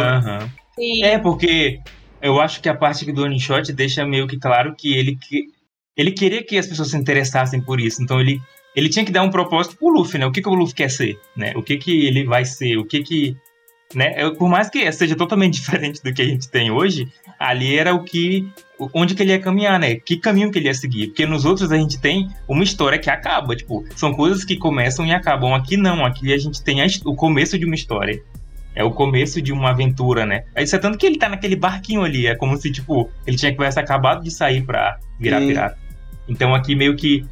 [0.74, 1.03] Sim.
[1.05, 1.80] É, porque
[2.22, 5.44] eu acho que a parte do One Shot deixa meio que claro que ele, que
[5.96, 8.03] ele queria que as pessoas se interessassem por isso.
[8.03, 8.40] Então ele,
[8.74, 10.26] ele tinha que dar um propósito pro Luffy, né?
[10.26, 11.53] O que, que o Luffy quer ser, né?
[11.57, 13.36] O que, que ele vai ser, o que que...
[13.94, 14.14] Né?
[14.16, 17.94] Eu- Por mais que seja totalmente diferente do que a gente tem hoje, ali era
[17.94, 18.48] o que...
[18.94, 19.96] Onde que ele ia caminhar, né?
[19.96, 21.08] Que caminho que ele ia seguir.
[21.08, 23.56] Porque nos outros a gente tem uma história que acaba.
[23.56, 25.54] Tipo, são coisas que começam e acabam.
[25.54, 26.04] Aqui não.
[26.04, 28.22] Aqui a gente tem a o começo de uma história.
[28.74, 30.44] É o começo de uma aventura, né?
[30.54, 32.26] Aí isso é tanto que ele tá naquele barquinho ali.
[32.26, 35.48] É como se, tipo, ele tinha que tivesse acabado de sair pra virar Sim.
[35.48, 35.78] pirata.
[36.28, 37.26] Então aqui meio que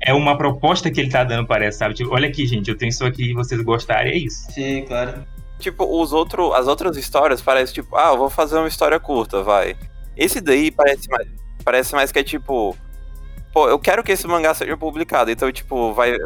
[0.00, 1.94] é uma proposta que ele tá dando, parece, sabe?
[1.94, 4.52] Tipo, olha aqui, gente, eu tenho isso aqui e vocês gostarem, é isso.
[4.52, 5.24] Sim, claro.
[5.58, 9.42] Tipo, os outro, as outras histórias parecem tipo, ah, eu vou fazer uma história curta,
[9.42, 9.74] vai.
[10.16, 11.26] Esse daí parece mais,
[11.64, 12.76] parece mais que é tipo,
[13.52, 16.16] pô, eu quero que esse mangá seja publicado, então, tipo, vai.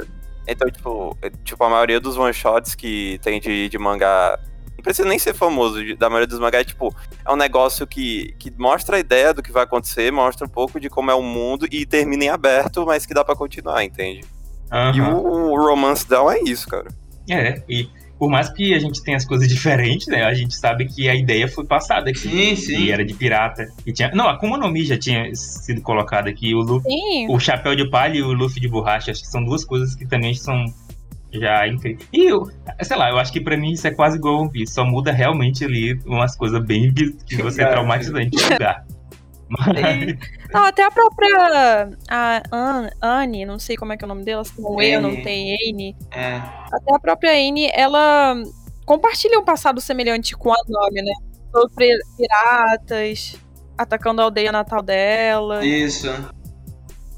[0.47, 4.39] Então, tipo, é, tipo a maioria dos one-shots que tem de, de mangá.
[4.77, 6.95] Não precisa nem ser famoso, de- da maioria dos mangás, tipo,
[7.27, 10.79] é um negócio que, que mostra a ideia do que vai acontecer, mostra um pouco
[10.79, 14.21] de como é o mundo e termina em aberto, mas que dá pra continuar, entende?
[14.95, 15.15] E Aham.
[15.15, 16.89] o, o Romance Down é isso, cara.
[17.29, 20.25] É, e por mais que a gente tenha as coisas diferentes, né?
[20.25, 22.19] A gente sabe que a ideia foi passada aqui.
[22.19, 22.85] Sim, sim.
[22.85, 23.67] E era de pirata.
[23.87, 24.11] E tinha...
[24.13, 26.55] Não, a Akuma no Mi já tinha sido colocada aqui.
[26.55, 27.27] O, Luffy, Sim.
[27.31, 29.11] o chapéu de palha e o Luffy de borracha.
[29.11, 30.65] Acho que são duas coisas que também são
[31.33, 32.09] já incríveis.
[32.13, 32.51] E eu,
[32.83, 34.73] sei lá, eu acho que pra mim isso é quase igual One Piece.
[34.73, 36.93] Só muda realmente ali umas coisas bem
[37.27, 38.85] que você é traumatizante de jogar.
[39.51, 40.17] Mas,
[40.53, 44.25] Não, até a própria a An- Anne, não sei como é que é o nome
[44.25, 45.23] dela, se tem um E ou não Anne.
[45.23, 45.97] tem N.
[46.11, 46.37] É.
[46.73, 48.35] Até a própria Anne, ela
[48.87, 51.13] compartilha um passado semelhante com a Nami, né?
[51.53, 53.37] Sobre piratas,
[53.77, 55.65] atacando a aldeia natal dela.
[55.65, 56.09] Isso.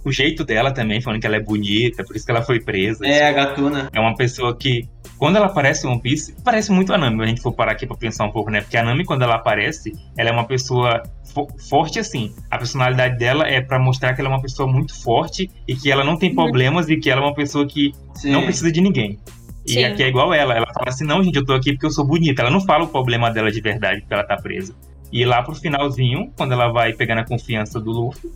[0.04, 3.06] o jeito dela também, falando que ela é bonita, por isso que ela foi presa.
[3.06, 3.88] É, a gatuna.
[3.92, 4.88] É uma pessoa que,
[5.20, 7.72] quando ela aparece em One Piece, parece muito a Nami, se a gente for parar
[7.72, 8.62] aqui pra pensar um pouco, né?
[8.62, 11.02] Porque a Nami, quando ela aparece, ela é uma pessoa
[11.34, 12.34] fo- forte assim.
[12.50, 15.90] A personalidade dela é pra mostrar que ela é uma pessoa muito forte e que
[15.92, 18.32] ela não tem problemas e que ela é uma pessoa que Sim.
[18.32, 19.18] não precisa de ninguém.
[19.66, 19.84] E Sim.
[19.84, 20.54] aqui é igual ela.
[20.54, 22.40] Ela fala assim: não, gente, eu tô aqui porque eu sou bonita.
[22.40, 24.74] Ela não fala o problema dela de verdade, porque ela tá presa.
[25.12, 28.30] E lá pro finalzinho, quando ela vai pegando a confiança do Luffy,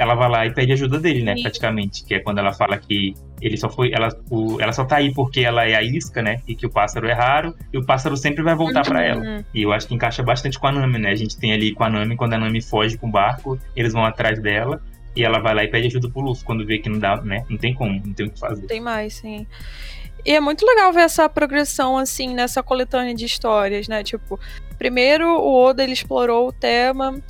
[0.00, 1.36] ela vai lá e pede ajuda dele, né?
[1.36, 1.42] Sim.
[1.42, 2.04] Praticamente.
[2.04, 3.92] Que é quando ela fala que ele só foi.
[3.92, 6.40] Ela, o- ela só tá aí porque ela é a isca, né?
[6.48, 7.54] E que o pássaro é raro.
[7.72, 9.20] E o pássaro sempre vai voltar pra ela.
[9.22, 9.44] Uhum.
[9.54, 11.10] E eu acho que encaixa bastante com a Nami, né?
[11.10, 13.92] A gente tem ali com a Nami, quando a Nami foge com o barco, eles
[13.92, 14.82] vão atrás dela.
[15.14, 17.44] E ela vai lá e pede ajuda pro Luffy quando vê que não dá, né?
[17.50, 18.66] Não tem como, não tem o que fazer.
[18.66, 19.46] Tem mais, sim.
[20.24, 24.02] E é muito legal ver essa progressão, assim, nessa coletânea de histórias, né?
[24.04, 24.38] Tipo,
[24.78, 27.20] primeiro o Oda ele explorou o tema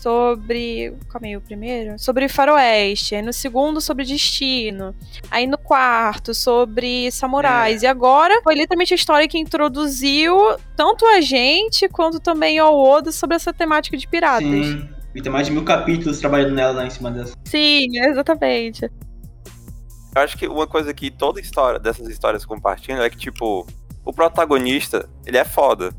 [0.00, 0.94] sobre.
[1.08, 1.98] Calma aí, o primeiro?
[1.98, 3.14] Sobre faroeste.
[3.14, 4.94] Aí no segundo, sobre destino.
[5.30, 7.82] Aí no quarto, sobre samurais.
[7.82, 7.86] É.
[7.86, 10.36] E agora foi literalmente a história que introduziu
[10.76, 14.48] tanto a gente quanto também ao Oda sobre essa temática de piratas.
[14.48, 14.88] Sim.
[15.14, 17.34] E tem mais de mil capítulos trabalhando nela lá em cima dessa.
[17.44, 18.88] Sim, exatamente.
[20.14, 23.66] Eu acho que uma coisa que toda história dessas histórias compartilham é que, tipo,
[24.04, 25.94] o protagonista, ele é foda.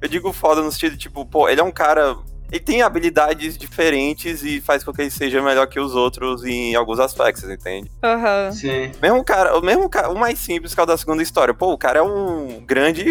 [0.00, 2.16] Eu digo foda no sentido, tipo, pô, ele é um cara.
[2.50, 6.74] Ele tem habilidades diferentes e faz com que ele seja melhor que os outros em
[6.74, 7.90] alguns aspectos, entende?
[8.02, 8.50] Aham.
[8.52, 8.90] Sim.
[9.02, 11.52] Mesmo cara, o mesmo cara, o mais simples que é o da segunda história.
[11.52, 13.04] Pô, o cara é um grande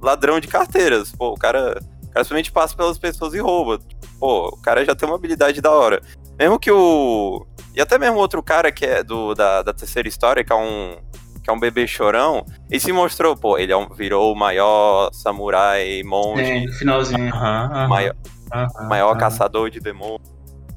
[0.00, 1.10] ladrão de carteiras.
[1.12, 3.80] Pô, o cara, o cara simplesmente passa pelas pessoas e rouba.
[4.20, 6.02] Pô, o cara já tem uma habilidade da hora.
[6.38, 7.46] Mesmo que o.
[7.74, 10.96] E até mesmo outro cara que é do, da, da terceira história, que é um.
[11.42, 15.08] Que é um bebê chorão, ele se mostrou, pô, ele é um- virou o maior
[15.14, 17.34] samurai monge, Sim, no finalzinho.
[17.34, 18.14] Aham, aham, maior,
[18.52, 19.18] aham, maior aham.
[19.18, 20.20] caçador de demônios.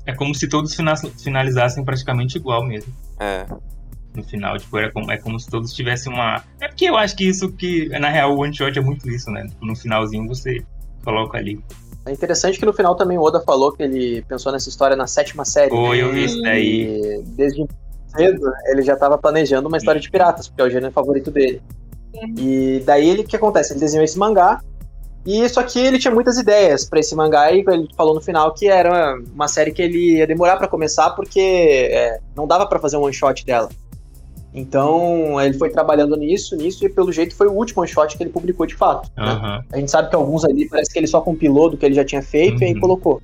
[0.05, 2.91] É como se todos fina- finalizassem praticamente igual mesmo.
[3.19, 3.45] É.
[4.15, 6.43] No final, tipo, era como, é como se todos tivessem uma.
[6.59, 9.29] É porque eu acho que isso que, na real, o one shot é muito isso,
[9.31, 9.45] né?
[9.47, 10.61] Tipo, no finalzinho você
[11.03, 11.63] coloca ali.
[12.05, 15.05] É interessante que no final também o Oda falou que ele pensou nessa história na
[15.07, 15.71] sétima série.
[15.73, 17.19] Ou eu vi isso daí.
[17.19, 17.65] E desde
[18.07, 21.61] cedo ele já estava planejando uma história de piratas, porque é o gênero favorito dele.
[22.37, 23.71] E daí ele o que acontece?
[23.71, 24.61] Ele desenhou esse mangá.
[25.25, 28.53] E só que ele tinha muitas ideias pra esse mangá e ele falou no final
[28.53, 31.39] que era uma série que ele ia demorar pra começar porque
[31.91, 33.69] é, não dava pra fazer um one shot dela.
[34.53, 38.23] Então ele foi trabalhando nisso, nisso e pelo jeito foi o último one shot que
[38.23, 39.09] ele publicou de fato.
[39.15, 39.63] né?
[39.71, 42.03] A gente sabe que alguns ali parece que ele só compilou do que ele já
[42.03, 42.79] tinha feito e aí Uhum.
[42.81, 43.21] colocou.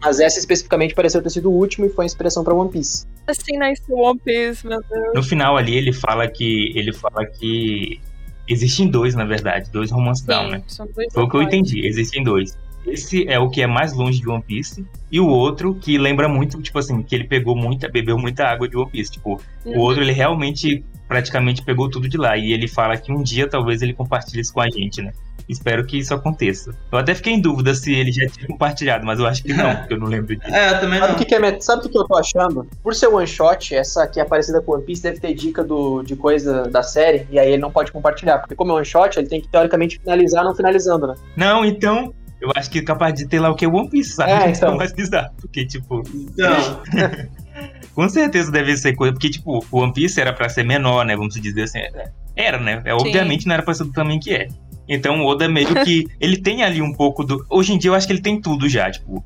[0.00, 3.06] Mas essa especificamente pareceu ter sido o último e foi a inspiração pra One Piece.
[3.26, 5.14] Assim, nice One Piece, meu Deus.
[5.14, 6.72] No final ali ele fala que.
[6.76, 8.00] Ele fala que.
[8.48, 10.58] Existem dois, na verdade, dois romance down, né?
[10.58, 12.56] Sim, são dois Foi o que eu entendi, existem dois.
[12.86, 14.84] Esse é o que é mais longe de One Piece.
[15.10, 18.68] E o outro que lembra muito, tipo assim, que ele pegou muita, bebeu muita água
[18.68, 19.12] de One Piece.
[19.12, 19.76] Tipo, Uhum.
[19.76, 22.36] o outro ele realmente praticamente pegou tudo de lá.
[22.36, 25.12] E ele fala que um dia talvez ele compartilhe isso com a gente, né?
[25.48, 26.74] Espero que isso aconteça.
[26.90, 29.76] Eu até fiquei em dúvida se ele já tinha compartilhado, mas eu acho que não,
[29.76, 30.54] porque eu não lembro disso.
[30.54, 31.16] É, eu também Sabe não.
[31.16, 32.66] o que, que é, sabe o que, que eu tô achando?
[32.82, 36.02] Por ser one shot, essa aqui é parecida com One Piece deve ter dica do,
[36.02, 38.38] de coisa da série, e aí ele não pode compartilhar.
[38.38, 41.14] Porque como é one shot, ele tem que teoricamente finalizar não finalizando, né?
[41.36, 42.14] Não, então.
[42.40, 44.32] Eu acho que é capaz de ter lá o que é One Piece, sabe?
[44.32, 44.76] É, é então.
[44.76, 45.30] mais bizarro.
[45.40, 46.82] Porque, tipo, Então,
[47.94, 51.16] Com certeza deve ser coisa, porque, tipo, o One Piece era pra ser menor, né?
[51.16, 51.78] Vamos dizer assim.
[52.36, 52.82] Era, né?
[52.84, 54.48] É, obviamente não era pra ser do tamanho que é.
[54.88, 56.06] Então o Oda meio que.
[56.20, 57.44] ele tem ali um pouco do.
[57.48, 59.24] Hoje em dia eu acho que ele tem tudo já, tipo.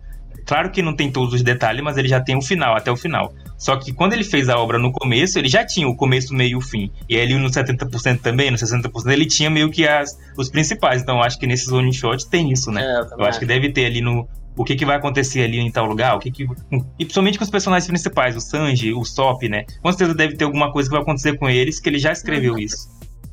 [0.48, 2.96] Claro que não tem todos os detalhes, mas ele já tem o final, até o
[2.96, 3.34] final.
[3.58, 6.52] Só que quando ele fez a obra no começo, ele já tinha o começo, meio
[6.52, 6.90] e o fim.
[7.06, 11.02] E ali no 70% também, no 60%, ele tinha meio que as, os principais.
[11.02, 12.82] Então eu acho que nesses one shot tem isso, né?
[12.82, 14.26] É, Eu acho que deve ter ali no.
[14.56, 16.44] O que, que vai acontecer ali em tal lugar, o que que.
[16.98, 19.64] E principalmente com os personagens principais, o Sanji, o Sop, né?
[19.82, 22.58] Com certeza deve ter alguma coisa que vai acontecer com eles, que ele já escreveu
[22.58, 22.88] isso.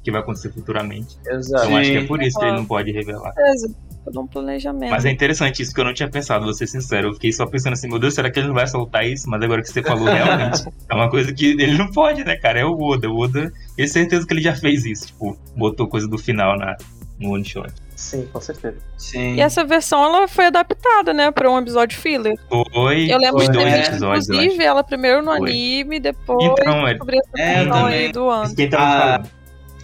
[0.05, 1.17] Que vai acontecer futuramente.
[1.27, 1.65] Exato.
[1.65, 3.33] Então acho que é por isso que ele não pode revelar.
[3.33, 3.75] Beleza,
[4.05, 4.91] todo um planejamento.
[4.91, 7.07] Mas é interessante isso que eu não tinha pensado, vou ser sincero.
[7.07, 9.27] Eu fiquei só pensando assim, meu Deus, será que ele não vai soltar isso?
[9.27, 12.59] Mas agora que você falou, realmente, é uma coisa que ele não pode, né, cara?
[12.59, 13.09] É o Oda.
[13.09, 15.07] O Oda, eu certeza que ele já fez isso.
[15.07, 16.77] Tipo, botou coisa do final na,
[17.19, 17.73] no one shot.
[17.95, 18.75] Sim, com certeza.
[18.97, 19.35] sim.
[19.35, 22.37] E essa versão ela foi adaptada, né, pra um episódio filler.
[22.49, 25.49] Foi, Eu lembro foi de ter dois episódios, inclusive, ela primeiro no Foi.
[25.49, 28.43] anime, depois Então, é- sobre essa É, versão aí do ano.
[28.43, 29.23] Isso que Ah.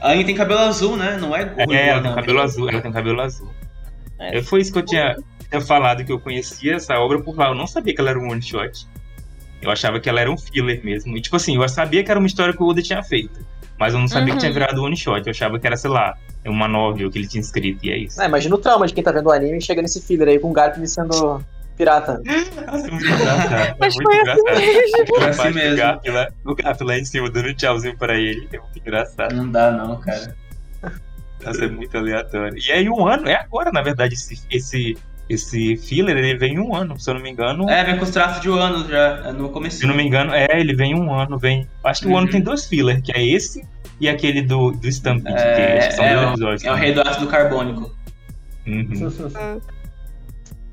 [0.01, 1.17] A Anne tem cabelo azul, né?
[1.17, 1.41] Não é.
[1.57, 2.15] É, ela tem não.
[2.15, 3.49] cabelo azul, ela tem cabelo azul.
[4.19, 4.37] É.
[4.39, 5.15] É, Foi isso que eu tinha,
[5.49, 7.49] tinha falado, que eu conhecia essa obra por lá.
[7.49, 8.87] Eu não sabia que ela era um one shot.
[9.61, 11.15] Eu achava que ela era um filler mesmo.
[11.15, 13.39] E tipo assim, eu sabia que era uma história que o Oda tinha feito.
[13.79, 14.33] Mas eu não sabia Uhum.
[14.33, 15.21] que tinha virado one shot.
[15.25, 16.15] Eu achava que era, sei lá,
[16.45, 18.19] uma novel que ele tinha escrito, e é isso.
[18.21, 20.39] É, imagina o trauma de quem tá vendo o anime e chega nesse filler aí
[20.39, 21.43] com o Garp sendo
[21.81, 22.21] pirata.
[22.67, 23.53] Nossa, é muito engraçado.
[23.55, 24.55] É Mas muito foi assim engraçado.
[24.55, 25.01] mesmo.
[25.01, 26.33] Aquela Foi assim mesmo.
[26.45, 28.47] O Garp lá em cima dando tchauzinho pra ele.
[28.53, 29.35] É muito engraçado.
[29.35, 30.35] Não dá, não, cara.
[31.43, 32.55] Nossa, é muito aleatório.
[32.57, 34.95] E aí, um ano, é agora, na verdade, esse, esse,
[35.27, 37.67] esse filler, ele vem em um ano, se eu não me engano.
[37.67, 39.77] É, vem com os traços de um ano já, é no começo.
[39.77, 41.67] Se eu não me engano, é, ele vem um ano, vem.
[41.83, 42.17] Acho que o Uhum.
[42.19, 43.67] ano tem dois filler, que é esse
[43.99, 46.63] e aquele do, do Stampede, que É, acho que são é, dois o- episódios.
[46.63, 46.85] é o também.
[46.85, 47.91] rei do ácido carbônico.
[48.67, 49.09] Uhum.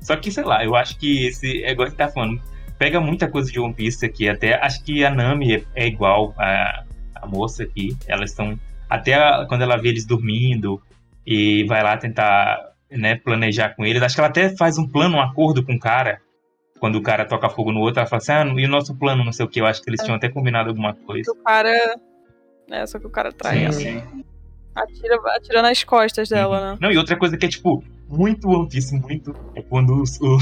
[0.09, 1.63] Só que, sei lá, eu acho que esse.
[1.63, 2.41] É igual que tá falando.
[2.79, 4.27] Pega muita coisa de One Piece aqui.
[4.27, 6.83] Até acho que a Nami é, é igual a,
[7.13, 7.95] a moça aqui.
[8.07, 8.59] Elas estão.
[8.89, 10.81] Até a- quando ela vê eles dormindo
[11.27, 12.57] e vai lá tentar
[12.89, 14.01] né, planejar com eles.
[14.01, 16.19] Acho que ela até faz um plano, um acordo com o cara.
[16.79, 19.23] quando o cara toca fogo no outro, ela fala assim, ah, e o nosso plano,
[19.23, 19.61] não sei o que.
[19.61, 21.31] Eu acho que eles tinham até combinado alguma coisa.
[21.31, 21.77] Que o cara.
[22.71, 23.73] É, só que o cara trai Sim, ela.
[23.73, 24.23] sim.
[24.75, 26.71] Atira, atira nas costas dela, Uhum.
[26.71, 26.77] né?
[26.81, 29.33] Não, e outra coisa que é, tipo, muito Piece, muito.
[29.55, 30.37] É quando os- o.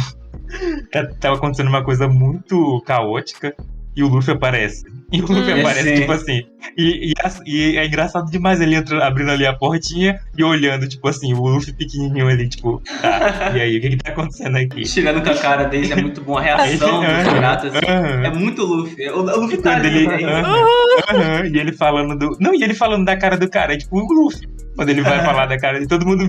[1.19, 3.55] Tava acontecendo uma coisa muito caótica
[3.97, 4.85] e o Luffy aparece.
[5.11, 5.59] E o Luffy Hum.
[5.61, 5.95] aparece, Sim.
[5.95, 6.41] tipo assim.
[6.77, 7.13] E, e
[7.45, 11.41] e é engraçado demais ele entrando, abrindo ali a portinha e olhando, tipo assim, o
[11.47, 14.85] Luffy pequenininho ali, tipo, tá, e aí, o que que tá acontecendo aqui?
[14.85, 16.37] Chegando com a cara deles é muito bom.
[16.37, 18.23] A reação Esse- dos piratas Aham.
[18.25, 19.09] é muito Luffy.
[19.09, 20.25] O, o Luffy tá ali, ele.
[20.25, 22.37] aham, e ele falando do.
[22.39, 24.47] Não, e ele falando da cara do cara, é tipo o Luffy.
[24.75, 26.27] Quando ele vai falar da cara de todo mundo.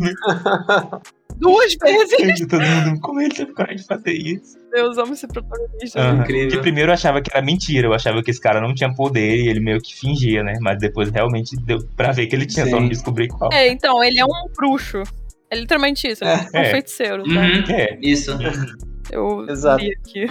[1.38, 2.46] Duas vezes!
[2.48, 3.00] todo mundo.
[3.00, 4.57] Como ele teve coragem de fazer isso?
[4.70, 6.00] Deus ama esse protagonista.
[6.00, 6.22] Aham.
[6.22, 6.48] Incrível.
[6.50, 9.36] De primeiro eu achava que era mentira, eu achava que esse cara não tinha poder
[9.36, 10.54] e ele meio que fingia, né?
[10.60, 12.80] Mas depois realmente deu pra ver que ele tinha, só Sim.
[12.82, 13.50] não descobri qual.
[13.52, 15.02] É, então, ele é um bruxo.
[15.50, 16.70] É literalmente isso, ele é, um É.
[16.72, 17.22] feiticeiro.
[17.22, 17.30] Tá?
[17.30, 18.30] Uhum, É, Isso.
[19.10, 19.82] Eu Exato.
[19.82, 20.26] vi aqui.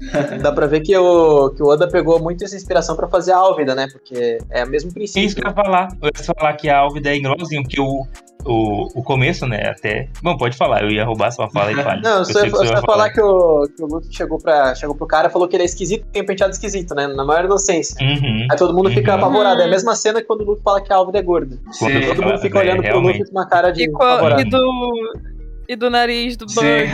[0.42, 3.36] Dá pra ver que o, que o Oda pegou muito essa inspiração pra fazer a
[3.38, 3.86] Álvida, né?
[3.92, 5.44] Porque é o mesmo é isso que princípio.
[5.44, 5.88] eu ia falar.
[6.00, 8.06] Eu ia falar que a Álvida é igualzinho, porque o,
[8.44, 10.08] o, o começo, né, até...
[10.22, 12.00] Bom, pode falar, eu ia roubar sua fala e fale.
[12.02, 14.74] Não, eu só, eu só ia vai falar que o, que o Luffy chegou, pra,
[14.76, 17.06] chegou pro cara e falou que ele é esquisito tem um penteado esquisito, né?
[17.08, 17.96] Na maior inocência.
[18.00, 18.46] Uhum.
[18.50, 19.18] Aí todo mundo fica Uhum.
[19.18, 19.60] apavorado.
[19.60, 19.70] É a Uhum.
[19.72, 21.58] mesma cena que quando o Luffy fala que a Álvida é gorda.
[21.78, 22.06] Quando Sim.
[22.06, 23.18] Todo mundo fica é, olhando pro realmente.
[23.18, 24.40] Luffy com uma cara de E, qua- apavorado.
[24.42, 25.37] e do.
[25.68, 26.46] E do nariz do.
[26.46, 26.58] Bug.
[26.66, 26.86] É,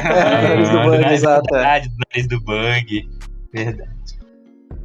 [0.49, 1.59] nariz do Bug, nariz- exato, é.
[1.59, 3.09] Verdade, do nariz do Bug.
[3.53, 3.91] Verdade.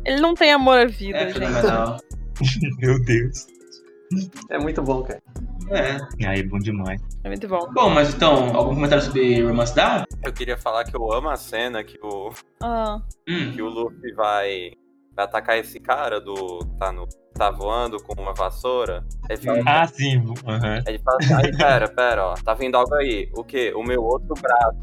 [0.05, 1.39] Ele não tem amor à vida, É gente.
[2.79, 3.47] Meu Deus.
[4.49, 5.21] É muito bom, cara.
[5.71, 6.27] É.
[6.27, 6.99] Aí, bom demais.
[7.23, 7.69] É muito bom.
[7.73, 10.03] Bom, mas então, algum comentário sobre Romance Down?
[10.23, 12.31] Eu queria falar que eu amo a cena que o,
[12.63, 13.51] Ah, Hum.
[13.53, 14.71] que o Luffy vai,
[15.19, 16.59] vai atacar esse cara do.
[16.79, 17.07] tá no.
[17.33, 19.03] tá voando com uma vassoura.
[19.29, 20.17] Ele fala, Ah, sim.
[20.17, 20.33] Uhum.
[20.87, 23.29] ele fala assim, aí, pera, pera, ó, tá vindo algo aí.
[23.35, 23.73] O quê?
[23.75, 24.77] O meu outro braço.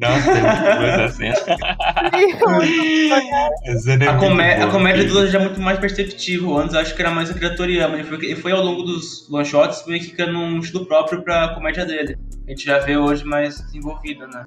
[0.00, 1.34] Nossa, é cena
[4.04, 6.56] é A, comé a comédia do Oda já é muito mais perceptível.
[6.56, 7.94] Antes eu acho que era mais Akira Toriyama.
[7.94, 11.22] Ele foi, ele foi ao longo dos one shots meio que ficando um estilo próprio
[11.22, 12.16] pra comédia dele.
[12.46, 14.44] A gente já vê hoje mais desenvolvido, né?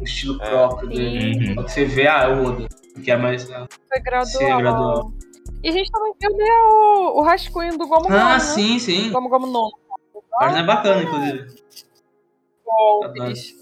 [0.00, 0.50] O estilo É.
[0.50, 1.48] próprio dele.
[1.50, 1.54] Uhum.
[1.62, 2.66] Você vê, ah, é o Oda.
[3.02, 3.50] Que é mais.
[3.50, 4.26] ah, foi gradual.
[4.26, 5.12] Sim, gradual.
[5.62, 8.38] E a gente também viu né, o, o rascunho do Gomu Gomu, Ah, né?
[8.40, 9.10] sim, sim.
[9.10, 9.72] Gomu Gomu Nono.
[10.38, 11.64] Página é bacana, inclusive.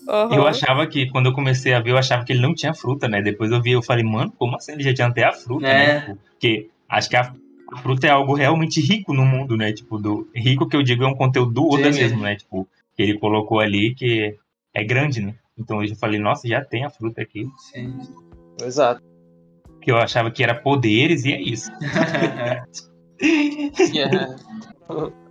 [0.09, 0.35] Aham.
[0.35, 3.09] Eu achava que, quando eu comecei a ver, eu achava que ele não tinha fruta,
[3.09, 3.21] né?
[3.21, 4.73] Depois eu vi, eu falei, mano, como assim?
[4.73, 5.87] Ele já tinha até a fruta, É.
[5.87, 6.01] né?
[6.01, 7.33] Tipo, Porque acho que a,
[7.73, 9.73] a fruta é algo realmente rico no mundo, né?
[9.73, 12.25] Tipo, do rico que eu digo é um conteúdo do Oda Sim, mesmo, sim.
[12.25, 12.37] né?
[12.37, 14.37] Tipo, que ele colocou ali que
[14.75, 15.35] é grande, né?
[15.59, 17.47] Então eu já falei, nossa, já tem a fruta aqui.
[17.59, 17.99] Sim.
[18.65, 19.03] Exato.
[19.83, 21.71] Que eu achava que era poderes e é isso.
[23.23, 24.35] É.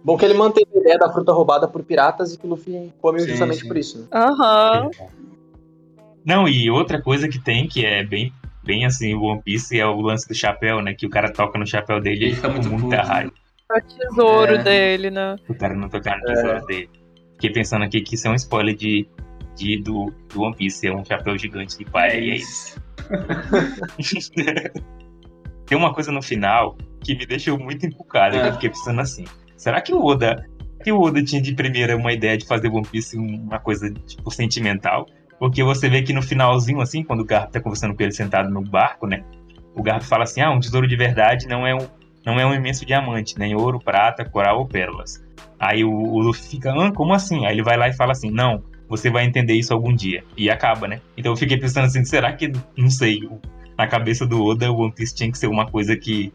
[0.03, 2.91] Bom que ele manteve a ideia da fruta roubada por piratas e que o Luffy
[3.01, 3.67] come Sim, justamente sim.
[3.67, 3.99] por isso.
[3.99, 4.07] Né?
[4.13, 4.89] Aham.
[6.25, 8.31] Não, e outra coisa que tem, que é bem,
[8.63, 10.93] bem assim, o One Piece, é o lance do chapéu, né?
[10.93, 13.07] Que o cara toca no chapéu dele e fica fica com muito muita puto.
[13.09, 13.31] raiva.
[13.71, 14.63] É o tesouro É.
[14.63, 15.35] dele, né?
[15.49, 16.89] O cara não tocar no tesouro dele.
[17.33, 19.07] Fiquei pensando aqui que isso é um spoiler de,
[19.55, 22.81] de, do, do One Piece, é um chapéu gigante de pai, e é isso.
[25.65, 28.49] Tem uma coisa no final que me deixou muito empucado, que É.
[28.49, 29.25] eu fiquei pensando assim,
[29.55, 30.45] será que o Oda,
[30.83, 34.29] que o Oda tinha de primeira uma ideia de fazer One Piece uma coisa, tipo,
[34.31, 35.05] sentimental?
[35.39, 38.49] Porque você vê que no finalzinho, assim, quando o Garp tá conversando com ele sentado
[38.49, 39.23] no barco, né?
[39.73, 41.87] O Garp fala assim, ah, um tesouro de verdade não é um,
[42.25, 45.23] não é um imenso diamante, nem ouro, prata, coral ou pérolas.
[45.57, 47.45] Aí o, o Luffy fica, ah, como assim?
[47.45, 48.61] Aí ele vai lá e fala assim, não,
[48.91, 50.21] você vai entender isso algum dia.
[50.35, 50.99] E acaba, né?
[51.15, 53.21] Então eu fiquei pensando assim, será que, não sei,
[53.77, 56.33] na cabeça do Oda, o One Piece tinha que ser uma coisa que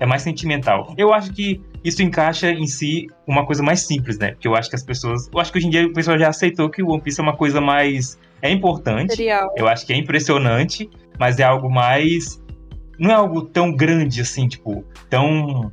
[0.00, 0.92] é mais sentimental.
[0.98, 4.32] Eu acho que isso encaixa em si uma coisa mais simples, né?
[4.32, 5.30] Porque eu acho que as pessoas.
[5.32, 7.22] Eu acho que hoje em dia o pessoal já aceitou que o One Piece é
[7.22, 8.18] uma coisa mais.
[8.42, 9.10] É importante.
[9.10, 9.54] Material.
[9.56, 12.42] Eu acho que é impressionante, mas é algo mais.
[12.98, 15.70] Não é algo tão grande assim, tipo, tão.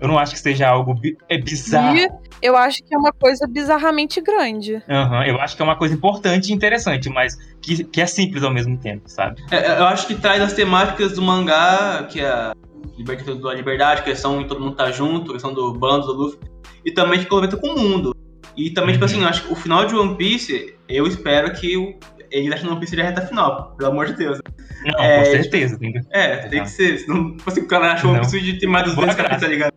[0.00, 1.96] Eu não acho que seja algo bi- é bizarro.
[1.96, 2.08] E
[2.42, 4.82] eu acho que é uma coisa bizarramente grande.
[4.88, 8.42] Aham, eu acho que é uma coisa importante e interessante, mas que, que é simples
[8.42, 9.42] ao mesmo tempo, sabe?
[9.50, 12.52] É, eu acho que traz as temáticas do mangá, que é a
[12.96, 16.38] liberta- da liberdade, questão de todo mundo tá junto, questão do bando, do Luffy,
[16.84, 18.14] e também que complementa com o mundo.
[18.56, 19.10] E também, tipo Uhum.
[19.10, 21.94] assim, eu acho que o final de One Piece, eu espero que o,
[22.30, 24.40] ele deixe no One Piece já reta final, pelo amor de Deus.
[24.84, 25.78] Não, É, com tipo, certeza.
[25.78, 28.20] tem que- É, tem que ser, senão, tipo assim, o cara achou One.
[28.20, 29.72] Piece de ter mais 200 Boa caras, tá ligado?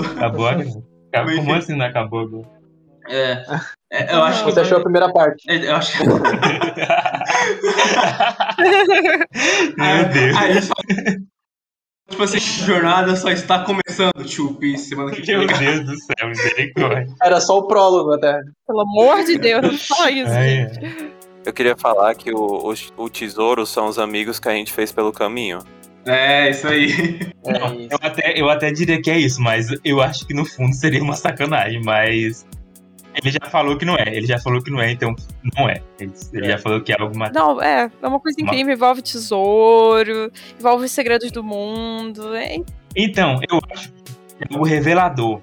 [0.00, 0.58] Acabou agora.
[0.58, 0.74] Mas,
[1.14, 1.52] Como enfim.
[1.52, 2.48] assim não acabou agora?
[3.08, 3.44] É,
[3.92, 4.50] é, eu acho que...
[4.50, 5.48] Você achou a primeira parte.
[5.48, 6.04] é, Eu acho que...
[9.76, 10.36] Meu Deus.
[10.36, 11.26] Aí falam,
[12.10, 15.38] tipo assim, jornada só está começando, Tio Piece, semana que vem.
[15.38, 17.06] Meu Deus do céu, misericórdia.
[17.22, 18.40] Era só o prólogo até.
[18.66, 21.14] Pelo amor de Deus, não fala isso, gente.
[21.44, 24.90] Eu queria falar que o, o, o tesouro são os amigos que a gente fez
[24.90, 25.60] pelo caminho.
[26.06, 26.92] É, isso aí.
[27.44, 27.88] É Não, isso.
[27.90, 31.02] eu, até, eu até diria que é isso, mas eu acho que no fundo seria
[31.02, 32.46] uma sacanagem, mas.
[33.14, 35.14] Ele já falou que não é, ele já falou que não é, então
[35.56, 35.80] não é.
[35.98, 37.54] Ele, ele já falou que é algo material.
[37.54, 40.30] Não, é, é uma coisa Uma- incrível, envolve tesouro,
[40.60, 42.34] envolve os segredos do mundo.
[42.34, 42.58] É,
[42.94, 45.40] Então, eu acho que é algo revelador.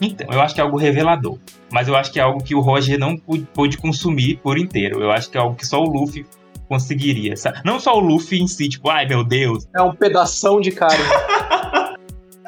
[0.00, 1.38] Então, eu acho que é algo revelador.
[1.70, 5.02] Mas eu acho que é algo que o Roger não pô- pôde consumir por inteiro.
[5.02, 6.24] Eu acho que é algo que só o Luffy
[6.68, 7.36] conseguiria.
[7.36, 7.60] sabe?
[7.64, 9.66] Não só o Luffy em si, tipo, ai meu Deus.
[9.74, 11.02] É um pedação de carne.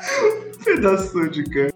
[0.64, 1.72] Pedaço de cara.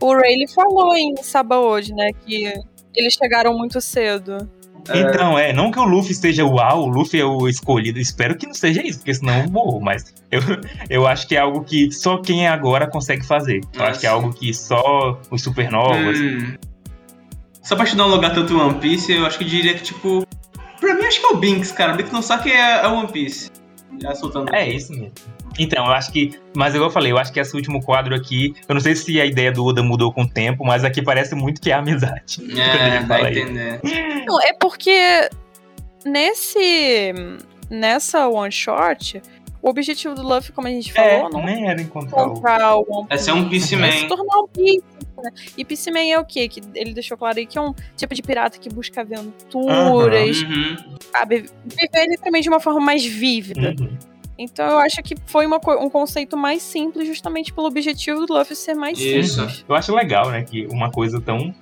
[0.00, 2.52] O Ray ele falou em Saba hoje, né, que
[2.96, 4.48] eles chegaram muito cedo.
[4.92, 7.98] Então, é, não que o Luffy seja o uau, o Luffy é o escolhido.
[8.00, 9.78] Espero que não seja isso, porque senão eu morro.
[9.78, 10.40] Mas eu,
[10.88, 13.60] eu acho que é algo que só quem é agora consegue fazer.
[13.74, 16.18] Eu Ah, acho que é algo que só os supernovas.
[16.18, 16.54] Hum.
[17.62, 20.26] Só pra te não alugar tanto One Piece, eu acho que eu diria que, tipo.
[20.80, 21.92] Pra mim, acho que é o Binks, cara.
[21.92, 23.50] O Binks não sabe que é, é One Piece.
[24.00, 24.54] Já soltando.
[24.54, 25.12] É isso mesmo.
[25.58, 26.38] Então, eu acho que.
[26.56, 28.54] Mas igual eu falei, eu acho que esse último quadro aqui.
[28.68, 31.34] Eu não sei se a ideia do Oda mudou com o tempo, mas aqui parece
[31.34, 32.38] muito que é amizade.
[32.58, 33.80] É, vai entender.
[34.26, 35.28] Não, é porque
[36.04, 37.12] nesse
[37.68, 39.20] nessa one shot,
[39.62, 42.34] o objetivo do Luffy, como a gente É, falou, não é nem era encontrar o.
[42.34, 44.08] comprar o One É ser um Piece é se Man.
[44.08, 44.82] tornar um Piece.
[45.22, 45.30] Né?
[45.56, 46.48] E Piece Man é o quê?
[46.48, 50.76] Que ele deixou claro aí que é um tipo de pirata que busca aventuras, Uhum.
[51.12, 51.46] sabe?
[51.64, 53.74] Viver literalmente de uma forma mais vívida.
[53.78, 53.96] Uhum.
[54.38, 58.56] Então eu acho que foi uma um conceito mais simples, justamente pelo objetivo do Luffy
[58.56, 59.34] ser mais Isso.
[59.40, 59.64] simples.
[59.68, 60.42] Eu acho legal, né?
[60.42, 61.54] Que uma coisa tão.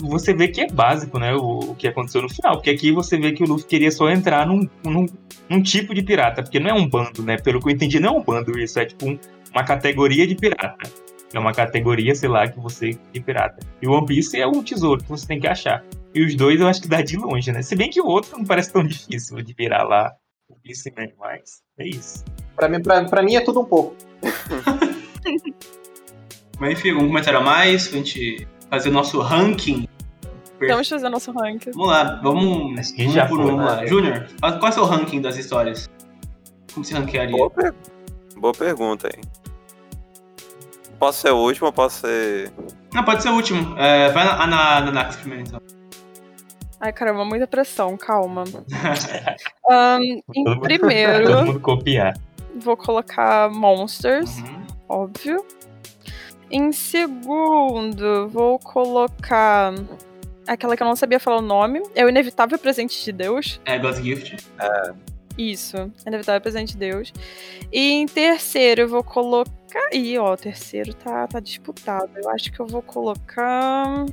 [0.00, 1.34] Você vê que é básico, né?
[1.34, 2.54] O, o que aconteceu no final.
[2.54, 5.06] Porque aqui você vê que o Luffy queria só entrar num, num,
[5.50, 6.40] num tipo de pirata.
[6.42, 7.36] Porque não é um bando, né?
[7.36, 8.78] Pelo que eu entendi, não é um bando isso.
[8.78, 9.18] É tipo um-
[9.52, 10.88] uma categoria de pirata.
[11.32, 13.58] É uma categoria, sei lá, que você de pirata.
[13.82, 15.84] E o One Piece é um tesouro que você tem que achar.
[16.14, 17.60] E os dois eu acho que dá de longe, né?
[17.62, 20.12] Se bem que o outro não parece tão difícil de virar lá.
[20.48, 22.24] O Piece Man, mas é isso.
[22.56, 23.94] Pra mim, pra, pra mim é tudo um pouco.
[26.58, 29.86] Mas enfim, algum comentário a mais pra gente fazer o nosso ranking?
[30.58, 31.70] Vamos fazer nosso ranking.
[31.70, 33.56] Vamos lá, vamos, Acho que vamos já por foi, um.
[33.58, 33.64] né?
[33.64, 33.86] lá.
[33.86, 35.88] Júnior, qual é o seu ranking das histórias?
[36.74, 37.36] Como você ranquearia?
[37.36, 37.74] Boa, per-
[38.36, 39.20] Boa pergunta, hein?
[40.98, 42.52] Posso ser o último ou posso ser.
[42.92, 43.78] Não, pode ser o último.
[43.78, 45.60] É, vai na, na, na Nax primeiro, então.
[46.80, 48.44] Ai, caramba, muita pressão, calma.
[49.70, 52.14] Ahn, em mundo- Todo primeiro, mundo copiar.
[52.56, 54.66] vou colocar Monsters, Uhum.
[54.88, 55.44] óbvio.
[56.50, 59.74] Em segundo, vou colocar
[60.46, 61.82] aquela que eu não sabia falar o nome.
[61.94, 63.60] É o Inevitável Presente de Deus.
[63.66, 64.36] É, God's Gift.
[65.36, 65.76] Isso,
[66.06, 67.12] Inevitável Presente de Deus.
[67.72, 69.57] E em terceiro, eu vou colocar.
[69.92, 72.10] Ih, ó, o terceiro tá, tá disputado.
[72.16, 74.06] Eu acho que eu vou colocar.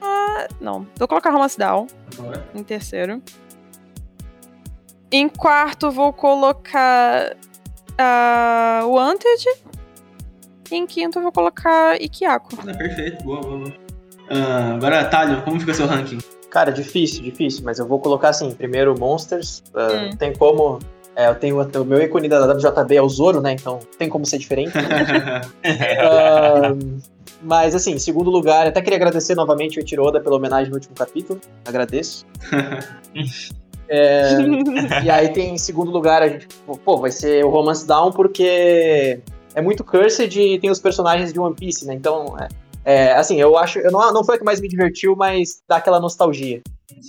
[0.00, 0.86] Ah, não.
[0.96, 1.86] Vou colocar Romance Down
[2.16, 2.46] Bora.
[2.54, 3.22] em terceiro.
[5.12, 7.36] Em quarto, vou colocar
[8.84, 9.44] o Wanted.
[10.70, 12.50] E em quinto, eu vou colocar Ikiako.
[12.68, 13.72] Ah, perfeito, boa, boa, boa.
[14.30, 16.18] Ah, agora, Talho, como fica seu ranking?
[16.48, 20.16] Cara, difícil, difícil, mas eu vou colocar assim, primeiro Monsters, ah, Hum.
[20.16, 20.78] tem como,
[21.16, 24.24] é, eu tenho o meu ícone da WJB é o Zoro, né, então tem como
[24.24, 24.72] ser diferente.
[26.02, 26.74] Ah,
[27.42, 30.94] mas assim, em segundo lugar, até queria agradecer novamente o Itiroda pela homenagem no último
[30.94, 32.26] capítulo, agradeço.
[33.92, 34.38] É,
[35.02, 36.46] e aí tem em segundo lugar, a gente,
[36.84, 39.18] pô, vai ser o Romance Down porque
[39.52, 42.36] é muito cursed e tem os personagens de One Piece, né, então...
[42.38, 42.46] É,
[42.84, 43.78] é, assim, eu acho.
[43.78, 46.62] Eu não, não foi o que mais me divertiu, mas dá aquela nostalgia.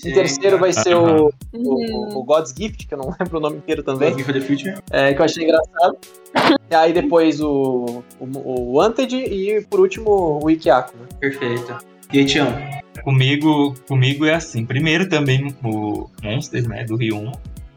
[0.05, 2.17] Em terceiro vai ser o, o, Uhum.
[2.17, 4.47] o God's Gift, que eu não lembro o nome inteiro também, God's Gift for the
[4.71, 4.83] Future.
[4.91, 5.97] é, que eu achei engraçado.
[6.69, 10.93] E aí depois o, o, o Wanted e por último o Ikiako.
[10.97, 11.07] Né?
[11.19, 11.77] Perfeito.
[12.13, 12.47] E aí, Tião?
[13.03, 14.65] Comigo, comigo é assim.
[14.65, 17.31] Primeiro também o Monsters, né, do Rio 1.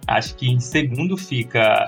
[0.07, 1.87] Acho que em segundo fica.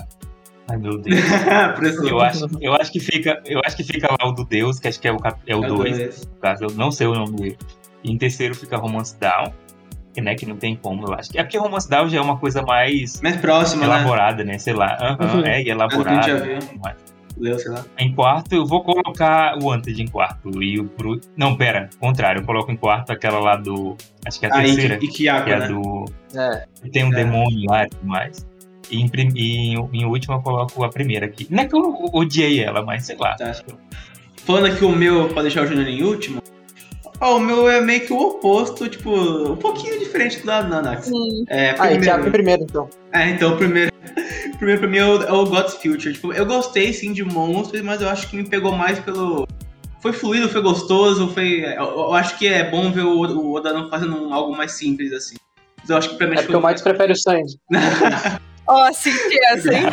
[0.68, 1.16] Ai meu Deus.
[2.08, 4.88] Eu acho, eu acho que fica, eu acho que fica lá o do Deus, que
[4.88, 6.26] acho que é o cap- é o É 2, dois.
[6.26, 7.58] no caso, eu não sei o nome dele.
[8.02, 9.52] E em terceiro fica Romance Down,
[10.16, 11.28] que, né, que não tem como, eu acho.
[11.34, 13.86] É porque Romance Down já é uma coisa mais Mais próximo, né?
[13.86, 14.56] elaborada, né?
[14.58, 14.96] Sei lá.
[14.98, 15.44] Aham, Uhum.
[15.44, 15.98] é, e É elaborada.
[15.98, 16.26] do que a gente
[16.58, 16.78] já viu.
[16.82, 16.96] mas-
[17.38, 17.84] Leu, sei lá.
[17.98, 20.62] Em quarto, eu vou colocar o Wanted em quarto.
[20.62, 21.20] E o Bru...
[21.36, 23.94] Não, pera, contrário, eu coloco em quarto aquela lá do.
[24.26, 25.68] Acho que é a Ah, terceira, e que é a né?
[25.68, 26.06] do.
[26.34, 27.16] É, tem um É.
[27.16, 28.46] demônio lá e tudo mais.
[28.90, 31.46] E em, prim- e em, em último eu coloco a primeira aqui.
[31.50, 33.34] Não é que eu odiei ela, mas sei lá.
[33.36, 33.52] Tá.
[34.46, 36.40] Falando aqui o meu, pra deixar o Júnior em último.
[37.20, 39.10] Ó, o meu é meio que o oposto, tipo,
[39.52, 41.10] um pouquinho diferente do da Nanax.
[41.48, 42.30] É, ah, Ikiako em primeiro.
[42.32, 42.90] primeiro, então.
[43.12, 43.90] É, então o primeiro.
[44.58, 46.12] primeiro pra mim é o, é o God's Future.
[46.12, 49.46] Tipo, eu gostei sim de monstros, mas eu acho que me pegou mais pelo.
[50.00, 51.60] foi fluido, foi gostoso, foi.
[51.64, 54.72] Eu, eu acho que é bom ver o, o Oda não fazendo um- algo mais
[54.72, 55.36] simples assim.
[55.80, 57.58] Mas eu acho que pra mim É porque o que Matos prefere o Sanji.
[58.68, 59.84] Ó, senti essa, hein?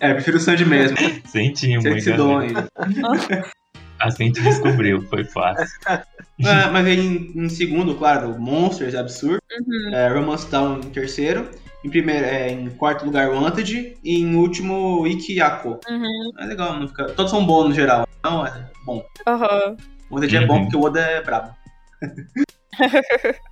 [0.00, 0.96] É, eu prefiro o Sanji mesmo.
[1.26, 2.52] Sentimos, aí.
[3.98, 5.66] A gente descobriu, foi fácil.
[6.44, 9.38] Ah, mas aí em, em segundo, claro, Monsters, absurdo.
[9.58, 9.94] Uhum.
[9.94, 11.48] É, Romance Down em terceiro.
[11.82, 13.96] Em, primeiro, é, em quarto lugar, Wanted.
[14.04, 15.80] E em último, Ikiyako.
[15.88, 16.30] Uhum.
[16.38, 17.06] É legal, não fica...
[17.06, 18.06] todos são bons no geral.
[18.18, 18.52] Então é
[18.84, 19.02] bom.
[19.26, 19.76] Aham.
[20.10, 20.62] Wanted é bom Uhum.
[20.64, 21.56] porque o Oda é brabo.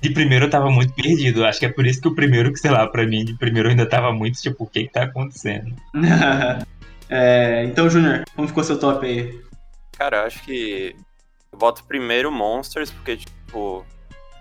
[0.00, 1.44] De primeiro eu tava muito perdido.
[1.44, 3.68] Acho que é por isso que o primeiro, que sei lá, pra mim, de primeiro
[3.68, 5.74] eu ainda tava muito tipo, o que que tá acontecendo?
[7.10, 9.38] É, então, Junior, como ficou seu top aí?
[9.96, 10.96] Cara, acho que
[11.52, 13.84] eu boto primeiro Monsters, porque, tipo.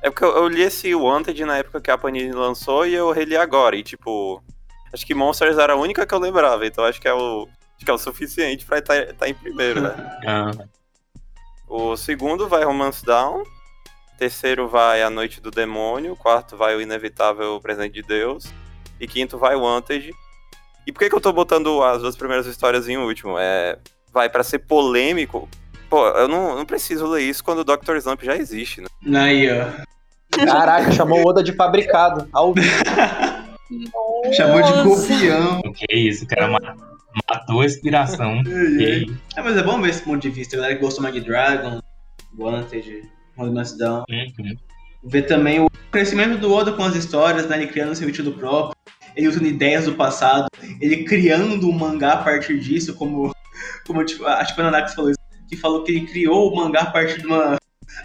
[0.01, 3.11] É porque eu, eu li esse Wanted na época que a Panini lançou e eu
[3.11, 3.75] reli agora.
[3.75, 4.43] E, tipo.
[4.91, 7.47] Acho que Monsters era a única que eu lembrava, então acho que é o.
[7.75, 9.95] Acho que é o suficiente pra estar em primeiro, né?
[10.25, 10.51] Ah,
[11.67, 13.43] O segundo vai Romance Down.
[14.17, 16.15] Terceiro vai A Noite do Demônio.
[16.15, 18.45] Quarto vai O Inevitável Presente de Deus.
[18.99, 20.11] E quinto vai Wanted.
[20.85, 23.37] E por que, que eu tô botando as duas primeiras histórias em último?
[23.37, 23.79] É.
[24.13, 25.49] Vai pra ser polêmico.
[25.89, 27.95] Pô, eu não, não preciso ler isso quando o Dr.
[27.97, 28.87] Slump já existe, né?
[29.19, 29.65] Aí, ó.
[30.45, 32.27] Caraca, chamou o Oda de fabricado.
[32.31, 32.67] Ao vivo.
[34.33, 35.59] Chamou de copião.
[35.65, 36.25] o que é isso?
[36.25, 36.75] O cara ma-
[37.29, 38.41] matou a inspiração.
[39.35, 40.55] É, mas é bom ver esse ponto de vista.
[40.55, 41.79] A galera que gostou mais de Dragon,
[42.37, 43.03] Wanted,
[43.35, 44.03] Romance Down.
[44.09, 44.55] uhum.
[45.05, 47.57] Ver também o crescimento do Oda com as histórias, né?
[47.57, 48.75] Ele criando seu sentido próprio.
[49.15, 50.47] Ele usando ideias do passado.
[50.79, 53.33] Ele criando um mangá a partir disso, como,
[53.85, 55.19] como tipo, acho que foi a Nanax falou isso.
[55.49, 57.57] Que falou que ele criou o mangá a partir de uma,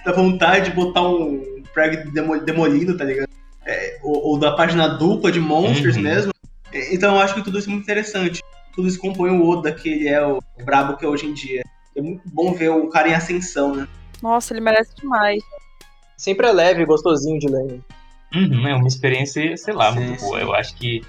[0.04, 1.62] da vontade de botar um
[2.12, 3.28] demo- demolindo, tá ligado?
[3.64, 6.02] É, ou, ou da página dupla de Monsters Uhum.
[6.02, 6.32] mesmo.
[6.72, 8.42] É, Então eu acho que tudo isso é muito interessante.
[8.74, 11.62] Tudo isso compõe o Oda que ele é o brabo que é hoje em dia.
[11.96, 13.88] É muito bom ver o cara em ascensão, né?
[14.22, 15.42] Nossa, ele merece demais.
[16.16, 17.80] Sempre é leve e gostosinho de ler.
[18.34, 20.26] Uhum, é uma experiência, sei lá, Sim, muito sim.
[20.26, 20.40] boa.
[20.40, 21.02] Eu acho que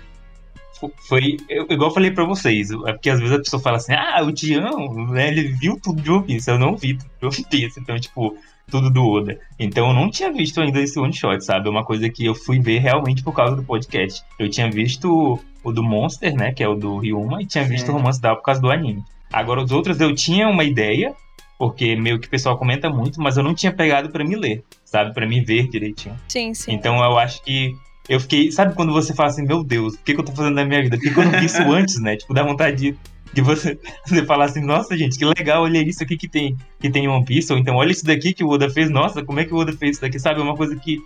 [1.08, 1.38] foi.
[1.50, 4.22] eu- igual eu falei pra vocês, é porque às vezes a pessoa fala assim, ah,
[4.24, 6.50] o Tião, né, ele viu tudo de One Piece.
[6.50, 8.38] Eu não vi tudo de One Piece, então, tipo,
[8.70, 9.40] tudo do Oda.
[9.58, 11.68] Então eu não tinha visto ainda esse one shot, sabe?
[11.68, 14.22] É uma coisa que eu fui ver realmente por causa do podcast.
[14.38, 17.72] Eu tinha visto o do Monster, né, que é o do Ryuma, e tinha Sim.
[17.72, 19.04] visto o Romance da por causa do anime.
[19.34, 21.14] Agora os outros eu tinha uma ideia,
[21.58, 24.64] porque meio que o pessoal comenta muito, mas eu não tinha pegado pra me ler,
[24.86, 25.14] sabe?
[25.14, 26.16] Pra me ver direitinho.
[26.28, 26.72] Sim, sim.
[26.72, 27.76] Então eu acho que
[28.10, 28.52] eu fiquei.
[28.52, 30.82] Sabe quando você fala assim, meu Deus, o que, que eu tô fazendo na minha
[30.82, 30.98] vida?
[30.98, 32.18] Por que, que eu não vi isso antes, né?
[32.18, 32.98] Tipo, dá vontade de,
[33.34, 36.90] de você, você falar assim, nossa, gente, que legal, olha isso aqui que tem, que
[36.90, 39.40] tem em One Piece, ou então olha isso daqui que o Oda fez, nossa, como
[39.40, 40.40] é que o Oda fez isso daqui, sabe?
[40.40, 40.98] É uma coisa que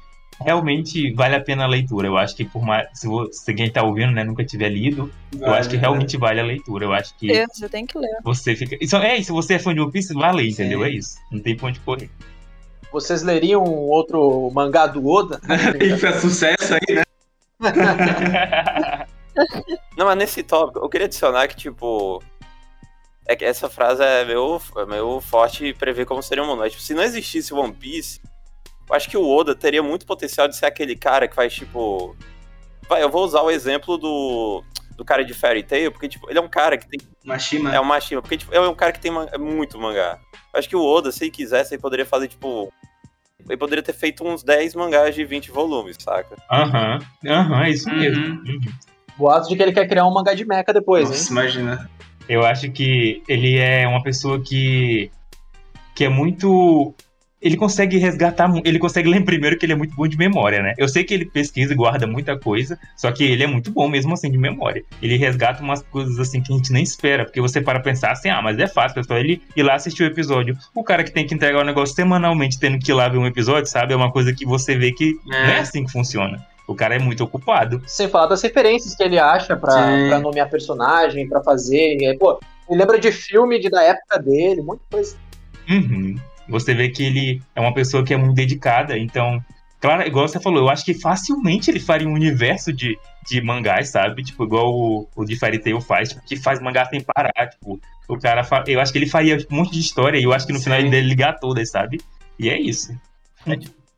[0.41, 2.07] realmente vale a pena a leitura.
[2.07, 2.87] Eu acho que por mais.
[2.93, 6.39] Se, vo- se quem tá ouvindo, né, nunca tiver lido, eu acho que realmente vale
[6.39, 6.85] a leitura.
[6.85, 8.09] Eu acho que É, Você tem que ler.
[8.23, 8.75] você fica.
[8.81, 10.79] Isso, é, se você é fã de One Piece, vai ler, entendeu?
[10.79, 10.85] Sim.
[10.85, 11.15] É isso.
[11.31, 12.09] Não tem pra onde correr.
[12.93, 15.41] Vocês leriam um outro mangá do Oda?
[15.83, 17.03] E fez sucesso aí, né?
[19.97, 22.21] Não, mas nesse tópico, eu queria adicionar que, tipo.
[23.25, 26.59] É que essa frase é meio, é meio forte e prever como seria o mundo.
[26.59, 28.19] Mas, tipo, se não existisse One Piece,
[28.89, 32.15] eu acho que o Oda teria muito potencial de ser aquele cara que faz, tipo.
[32.87, 34.61] Vai, eu vou usar o exemplo do,
[34.97, 36.99] do cara de Fairy Tail, porque, tipo, ele é um cara que tem.
[37.23, 37.73] Mashima.
[37.73, 40.19] É o Mashima, porque, tipo, ele é um cara que tem man- muito mangá.
[40.53, 42.71] Eu acho que o Oda, se ele quisesse, ele poderia fazer, tipo.
[43.47, 46.35] Ele poderia ter feito uns 10 mangás de 20 volumes, saca?
[46.51, 47.95] Aham, aham, é isso Uhum.
[47.97, 48.25] mesmo.
[48.25, 48.59] Uhum.
[49.17, 51.27] Boatos de que ele quer criar um mangá de mecha depois, Nossa, hein?
[51.31, 51.89] imagina.
[52.27, 55.11] Eu acho que ele é uma pessoa que
[55.95, 56.95] que é muito
[57.43, 60.73] ele consegue resgatar, ele consegue lembrar primeiro que ele é muito bom de memória, né?
[60.77, 63.87] Eu sei que ele pesquisa e guarda muita coisa, só que ele é muito bom
[63.89, 64.83] mesmo assim de memória.
[65.01, 68.29] Ele resgata umas coisas assim que a gente nem espera, porque você para pensar assim,
[68.29, 70.57] ah, mas é fácil, pessoal, ele ir lá assistir o episódio.
[70.73, 73.27] O cara que tem que entregar o negócio semanalmente, tendo que ir lá ver um
[73.27, 73.93] episódio, sabe?
[73.93, 75.59] É uma coisa que você vê que não é É.
[75.59, 76.45] assim que funciona.
[76.65, 77.81] O cara é muito ocupado.
[77.85, 81.97] Sem falar das referências que ele acha pra nomear personagem, pra fazer.
[81.99, 82.39] E aí, pô,
[82.69, 85.15] ele lembra de filme de, da época dele, muita coisa.
[85.69, 86.15] Uhum.
[86.47, 89.43] Você vê que ele é uma pessoa que é muito dedicada, então,
[89.79, 92.97] claro, igual você falou, eu acho que facilmente ele faria um universo de,
[93.27, 94.23] de mangás, sabe?
[94.23, 97.79] Tipo, igual o, o de Fairy Tail faz, tipo, que faz mangá sem parar, tipo,
[98.07, 98.63] o cara, fa...
[98.67, 100.65] eu acho que ele faria um monte de história e eu acho que no Sim.
[100.65, 102.01] final ele ligar todas, sabe?
[102.37, 102.93] E é isso.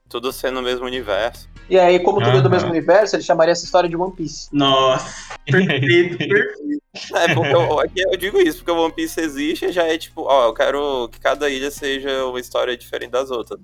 [0.08, 1.50] Tudo sendo no mesmo universo.
[1.70, 4.50] E aí, como tudo é do mesmo universo, ele chamaria essa história de One Piece.
[4.52, 6.86] Nossa, perfeito, perfeito.
[7.16, 10.22] É, porque eu, eu digo isso, porque o One Piece existe e já é tipo,
[10.22, 13.60] ó, eu quero que cada ilha seja uma história diferente das outras.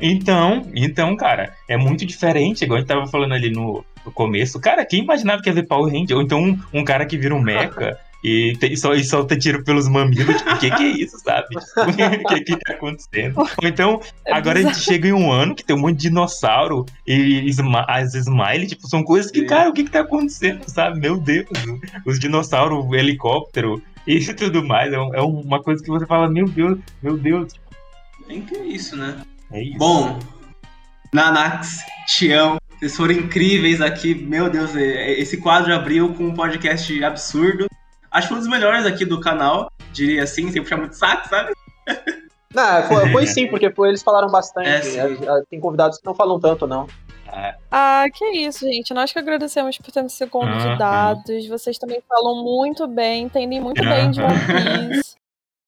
[0.00, 4.60] Então, então, cara, é muito diferente, igual a gente tava falando ali no, no começo.
[4.60, 6.16] Cara, quem imaginava que ia ver Power Ranger?
[6.16, 9.62] Ou então um, um cara que vira um mecha, E, tem, só, e solta tiro
[9.62, 11.46] pelos mamilos, tipo, o que que é isso, sabe?
[11.78, 13.38] O que que tá acontecendo?
[13.38, 16.08] Ou então, É agora a gente chega em um ano que tem um monte de
[16.08, 19.46] dinossauro e esma- as smile, tipo, são coisas que, Sim.
[19.46, 20.98] cara, o que que tá acontecendo, sabe?
[20.98, 21.46] Meu Deus,
[22.04, 26.48] os dinossauros, o helicóptero e tudo mais, é, é uma coisa que você fala, meu
[26.48, 27.52] Deus, meu Deus,
[28.26, 29.22] Tem que é isso, né?
[29.52, 29.78] é isso.
[29.78, 30.18] Bom,
[31.12, 34.14] Nanax, Tião, vocês foram incríveis aqui.
[34.14, 37.66] Meu Deus, é- esse quadro abriu com um podcast absurdo.
[38.10, 41.28] Acho que foi um dos melhores aqui do canal, diria assim, sem puxar muito saco,
[41.28, 41.52] sabe?
[42.54, 44.68] Não, foi, foi sim, porque foi- eles falaram bastante.
[44.68, 45.00] É.
[45.00, 46.86] É, é, Tem convidados que não falam tanto, não.
[47.70, 48.94] Ah, que isso, gente.
[48.94, 51.46] Nós que agradecemos por ter sido convidados.
[51.46, 54.20] Vocês também falam muito bem, entendem muito bem de.
[54.22, 54.34] One
[54.90, 55.14] Piece.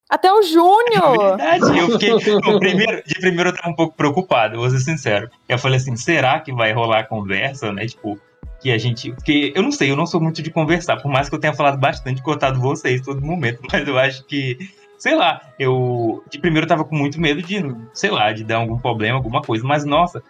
[0.09, 1.37] Até o É Júnior!
[1.37, 2.35] verdade, eu fiquei.
[2.35, 5.31] no primeiro, de primeiro eu tava um pouco preocupado, vou ser sincero.
[5.49, 7.87] Eu falei assim, será que vai rolar conversa, né?
[7.87, 8.19] Tipo,
[8.61, 9.13] que a gente.
[9.13, 11.55] Porque eu não sei, eu não sou muito de conversar, por mais que eu tenha
[11.55, 14.59] falado bastante, cortado vocês todo momento, mas eu acho que.
[14.99, 16.23] Sei lá, eu.
[16.31, 17.65] De primeiro eu tava com muito medo de,
[17.95, 20.23] sei lá, de dar algum problema, alguma coisa, mas nossa.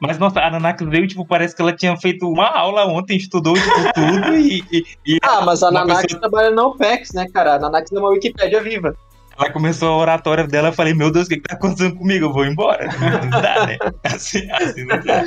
[0.00, 3.54] Mas nossa, a Nanax veio, tipo, parece que ela tinha feito uma aula ontem, estudou
[3.54, 7.26] tipo, tudo e, e- e Ah, mas a Uma Nanax pessoa- trabalha na OPEX, né,
[7.32, 7.54] cara?
[7.54, 8.94] A Nanax é uma Wikipédia viva.
[9.38, 12.24] Ela começou a oratória dela, eu falei, meu Deus, o que, que tá acontecendo comigo?
[12.26, 12.88] Eu vou embora.
[13.22, 13.76] Não dá, né?
[14.04, 15.24] Assim, assim não dá.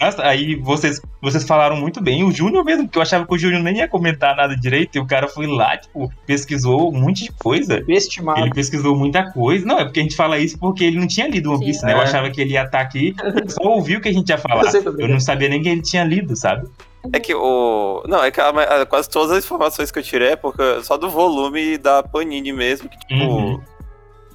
[0.00, 2.24] Nossa, aí vocês, vocês falaram muito bem.
[2.24, 5.00] O Júnior mesmo, porque eu achava que o Júnior nem ia comentar nada direito, e
[5.00, 7.84] o cara foi lá, tipo, pesquisou um monte de coisa.
[7.86, 8.40] Estimado.
[8.40, 9.64] Ele pesquisou muita coisa.
[9.64, 11.92] Não, é porque a gente fala isso porque ele não tinha lido One Piece, né?
[11.92, 12.02] Eu É.
[12.04, 13.14] achava que ele ia estar aqui,
[13.46, 14.64] só ouviu o que a gente ia falar.
[14.74, 14.98] Eu.
[14.98, 16.66] Eu não sabia nem que ele tinha lido, sabe?
[17.12, 18.02] É que o.
[18.08, 20.96] Não, é que a- a- quase todas as informações que eu tirei é porque só
[20.96, 23.14] do volume da Panini mesmo, que tipo.
[23.14, 23.60] Uhum.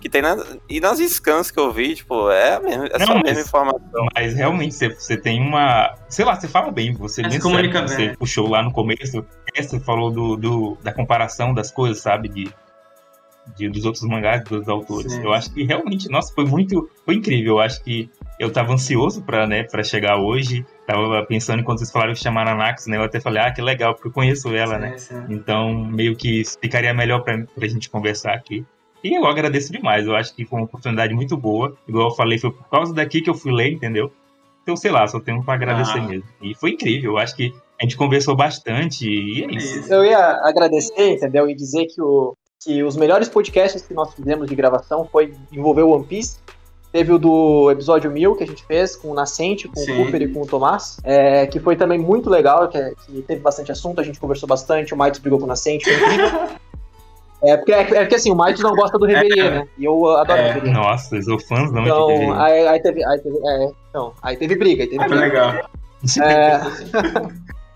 [0.02, 0.38] Que tem na,
[0.70, 3.24] e nas scans que eu vi, tipo, é, a mesma, é só Não, a mesma
[3.36, 4.06] mas- informação.
[4.16, 5.94] Mas realmente você, você tem uma.
[6.08, 7.88] Sei lá, você fala bem, você bem se comunica bem.
[7.90, 9.26] Você puxou lá no começo.
[9.56, 12.30] é, Você falou do, do- da comparação das coisas, sabe?
[12.30, 12.50] De,
[13.58, 15.12] de- dos outros mangás dos autores.
[15.12, 15.24] Sim.
[15.24, 16.90] Eu acho que realmente, nossa, foi muito.
[17.06, 17.56] Foi incrível.
[17.56, 18.10] Eu acho que
[18.40, 20.66] eu tava ansioso pra, né, pra chegar hoje.
[20.88, 22.98] Tava pensando enquanto vocês falaram que chamaram a Nax, né?
[22.98, 24.98] Eu até falei, ah, que legal, porque eu conheço ela, né?
[24.98, 25.34] Sim, sim.
[25.34, 28.66] Então, meio que ficaria melhor pra, pra gente conversar aqui.
[29.03, 31.76] E eu agradeço demais, eu acho que foi uma oportunidade muito boa.
[31.88, 34.11] Igual eu falei, foi por causa daqui que eu fui ler, entendeu?
[34.64, 36.07] Então, sei lá, só tenho pra agradecer Ah.
[36.07, 36.28] mesmo.
[36.41, 39.80] E foi incrível, eu acho que a gente conversou bastante e é isso.
[39.80, 39.94] isso.
[39.94, 41.49] Eu ia agradecer, entendeu?
[41.49, 45.84] E dizer que, o, que os melhores podcasts que nós fizemos de gravação foi envolver
[45.84, 46.40] o One Piece.
[46.91, 49.94] Teve o do episódio 1000 que a gente fez com o Nascente, com Sim.
[49.94, 53.41] o Cooper e com o Tomás, é, que foi também muito legal, que, que teve
[53.41, 56.49] bastante assunto, a gente conversou bastante, o Mites brigou com o Nascente, foi incrível.
[57.41, 59.66] É porque, é porque assim, o Mites não gosta do Reverie, né?
[59.78, 60.52] E eu adoro o É.
[60.52, 60.74] Reverie.
[60.74, 64.57] Nossa, eu sou fãzão de Então, aí, aí teve, aí teve, é, então, aí teve
[64.57, 65.24] briga, aí teve Foi briga.
[65.24, 65.70] legal.
[66.22, 66.60] É.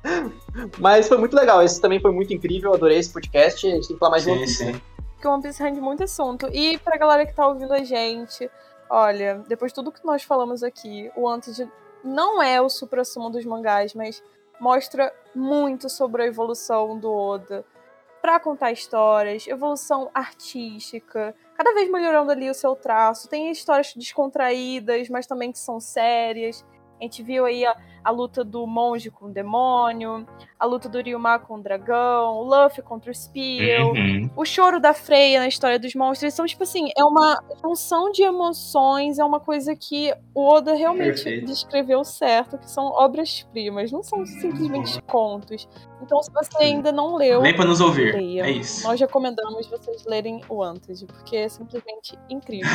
[0.79, 3.95] Mas foi muito legal, esse também foi muito incrível, adorei esse podcast, a gente tem
[3.95, 4.65] que falar mais Sim, Piece.
[4.65, 4.81] sim.
[5.13, 6.49] Porque One Piece rende muito assunto.
[6.51, 8.49] E pra galera que tá ouvindo a gente,
[8.89, 11.69] olha, depois de tudo que nós falamos aqui, o Wanted
[12.03, 14.23] não é o supra-sumo dos mangás, mas
[14.59, 17.65] mostra muito sobre a evolução do Oda
[18.21, 23.27] pra contar histórias, evolução artística, cada vez melhorando ali o seu traço.
[23.27, 26.65] Tem histórias descontraídas, mas também que são sérias.
[26.99, 30.25] A gente viu aí a, a luta do monge com o demônio,
[30.59, 34.29] a luta do Ryuma com o dragão, o Luffy contra o Spear, Uhum.
[34.35, 38.23] o choro da Freya na história dos monstros são, tipo assim, é uma junção de
[38.23, 41.45] emoções, é uma coisa que o Oda realmente Perfeito.
[41.45, 45.67] descreveu certo, que são obras-primas, não são simplesmente contos.
[46.01, 48.13] Então, se você ainda não leu, Vem pra nos ouvir.
[48.13, 48.43] leia.
[48.45, 48.85] É isso.
[48.85, 52.69] Nós recomendamos vocês lerem o Wanted, porque é simplesmente incrível.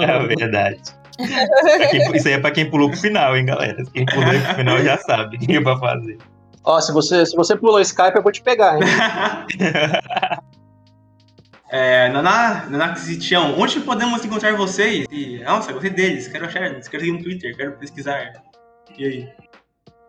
[0.00, 0.82] É verdade.
[1.16, 3.82] Quem- isso aí é pra quem pulou pro final, hein, galera?
[3.92, 6.18] Quem pulou pro final já sabe o que é pra fazer.
[6.64, 8.82] Ó, se você, se você pulou Skype, eu vou te pegar, hein?
[11.70, 15.06] É, Naná, Nanax e Tião, onde podemos encontrar vocês?
[15.10, 18.32] E, nossa, gostei deles, quero achar, quero seguir no Twitter, quero pesquisar.
[18.96, 19.28] E aí?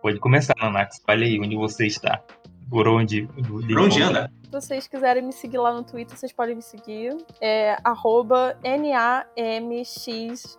[0.02, 1.02] Pode começar, Nanax.
[1.04, 2.22] Fale aí onde você está.
[2.70, 3.28] Por onde.
[3.28, 4.32] Por onde anda?
[4.44, 7.16] Se vocês quiserem me seguir lá no Twitter, vocês podem me seguir.
[7.42, 10.56] É arroba NAMXSJ.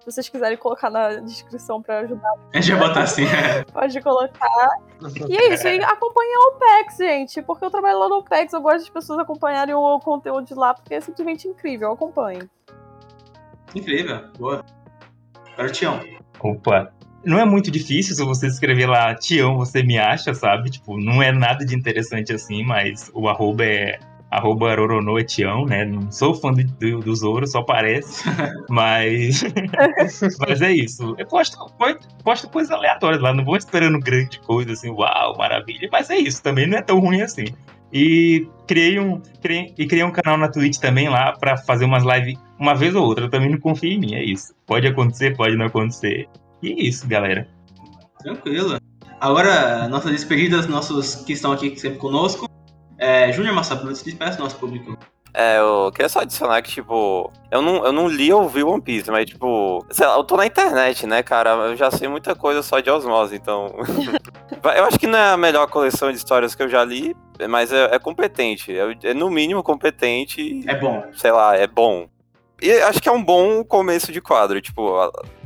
[0.00, 3.22] Se vocês quiserem colocar na descrição pra ajudar, A gente vai botar assim.
[3.72, 4.68] pode colocar.
[5.28, 7.40] E é isso, e acompanha a OPEX, gente.
[7.42, 10.74] Porque eu trabalho lá no OPEX, eu gosto das pessoas acompanharem o conteúdo de lá,
[10.74, 11.92] porque é simplesmente incrível.
[11.92, 12.42] Acompanhe.
[13.74, 14.64] Incrível, boa.
[15.52, 16.00] Agora o Tião.
[16.40, 16.92] Opa.
[17.24, 20.70] Não é muito difícil se você escrever lá Tião, você me acha, sabe?
[20.70, 23.98] Tipo, não é nada de interessante assim, mas o arroba é
[24.32, 25.84] arroba Roronoetião, né?
[25.84, 28.24] Não sou fã do, do, do Zoro, só parece.
[28.68, 29.44] mas.
[30.40, 31.14] mas é isso.
[31.18, 31.58] Eu posto,
[32.24, 35.86] posto coisas aleatórias lá, não vou esperando grande coisa assim, uau, maravilha.
[35.92, 37.44] Mas é isso, também não é tão ruim assim.
[37.92, 42.02] E criei um, criei, e criei um canal na Twitch também lá para fazer umas
[42.02, 43.26] lives uma vez ou outra.
[43.26, 44.54] Eu também não confio em mim, é isso.
[44.66, 46.26] Pode acontecer, pode não acontecer.
[46.62, 47.48] E é isso, galera.
[48.20, 48.78] Tranquilo.
[49.20, 52.48] Agora, nossas despedidas, nossos que estão aqui sempre conosco.
[52.98, 54.96] É, Júnior Massabruto, se despeça do nosso público.
[55.34, 58.82] É, eu queria só adicionar que, tipo, eu não, eu não li ou vi One
[58.82, 61.50] Piece, mas, tipo, sei lá, eu tô na internet, né, cara?
[61.50, 63.74] Eu já sei muita coisa só de osmose, então.
[64.76, 67.16] eu acho que não é a melhor coleção de histórias que eu já li,
[67.48, 68.76] mas é, é competente.
[68.76, 70.62] É, é, no mínimo competente.
[70.68, 71.02] É bom.
[71.14, 72.08] Sei lá, é bom.
[72.60, 74.92] E acho que é um bom começo de quadro, tipo,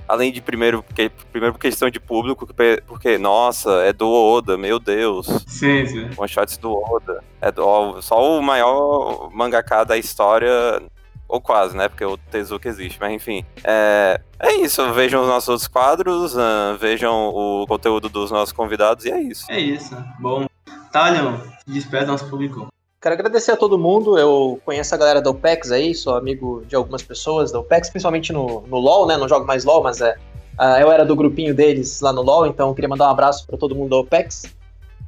[0.08, 2.46] além de primeiro, porque, primeiro por questão de público,
[2.86, 5.26] porque, nossa, é do Oda, meu Deus.
[5.46, 6.10] Sim, sim.
[6.16, 7.22] One shots do Oda.
[7.40, 10.82] É do, só o maior mangaka da história,
[11.28, 11.88] ou quase, né?
[11.88, 13.44] Porque o Tezuka existe, mas enfim.
[13.64, 19.04] É, é isso, vejam os nossos outros quadros, uh, vejam o conteúdo dos nossos convidados
[19.04, 19.46] e é isso.
[19.50, 19.96] É isso.
[20.18, 20.46] Bom,
[20.92, 22.68] Talion, despede nosso público.
[23.06, 24.18] Quero agradecer a todo mundo.
[24.18, 28.32] Eu conheço a galera da OPEX aí, sou amigo de algumas pessoas da OPEX, principalmente
[28.32, 29.16] no, no LoL, né?
[29.16, 30.16] Não jogo mais LoL, mas é,
[30.58, 33.56] uh, eu era do grupinho deles lá no LoL, então queria mandar um abraço para
[33.56, 34.52] todo mundo da OPEX.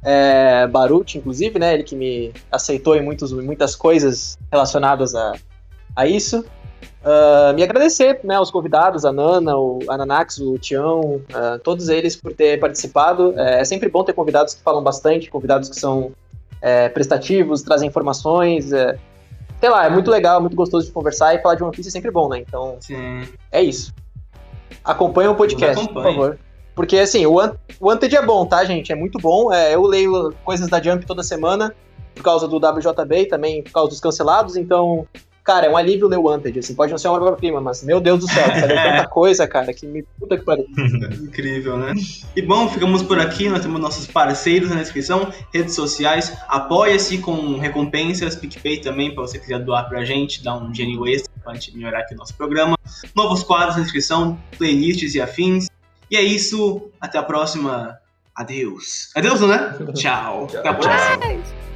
[0.01, 1.73] É, Baruch, inclusive, né?
[1.73, 5.33] Ele que me aceitou em muitos, muitas coisas relacionadas a,
[5.93, 6.45] a isso.
[7.03, 12.15] Uh, me agradecer né, aos convidados, a Nana, o Ananax, o Tião, uh, todos eles
[12.15, 13.37] por ter participado.
[13.37, 16.13] É, é sempre bom ter convidados que falam bastante, convidados que são
[16.61, 18.71] é, prestativos, trazem informações.
[18.71, 18.97] É,
[19.59, 21.91] sei lá, é muito legal, muito gostoso de conversar e falar de One Piece é
[21.91, 22.39] sempre bom, né?
[22.39, 23.27] Então, Sim.
[23.51, 23.93] é isso.
[24.83, 26.39] Acompanhe o podcast, por favor.
[26.75, 27.35] Porque, assim, o,
[27.79, 28.91] o Anted é bom, tá, gente?
[28.91, 29.51] É muito bom.
[29.51, 31.75] É, eu leio coisas da Jump toda semana,
[32.15, 35.05] por causa do WJB e também por causa dos cancelados, então
[35.49, 37.99] cara, é um alívio ler o Wanted, assim, pode não ser uma obra-prima, mas, meu
[37.99, 40.67] Deus do céu, sabe tanta coisa, cara, que me puta que pariu.
[41.23, 41.95] Incrível, né?
[42.35, 47.57] E bom, ficamos por aqui, nós temos nossos parceiros na descrição, redes sociais, apoia-se com
[47.57, 51.75] recompensas, PicPay também, pra você quiser doar pra gente, dar um dinheiro extra pra gente
[51.75, 52.77] melhorar aqui o nosso programa.
[53.15, 55.67] Novos quadros na descrição, playlists e afins.
[56.11, 57.97] E é isso, até a próxima.
[58.35, 59.09] Adeus.
[59.15, 59.75] Adeus, né?
[59.95, 60.45] Tchau.
[60.47, 60.59] Tchau.
[60.59, 61.68] Até a próxima.